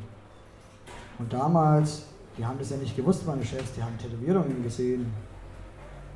Und 1.18 1.32
damals, 1.32 2.04
die 2.38 2.46
haben 2.46 2.60
das 2.60 2.72
ja 2.72 2.78
nicht 2.78 2.96
gewusst, 2.96 3.26
meine 3.26 3.46
Chefs, 3.46 3.74
die 3.74 3.84
haben 3.84 3.98
Tätowierungen 3.98 4.62
gesehen. 4.64 5.12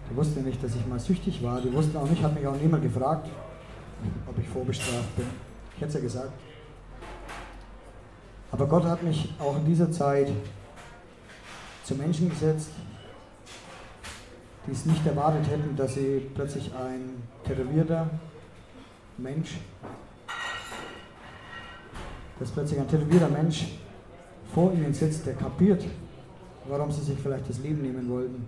Die 0.10 0.16
wussten 0.16 0.44
nicht, 0.44 0.62
dass 0.62 0.76
ich 0.76 0.86
mal 0.86 1.00
süchtig 1.00 1.42
war. 1.42 1.62
Die 1.62 1.72
wussten 1.72 1.96
auch 1.96 2.10
nicht, 2.10 2.22
hat 2.22 2.36
mich 2.36 2.46
auch 2.46 2.56
niemand 2.56 2.84
gefragt, 2.84 3.30
ob 4.28 4.38
ich 4.38 4.48
vorbestraft 4.50 5.16
bin. 5.16 5.26
Ich 5.76 5.82
hätte 5.82 5.90
es 5.90 5.94
ja 5.96 6.02
gesagt. 6.02 6.34
Aber 8.52 8.68
Gott 8.68 8.84
hat 8.84 9.02
mich 9.04 9.34
auch 9.40 9.56
in 9.58 9.66
dieser 9.66 9.90
Zeit 9.90 10.30
zu 11.86 11.96
Menschen 11.96 12.30
gesetzt, 12.30 12.72
die 14.68 14.72
es 14.72 14.86
nicht 14.86 15.06
erwartet 15.06 15.50
hätten, 15.50 15.76
dass 15.76 15.96
sie 15.96 16.30
plötzlich 16.34 16.72
ein 16.76 17.24
tätowierter 17.44 18.10
Mensch, 19.18 19.58
dass 22.40 22.52
plötzlich 22.52 22.80
ein 22.80 22.88
tätowierter 22.88 23.30
Mensch 23.30 23.68
vor 24.54 24.74
ihnen 24.74 24.94
sitzt, 24.94 25.26
der 25.26 25.34
kapiert, 25.34 25.84
warum 26.68 26.92
sie 26.92 27.02
sich 27.02 27.18
vielleicht 27.20 27.50
das 27.50 27.60
Leben 27.60 27.82
nehmen 27.82 28.10
wollten 28.10 28.46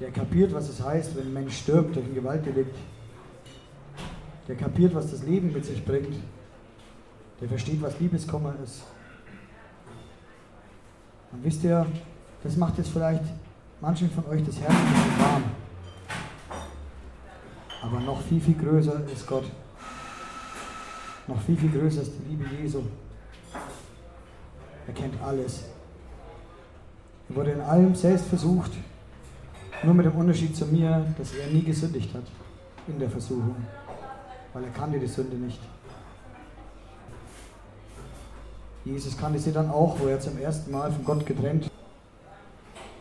der 0.00 0.10
kapiert, 0.10 0.52
was 0.52 0.68
es 0.68 0.82
heißt, 0.82 1.16
wenn 1.16 1.26
ein 1.26 1.32
Mensch 1.32 1.58
stirbt 1.58 1.94
durch 1.94 2.06
ein 2.06 2.14
Gewaltdelikt. 2.14 2.76
Der 4.48 4.56
kapiert, 4.56 4.94
was 4.94 5.10
das 5.10 5.22
Leben 5.22 5.52
mit 5.52 5.64
sich 5.64 5.84
bringt. 5.84 6.16
Der 7.40 7.48
versteht, 7.48 7.80
was 7.80 7.98
Liebeskummer 8.00 8.54
ist. 8.62 8.82
Und 11.32 11.44
wisst 11.44 11.64
ihr, 11.64 11.86
das 12.42 12.56
macht 12.56 12.78
jetzt 12.78 12.90
vielleicht 12.90 13.24
manchen 13.80 14.10
von 14.10 14.26
euch 14.26 14.44
das 14.44 14.58
Herz 14.60 14.72
bisschen 14.72 15.18
warm. 15.18 15.42
Aber 17.82 18.00
noch 18.00 18.20
viel, 18.22 18.40
viel 18.40 18.54
größer 18.54 19.02
ist 19.12 19.26
Gott. 19.26 19.44
Noch 21.26 21.40
viel, 21.42 21.56
viel 21.56 21.70
größer 21.70 22.02
ist 22.02 22.12
die 22.18 22.30
Liebe 22.30 22.44
Jesu. 22.60 22.82
Er 24.86 24.94
kennt 24.94 25.14
alles. 25.22 25.64
Er 27.28 27.36
wurde 27.36 27.52
in 27.52 27.60
allem 27.60 27.94
selbst 27.94 28.26
versucht, 28.26 28.72
nur 29.82 29.94
mit 29.94 30.06
dem 30.06 30.14
Unterschied 30.14 30.54
zu 30.56 30.66
mir, 30.66 31.06
dass 31.18 31.34
er 31.34 31.48
nie 31.48 31.62
gesündigt 31.62 32.14
hat 32.14 32.24
in 32.86 32.98
der 32.98 33.08
Versuchung, 33.08 33.56
weil 34.52 34.64
er 34.64 34.70
kannte 34.70 34.98
die 34.98 35.06
Sünde 35.06 35.36
nicht. 35.36 35.60
Jesus 38.84 39.16
kannte 39.16 39.38
sie 39.38 39.52
dann 39.52 39.70
auch, 39.70 39.98
wo 39.98 40.06
er 40.06 40.20
zum 40.20 40.36
ersten 40.38 40.70
Mal 40.70 40.92
von 40.92 41.04
Gott 41.04 41.24
getrennt 41.24 41.70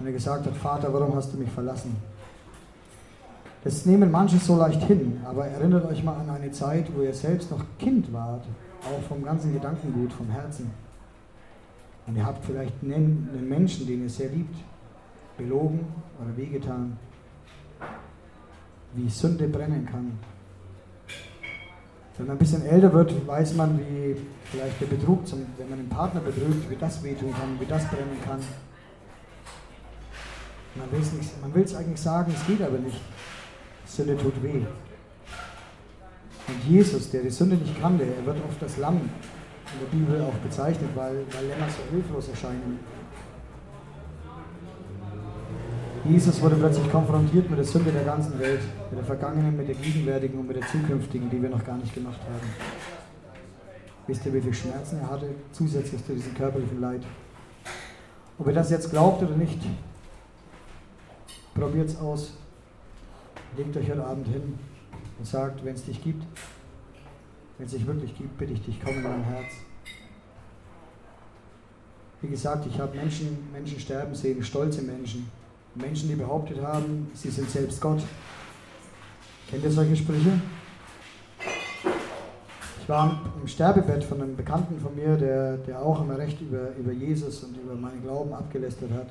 und 0.03 0.07
er 0.07 0.13
gesagt 0.13 0.45
hat, 0.45 0.57
Vater, 0.57 0.93
warum 0.93 1.15
hast 1.15 1.33
du 1.33 1.37
mich 1.37 1.49
verlassen? 1.49 1.95
Das 3.63 3.85
nehmen 3.85 4.11
manche 4.11 4.37
so 4.37 4.57
leicht 4.57 4.83
hin, 4.83 5.21
aber 5.23 5.45
erinnert 5.45 5.85
euch 5.85 6.03
mal 6.03 6.17
an 6.17 6.29
eine 6.29 6.51
Zeit, 6.51 6.93
wo 6.93 7.03
ihr 7.03 7.13
selbst 7.13 7.49
noch 7.51 7.63
Kind 7.79 8.11
wart, 8.11 8.43
auch 8.81 9.01
vom 9.07 9.23
ganzen 9.23 9.53
Gedankengut, 9.53 10.11
vom 10.11 10.29
Herzen. 10.29 10.71
Und 12.05 12.17
ihr 12.17 12.25
habt 12.25 12.43
vielleicht 12.43 12.73
einen 12.83 13.47
Menschen, 13.47 13.87
den 13.87 14.03
ihr 14.03 14.09
sehr 14.09 14.27
liebt, 14.27 14.57
belogen 15.37 15.85
oder 16.21 16.35
wehgetan, 16.35 16.97
wie 18.95 19.07
Sünde 19.07 19.47
brennen 19.47 19.87
kann. 19.89 20.19
Wenn 22.17 22.27
man 22.27 22.35
ein 22.35 22.39
bisschen 22.39 22.65
älter 22.65 22.91
wird, 22.91 23.25
weiß 23.25 23.53
man, 23.55 23.79
wie 23.79 24.17
vielleicht 24.43 24.81
der 24.81 24.87
Betrug, 24.87 25.25
zum, 25.25 25.45
wenn 25.57 25.69
man 25.69 25.79
den 25.79 25.87
Partner 25.87 26.19
betrügt, 26.19 26.69
wie 26.69 26.75
das 26.75 27.01
wehtun 27.01 27.31
kann, 27.31 27.57
wie 27.57 27.65
das 27.65 27.85
brennen 27.85 28.19
kann. 28.25 28.39
Man 30.75 31.53
will 31.53 31.63
es 31.63 31.75
eigentlich 31.75 32.01
sagen, 32.01 32.33
es 32.35 32.47
geht 32.47 32.61
aber 32.61 32.79
nicht. 32.79 32.99
Sünde 33.85 34.17
tut 34.17 34.41
weh. 34.41 34.65
Und 36.47 36.63
Jesus, 36.67 37.11
der 37.11 37.21
die 37.21 37.29
Sünde 37.29 37.55
nicht 37.55 37.79
kannte, 37.79 38.03
er 38.03 38.25
wird 38.25 38.37
oft 38.47 38.61
das 38.61 38.77
Lamm 38.77 38.97
in 38.97 39.79
der 39.79 39.97
Bibel 39.97 40.21
auch 40.21 40.33
bezeichnet, 40.35 40.89
weil, 40.95 41.25
weil 41.31 41.47
Lämmer 41.47 41.67
so 41.69 41.95
hilflos 41.95 42.27
erscheinen. 42.27 42.79
Jesus 46.05 46.41
wurde 46.41 46.55
plötzlich 46.55 46.91
konfrontiert 46.91 47.49
mit 47.49 47.59
der 47.59 47.65
Sünde 47.65 47.91
der 47.91 48.03
ganzen 48.03 48.37
Welt, 48.39 48.59
mit 48.89 48.99
der 48.99 49.05
vergangenen, 49.05 49.55
mit 49.55 49.69
der 49.69 49.75
gegenwärtigen 49.75 50.37
und 50.39 50.47
mit 50.47 50.57
der 50.57 50.67
zukünftigen, 50.67 51.29
die 51.29 51.41
wir 51.41 51.49
noch 51.49 51.63
gar 51.65 51.77
nicht 51.77 51.93
gemacht 51.93 52.19
haben. 52.19 52.49
Wisst 54.07 54.25
ihr, 54.25 54.33
wie 54.33 54.41
viele 54.41 54.53
Schmerzen 54.53 54.99
er 54.99 55.09
hatte, 55.09 55.27
zusätzlich 55.53 56.05
zu 56.05 56.13
diesem 56.13 56.33
körperlichen 56.35 56.81
Leid? 56.81 57.03
Ob 58.37 58.47
ihr 58.47 58.53
das 58.53 58.69
jetzt 58.69 58.91
glaubt 58.91 59.23
oder 59.23 59.37
nicht, 59.37 59.59
probiert 61.55 61.89
es 61.89 61.99
aus. 61.99 62.33
Legt 63.57 63.75
euch 63.77 63.89
heute 63.89 64.05
Abend 64.05 64.27
hin 64.27 64.57
und 65.19 65.27
sagt, 65.27 65.63
wenn 65.63 65.75
es 65.75 65.85
dich 65.85 66.03
gibt, 66.03 66.23
wenn 67.57 67.65
es 67.67 67.73
dich 67.73 67.85
wirklich 67.85 68.17
gibt, 68.17 68.37
bitte 68.37 68.53
ich 68.53 68.63
dich, 68.63 68.79
komm 68.83 68.95
in 68.95 69.03
mein 69.03 69.23
Herz. 69.23 69.53
Wie 72.21 72.27
gesagt, 72.29 72.65
ich 72.65 72.79
habe 72.79 72.95
Menschen, 72.97 73.37
Menschen 73.51 73.79
sterben 73.79 74.15
sehen, 74.15 74.41
stolze 74.43 74.81
Menschen. 74.81 75.29
Menschen, 75.75 76.09
die 76.09 76.15
behauptet 76.15 76.61
haben, 76.61 77.11
sie 77.13 77.29
sind 77.29 77.49
selbst 77.49 77.81
Gott. 77.81 78.01
Kennt 79.49 79.63
ihr 79.63 79.71
solche 79.71 79.95
Sprüche? 79.95 80.39
Ich 82.81 82.89
war 82.89 83.21
im 83.41 83.47
Sterbebett 83.47 84.03
von 84.03 84.21
einem 84.21 84.35
Bekannten 84.35 84.79
von 84.79 84.95
mir, 84.95 85.15
der, 85.15 85.57
der 85.57 85.81
auch 85.81 86.01
immer 86.01 86.17
recht 86.17 86.41
über, 86.41 86.75
über 86.77 86.91
Jesus 86.91 87.43
und 87.43 87.57
über 87.57 87.75
meinen 87.75 88.01
Glauben 88.03 88.33
abgelästert 88.33 88.91
hat. 88.91 89.07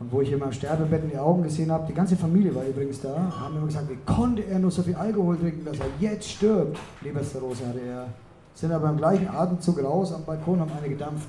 Und 0.00 0.10
wo 0.10 0.22
ich 0.22 0.32
immer 0.32 0.46
im 0.46 0.52
Sterbebett 0.52 1.04
in 1.04 1.10
die 1.10 1.18
Augen 1.18 1.42
gesehen 1.42 1.70
habe, 1.70 1.86
die 1.86 1.92
ganze 1.92 2.16
Familie 2.16 2.54
war 2.54 2.64
übrigens 2.64 3.02
da, 3.02 3.32
haben 3.38 3.56
immer 3.56 3.66
gesagt, 3.66 3.90
wie 3.90 3.98
konnte 4.06 4.42
er 4.46 4.58
nur 4.58 4.70
so 4.70 4.82
viel 4.82 4.94
Alkohol 4.94 5.36
trinken, 5.36 5.62
dass 5.66 5.78
er 5.78 5.86
jetzt 6.00 6.26
stirbt? 6.26 6.78
Lebersterose 7.02 7.66
hatte 7.68 7.80
er. 7.80 8.06
Sind 8.54 8.72
aber 8.72 8.88
im 8.88 8.96
gleichen 8.96 9.28
Atemzug 9.28 9.82
raus 9.82 10.12
am 10.12 10.24
Balkon, 10.24 10.58
haben 10.58 10.72
eine 10.72 10.88
gedampft. 10.88 11.28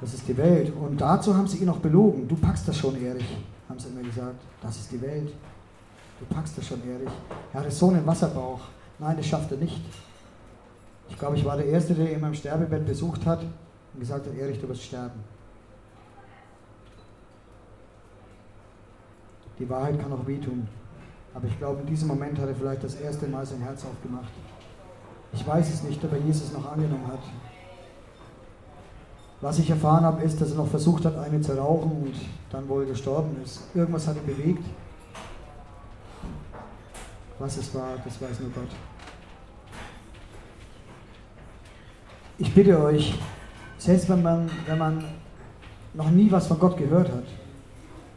Das 0.00 0.14
ist 0.14 0.28
die 0.28 0.36
Welt. 0.36 0.72
Und 0.80 1.00
dazu 1.00 1.36
haben 1.36 1.48
sie 1.48 1.58
ihn 1.58 1.68
auch 1.68 1.78
belogen. 1.78 2.28
Du 2.28 2.36
packst 2.36 2.68
das 2.68 2.78
schon, 2.78 3.02
Erich, 3.02 3.36
haben 3.68 3.80
sie 3.80 3.88
immer 3.88 4.02
gesagt. 4.02 4.40
Das 4.62 4.76
ist 4.76 4.92
die 4.92 5.00
Welt. 5.02 5.32
Du 6.20 6.34
packst 6.34 6.56
das 6.56 6.66
schon, 6.66 6.80
Erich. 6.88 7.12
Er 7.52 7.60
hatte 7.60 7.70
so 7.72 7.88
einen 7.88 8.06
Wasserbauch. 8.06 8.60
Nein, 9.00 9.16
das 9.16 9.26
schafft 9.26 9.50
er 9.50 9.58
nicht. 9.58 9.80
Ich 11.08 11.18
glaube, 11.18 11.36
ich 11.36 11.44
war 11.44 11.56
der 11.56 11.66
Erste, 11.66 11.94
der 11.94 12.12
ihn 12.12 12.22
im 12.22 12.34
Sterbebett 12.34 12.86
besucht 12.86 13.26
hat 13.26 13.42
und 13.42 14.00
gesagt 14.00 14.26
hat, 14.26 14.36
Erich, 14.36 14.60
du 14.60 14.68
wirst 14.68 14.84
sterben. 14.84 15.35
Die 19.58 19.68
Wahrheit 19.68 20.00
kann 20.00 20.12
auch 20.12 20.26
wehtun. 20.26 20.68
Aber 21.34 21.46
ich 21.46 21.58
glaube, 21.58 21.80
in 21.80 21.86
diesem 21.86 22.08
Moment 22.08 22.38
hat 22.38 22.48
er 22.48 22.54
vielleicht 22.54 22.84
das 22.84 22.94
erste 22.94 23.26
Mal 23.26 23.44
sein 23.44 23.60
Herz 23.60 23.84
aufgemacht. 23.84 24.32
Ich 25.32 25.46
weiß 25.46 25.72
es 25.72 25.82
nicht, 25.82 26.02
ob 26.04 26.12
er 26.12 26.18
Jesus 26.18 26.52
noch 26.52 26.70
angenommen 26.70 27.06
hat. 27.08 27.20
Was 29.40 29.58
ich 29.58 29.68
erfahren 29.68 30.04
habe, 30.04 30.22
ist, 30.22 30.40
dass 30.40 30.52
er 30.52 30.56
noch 30.56 30.68
versucht 30.68 31.04
hat, 31.04 31.18
eine 31.18 31.40
zu 31.42 31.56
rauchen 31.56 31.90
und 31.90 32.14
dann 32.50 32.66
wohl 32.68 32.86
gestorben 32.86 33.36
ist. 33.44 33.62
Irgendwas 33.74 34.08
hat 34.08 34.16
ihn 34.16 34.26
bewegt. 34.26 34.64
Was 37.38 37.58
es 37.58 37.74
war, 37.74 37.96
das 38.02 38.20
weiß 38.20 38.40
nur 38.40 38.50
Gott. 38.50 38.70
Ich 42.38 42.54
bitte 42.54 42.82
euch, 42.82 43.18
selbst 43.76 44.08
wenn 44.08 44.22
man, 44.22 44.50
wenn 44.66 44.78
man 44.78 45.04
noch 45.92 46.10
nie 46.10 46.30
was 46.30 46.46
von 46.46 46.58
Gott 46.58 46.78
gehört 46.78 47.08
hat, 47.08 47.24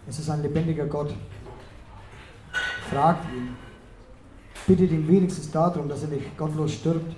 es 0.09 0.17
ist 0.17 0.29
ein 0.29 0.41
lebendiger 0.41 0.87
Gott. 0.87 1.13
Fragt 2.89 3.31
ihn. 3.31 3.55
Bittet 4.65 4.91
ihn 4.91 5.07
wenigstens 5.07 5.51
darum, 5.51 5.87
dass 5.87 6.01
er 6.01 6.09
nicht 6.09 6.35
gottlos 6.35 6.73
stirbt. 6.73 7.15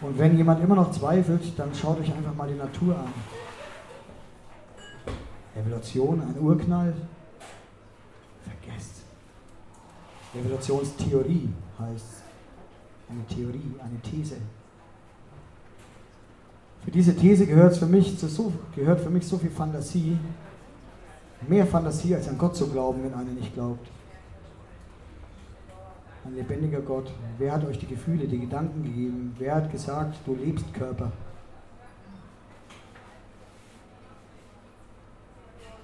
Und 0.00 0.18
wenn 0.18 0.36
jemand 0.36 0.62
immer 0.62 0.74
noch 0.74 0.90
zweifelt, 0.90 1.58
dann 1.58 1.72
schaut 1.74 2.00
euch 2.00 2.12
einfach 2.12 2.34
mal 2.34 2.48
die 2.48 2.54
Natur 2.54 2.98
an. 2.98 3.12
Evolution, 5.54 6.20
ein 6.20 6.38
Urknall? 6.40 6.92
Vergesst. 8.42 9.04
Evolutionstheorie 10.34 11.48
heißt 11.78 12.22
eine 13.08 13.26
Theorie, 13.26 13.74
eine 13.80 14.00
These. 14.02 14.36
Für 16.86 16.92
diese 16.92 17.16
These 17.16 17.48
gehört 17.48 17.76
für 17.76 17.86
mich, 17.86 18.16
so, 18.16 18.52
gehört 18.76 19.00
für 19.00 19.10
mich 19.10 19.26
so 19.26 19.36
viel 19.38 19.50
Fantasie, 19.50 20.16
mehr 21.48 21.66
Fantasie 21.66 22.14
als 22.14 22.28
an 22.28 22.38
Gott 22.38 22.54
zu 22.54 22.68
glauben, 22.68 23.02
wenn 23.02 23.12
einer 23.12 23.32
nicht 23.32 23.52
glaubt. 23.54 23.88
Ein 26.24 26.36
lebendiger 26.36 26.78
Gott. 26.80 27.12
Wer 27.38 27.52
hat 27.52 27.64
euch 27.64 27.80
die 27.80 27.88
Gefühle, 27.88 28.28
die 28.28 28.38
Gedanken 28.38 28.84
gegeben? 28.84 29.34
Wer 29.36 29.56
hat 29.56 29.72
gesagt, 29.72 30.16
du 30.26 30.36
lebst 30.36 30.72
Körper? 30.74 31.10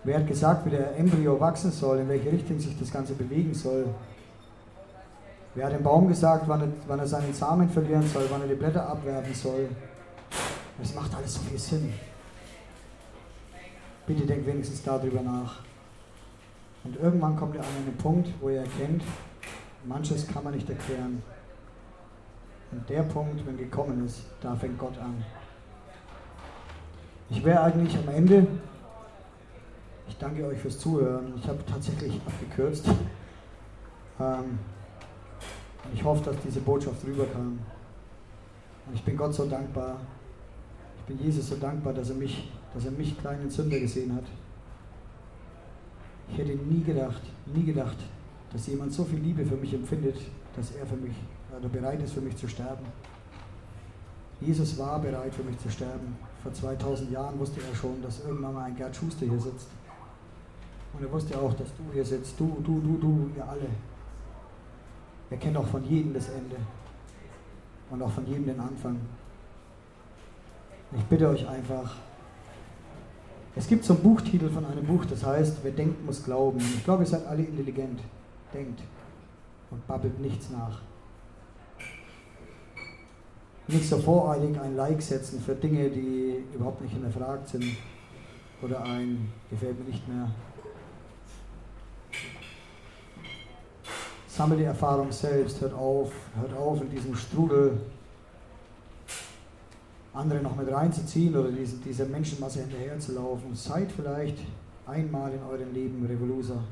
Wer 0.05 0.21
hat 0.21 0.29
gesagt, 0.29 0.65
wie 0.67 0.71
der 0.71 0.97
Embryo 0.97 1.41
wachsen 1.41 1.73
soll, 1.73 1.99
in 1.99 2.09
welche 2.09 2.31
Richtung 2.31 2.61
sich 2.61 2.79
das 2.79 2.93
Ganze 2.93 3.15
bewegen 3.15 3.55
soll? 3.55 3.87
Wer 5.57 5.67
hat 5.67 5.73
dem 5.73 5.83
Baum 5.83 6.07
gesagt, 6.07 6.45
wann 6.47 6.61
er, 6.61 6.69
wann 6.87 7.01
er 7.01 7.09
seinen 7.09 7.35
Samen 7.35 7.69
verlieren 7.69 8.07
soll, 8.07 8.27
wann 8.31 8.43
er 8.43 8.47
die 8.47 8.55
Blätter 8.55 8.89
abwerfen 8.89 9.35
soll? 9.35 9.69
Das 10.79 10.95
macht 10.95 11.15
alles 11.15 11.35
so 11.35 11.41
viel 11.41 11.59
Sinn. 11.59 11.93
Bitte 14.07 14.27
denkt 14.27 14.47
wenigstens 14.47 14.83
darüber 14.83 15.21
nach. 15.21 15.61
Und 16.85 16.97
irgendwann 16.97 17.37
kommt 17.37 17.55
ihr 17.55 17.61
an 17.61 17.67
einen 17.67 17.97
Punkt, 17.97 18.29
wo 18.41 18.49
ihr 18.49 18.61
erkennt, 18.61 19.03
manches 19.85 20.27
kann 20.27 20.43
man 20.43 20.55
nicht 20.55 20.69
erklären. 20.69 21.23
Und 22.73 22.89
der 22.89 23.03
Punkt, 23.03 23.47
wenn 23.47 23.57
gekommen 23.57 24.05
ist, 24.05 24.25
da 24.41 24.57
fängt 24.57 24.79
Gott 24.79 24.99
an. 24.99 25.23
Ich 27.31 27.45
wäre 27.45 27.63
eigentlich 27.63 27.97
am 27.97 28.09
Ende. 28.09 28.47
Ich 30.09 30.17
danke 30.19 30.47
euch 30.47 30.59
fürs 30.59 30.79
Zuhören. 30.79 31.35
Ich 31.37 31.47
habe 31.47 31.65
tatsächlich 31.65 32.21
abgekürzt. 32.27 32.87
Ähm, 34.19 34.59
ich 35.95 36.03
hoffe, 36.03 36.25
dass 36.25 36.37
diese 36.45 36.61
Botschaft 36.61 37.05
rüberkam. 37.05 37.59
Und 38.87 38.95
ich 38.95 39.05
bin 39.05 39.17
Gott 39.17 39.35
so 39.35 39.47
dankbar. 39.47 39.99
Ich 41.03 41.15
bin 41.17 41.27
Jesus 41.27 41.49
so 41.49 41.57
dankbar, 41.57 41.93
dass 41.93 42.11
er 42.11 42.17
mich, 42.17 42.49
dass 42.73 42.85
er 42.85 42.93
mich 42.93 43.19
kleinen 43.19 43.51
Sünder 43.51 43.81
gesehen 43.81 44.15
hat. 44.15 44.25
Ich 46.31 46.39
hätte 46.39 46.55
nie 46.55 46.83
gedacht, 46.85 47.23
nie 47.53 47.65
gedacht, 47.65 47.97
dass 48.53 48.69
jemand 48.69 48.93
so 48.93 49.05
viel 49.05 49.19
Liebe 49.19 49.45
für 49.45 49.57
mich 49.57 49.75
empfindet, 49.75 50.17
dass 50.55 50.71
er 50.73 50.87
für 50.87 50.97
mich 50.97 51.15
oder 51.59 51.69
bereit 51.69 52.01
ist, 52.03 52.13
für 52.13 52.21
mich 52.21 52.37
zu 52.37 52.49
sterben. 52.49 52.87
Jesus 54.41 54.79
war 54.79 55.01
bereit, 55.01 55.35
für 55.35 55.43
mich 55.43 55.59
zu 55.59 55.71
sterben. 55.71 56.17
Vor 56.43 56.53
2000 56.53 57.11
Jahren 57.11 57.39
wusste 57.39 57.61
er 57.61 57.75
schon, 57.75 58.01
dass 58.01 58.25
irgendwann 58.25 58.55
mal 58.55 58.65
ein 58.65 58.77
Gerd 58.77 58.95
Schuster 58.95 59.27
hier 59.27 59.41
sitzt. 59.41 59.69
Und 60.93 61.03
er 61.03 61.11
wusste 61.11 61.37
auch, 61.39 61.53
dass 61.55 61.69
du 61.69 61.93
hier 61.93 62.05
sitzt, 62.05 62.39
du, 62.39 62.59
du, 62.63 62.81
du, 62.81 62.99
du, 62.99 63.31
ihr 63.37 63.49
alle. 63.49 63.69
Er 65.31 65.37
kennt 65.37 65.57
auch 65.57 65.67
von 65.67 65.85
jedem 65.85 66.15
das 66.15 66.29
Ende 66.29 66.57
und 67.91 68.03
auch 68.03 68.11
von 68.11 68.27
jedem 68.27 68.47
den 68.47 68.61
Anfang. 68.61 69.01
Ich 70.97 71.05
bitte 71.05 71.29
euch 71.29 71.49
einfach, 71.49 71.97
es 73.57 73.67
gibt 73.67 73.85
so 73.85 73.95
einen 73.95 74.03
Buchtitel 74.03 74.51
von 74.51 74.65
einem 74.65 74.85
Buch, 74.85 75.05
das 75.07 75.25
heißt, 75.25 75.59
wer 75.63 75.73
denkt, 75.73 76.05
muss 76.05 76.23
glauben. 76.23 76.59
Ich 76.59 76.85
glaube, 76.85 77.03
ihr 77.05 77.07
seid 77.07 77.27
alle 77.27 77.43
intelligent. 77.43 78.01
Denkt 78.53 78.81
und 79.71 79.87
babbelt 79.87 80.21
nichts 80.21 80.51
nach. 80.51 80.81
Nicht 83.69 83.89
so 83.89 83.97
voreilig 83.99 84.61
ein 84.61 84.77
Like 84.77 85.01
setzen 85.01 85.41
für 85.41 85.55
Dinge, 85.55 85.89
die 85.89 86.45
überhaupt 86.55 86.83
nicht 86.83 86.93
hinterfragt 86.93 87.49
sind. 87.49 87.65
Oder 88.61 88.83
ein 88.85 89.33
gefällt 89.51 89.79
mir 89.79 89.87
nicht 89.87 90.07
mehr. 90.07 90.31
Sammelt 94.29 94.61
die 94.61 94.65
Erfahrung 94.65 95.11
selbst, 95.11 95.61
hört 95.61 95.75
auf, 95.75 96.13
hört 96.39 96.55
auf 96.55 96.81
in 96.83 96.91
diesem 96.91 97.15
Strudel 97.15 97.81
andere 100.15 100.41
noch 100.41 100.57
mit 100.57 100.71
reinzuziehen 100.71 101.35
oder 101.37 101.51
diese, 101.51 101.77
dieser 101.79 102.07
Menschenmasse 102.07 102.61
hinterherzulaufen. 102.61 103.55
Seid 103.55 103.91
vielleicht 103.91 104.39
einmal 104.87 105.33
in 105.33 105.43
eurem 105.43 105.73
Leben 105.73 106.05
Revoluzer 106.05 106.63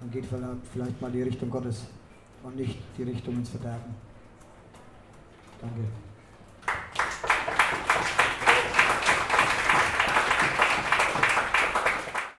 und 0.00 0.12
geht 0.12 0.26
vielleicht 0.26 1.00
mal 1.00 1.10
die 1.10 1.22
Richtung 1.22 1.50
Gottes 1.50 1.84
und 2.42 2.56
nicht 2.56 2.78
die 2.98 3.04
Richtung 3.04 3.36
ins 3.36 3.50
Verderben. 3.50 3.94
Danke. 5.60 6.09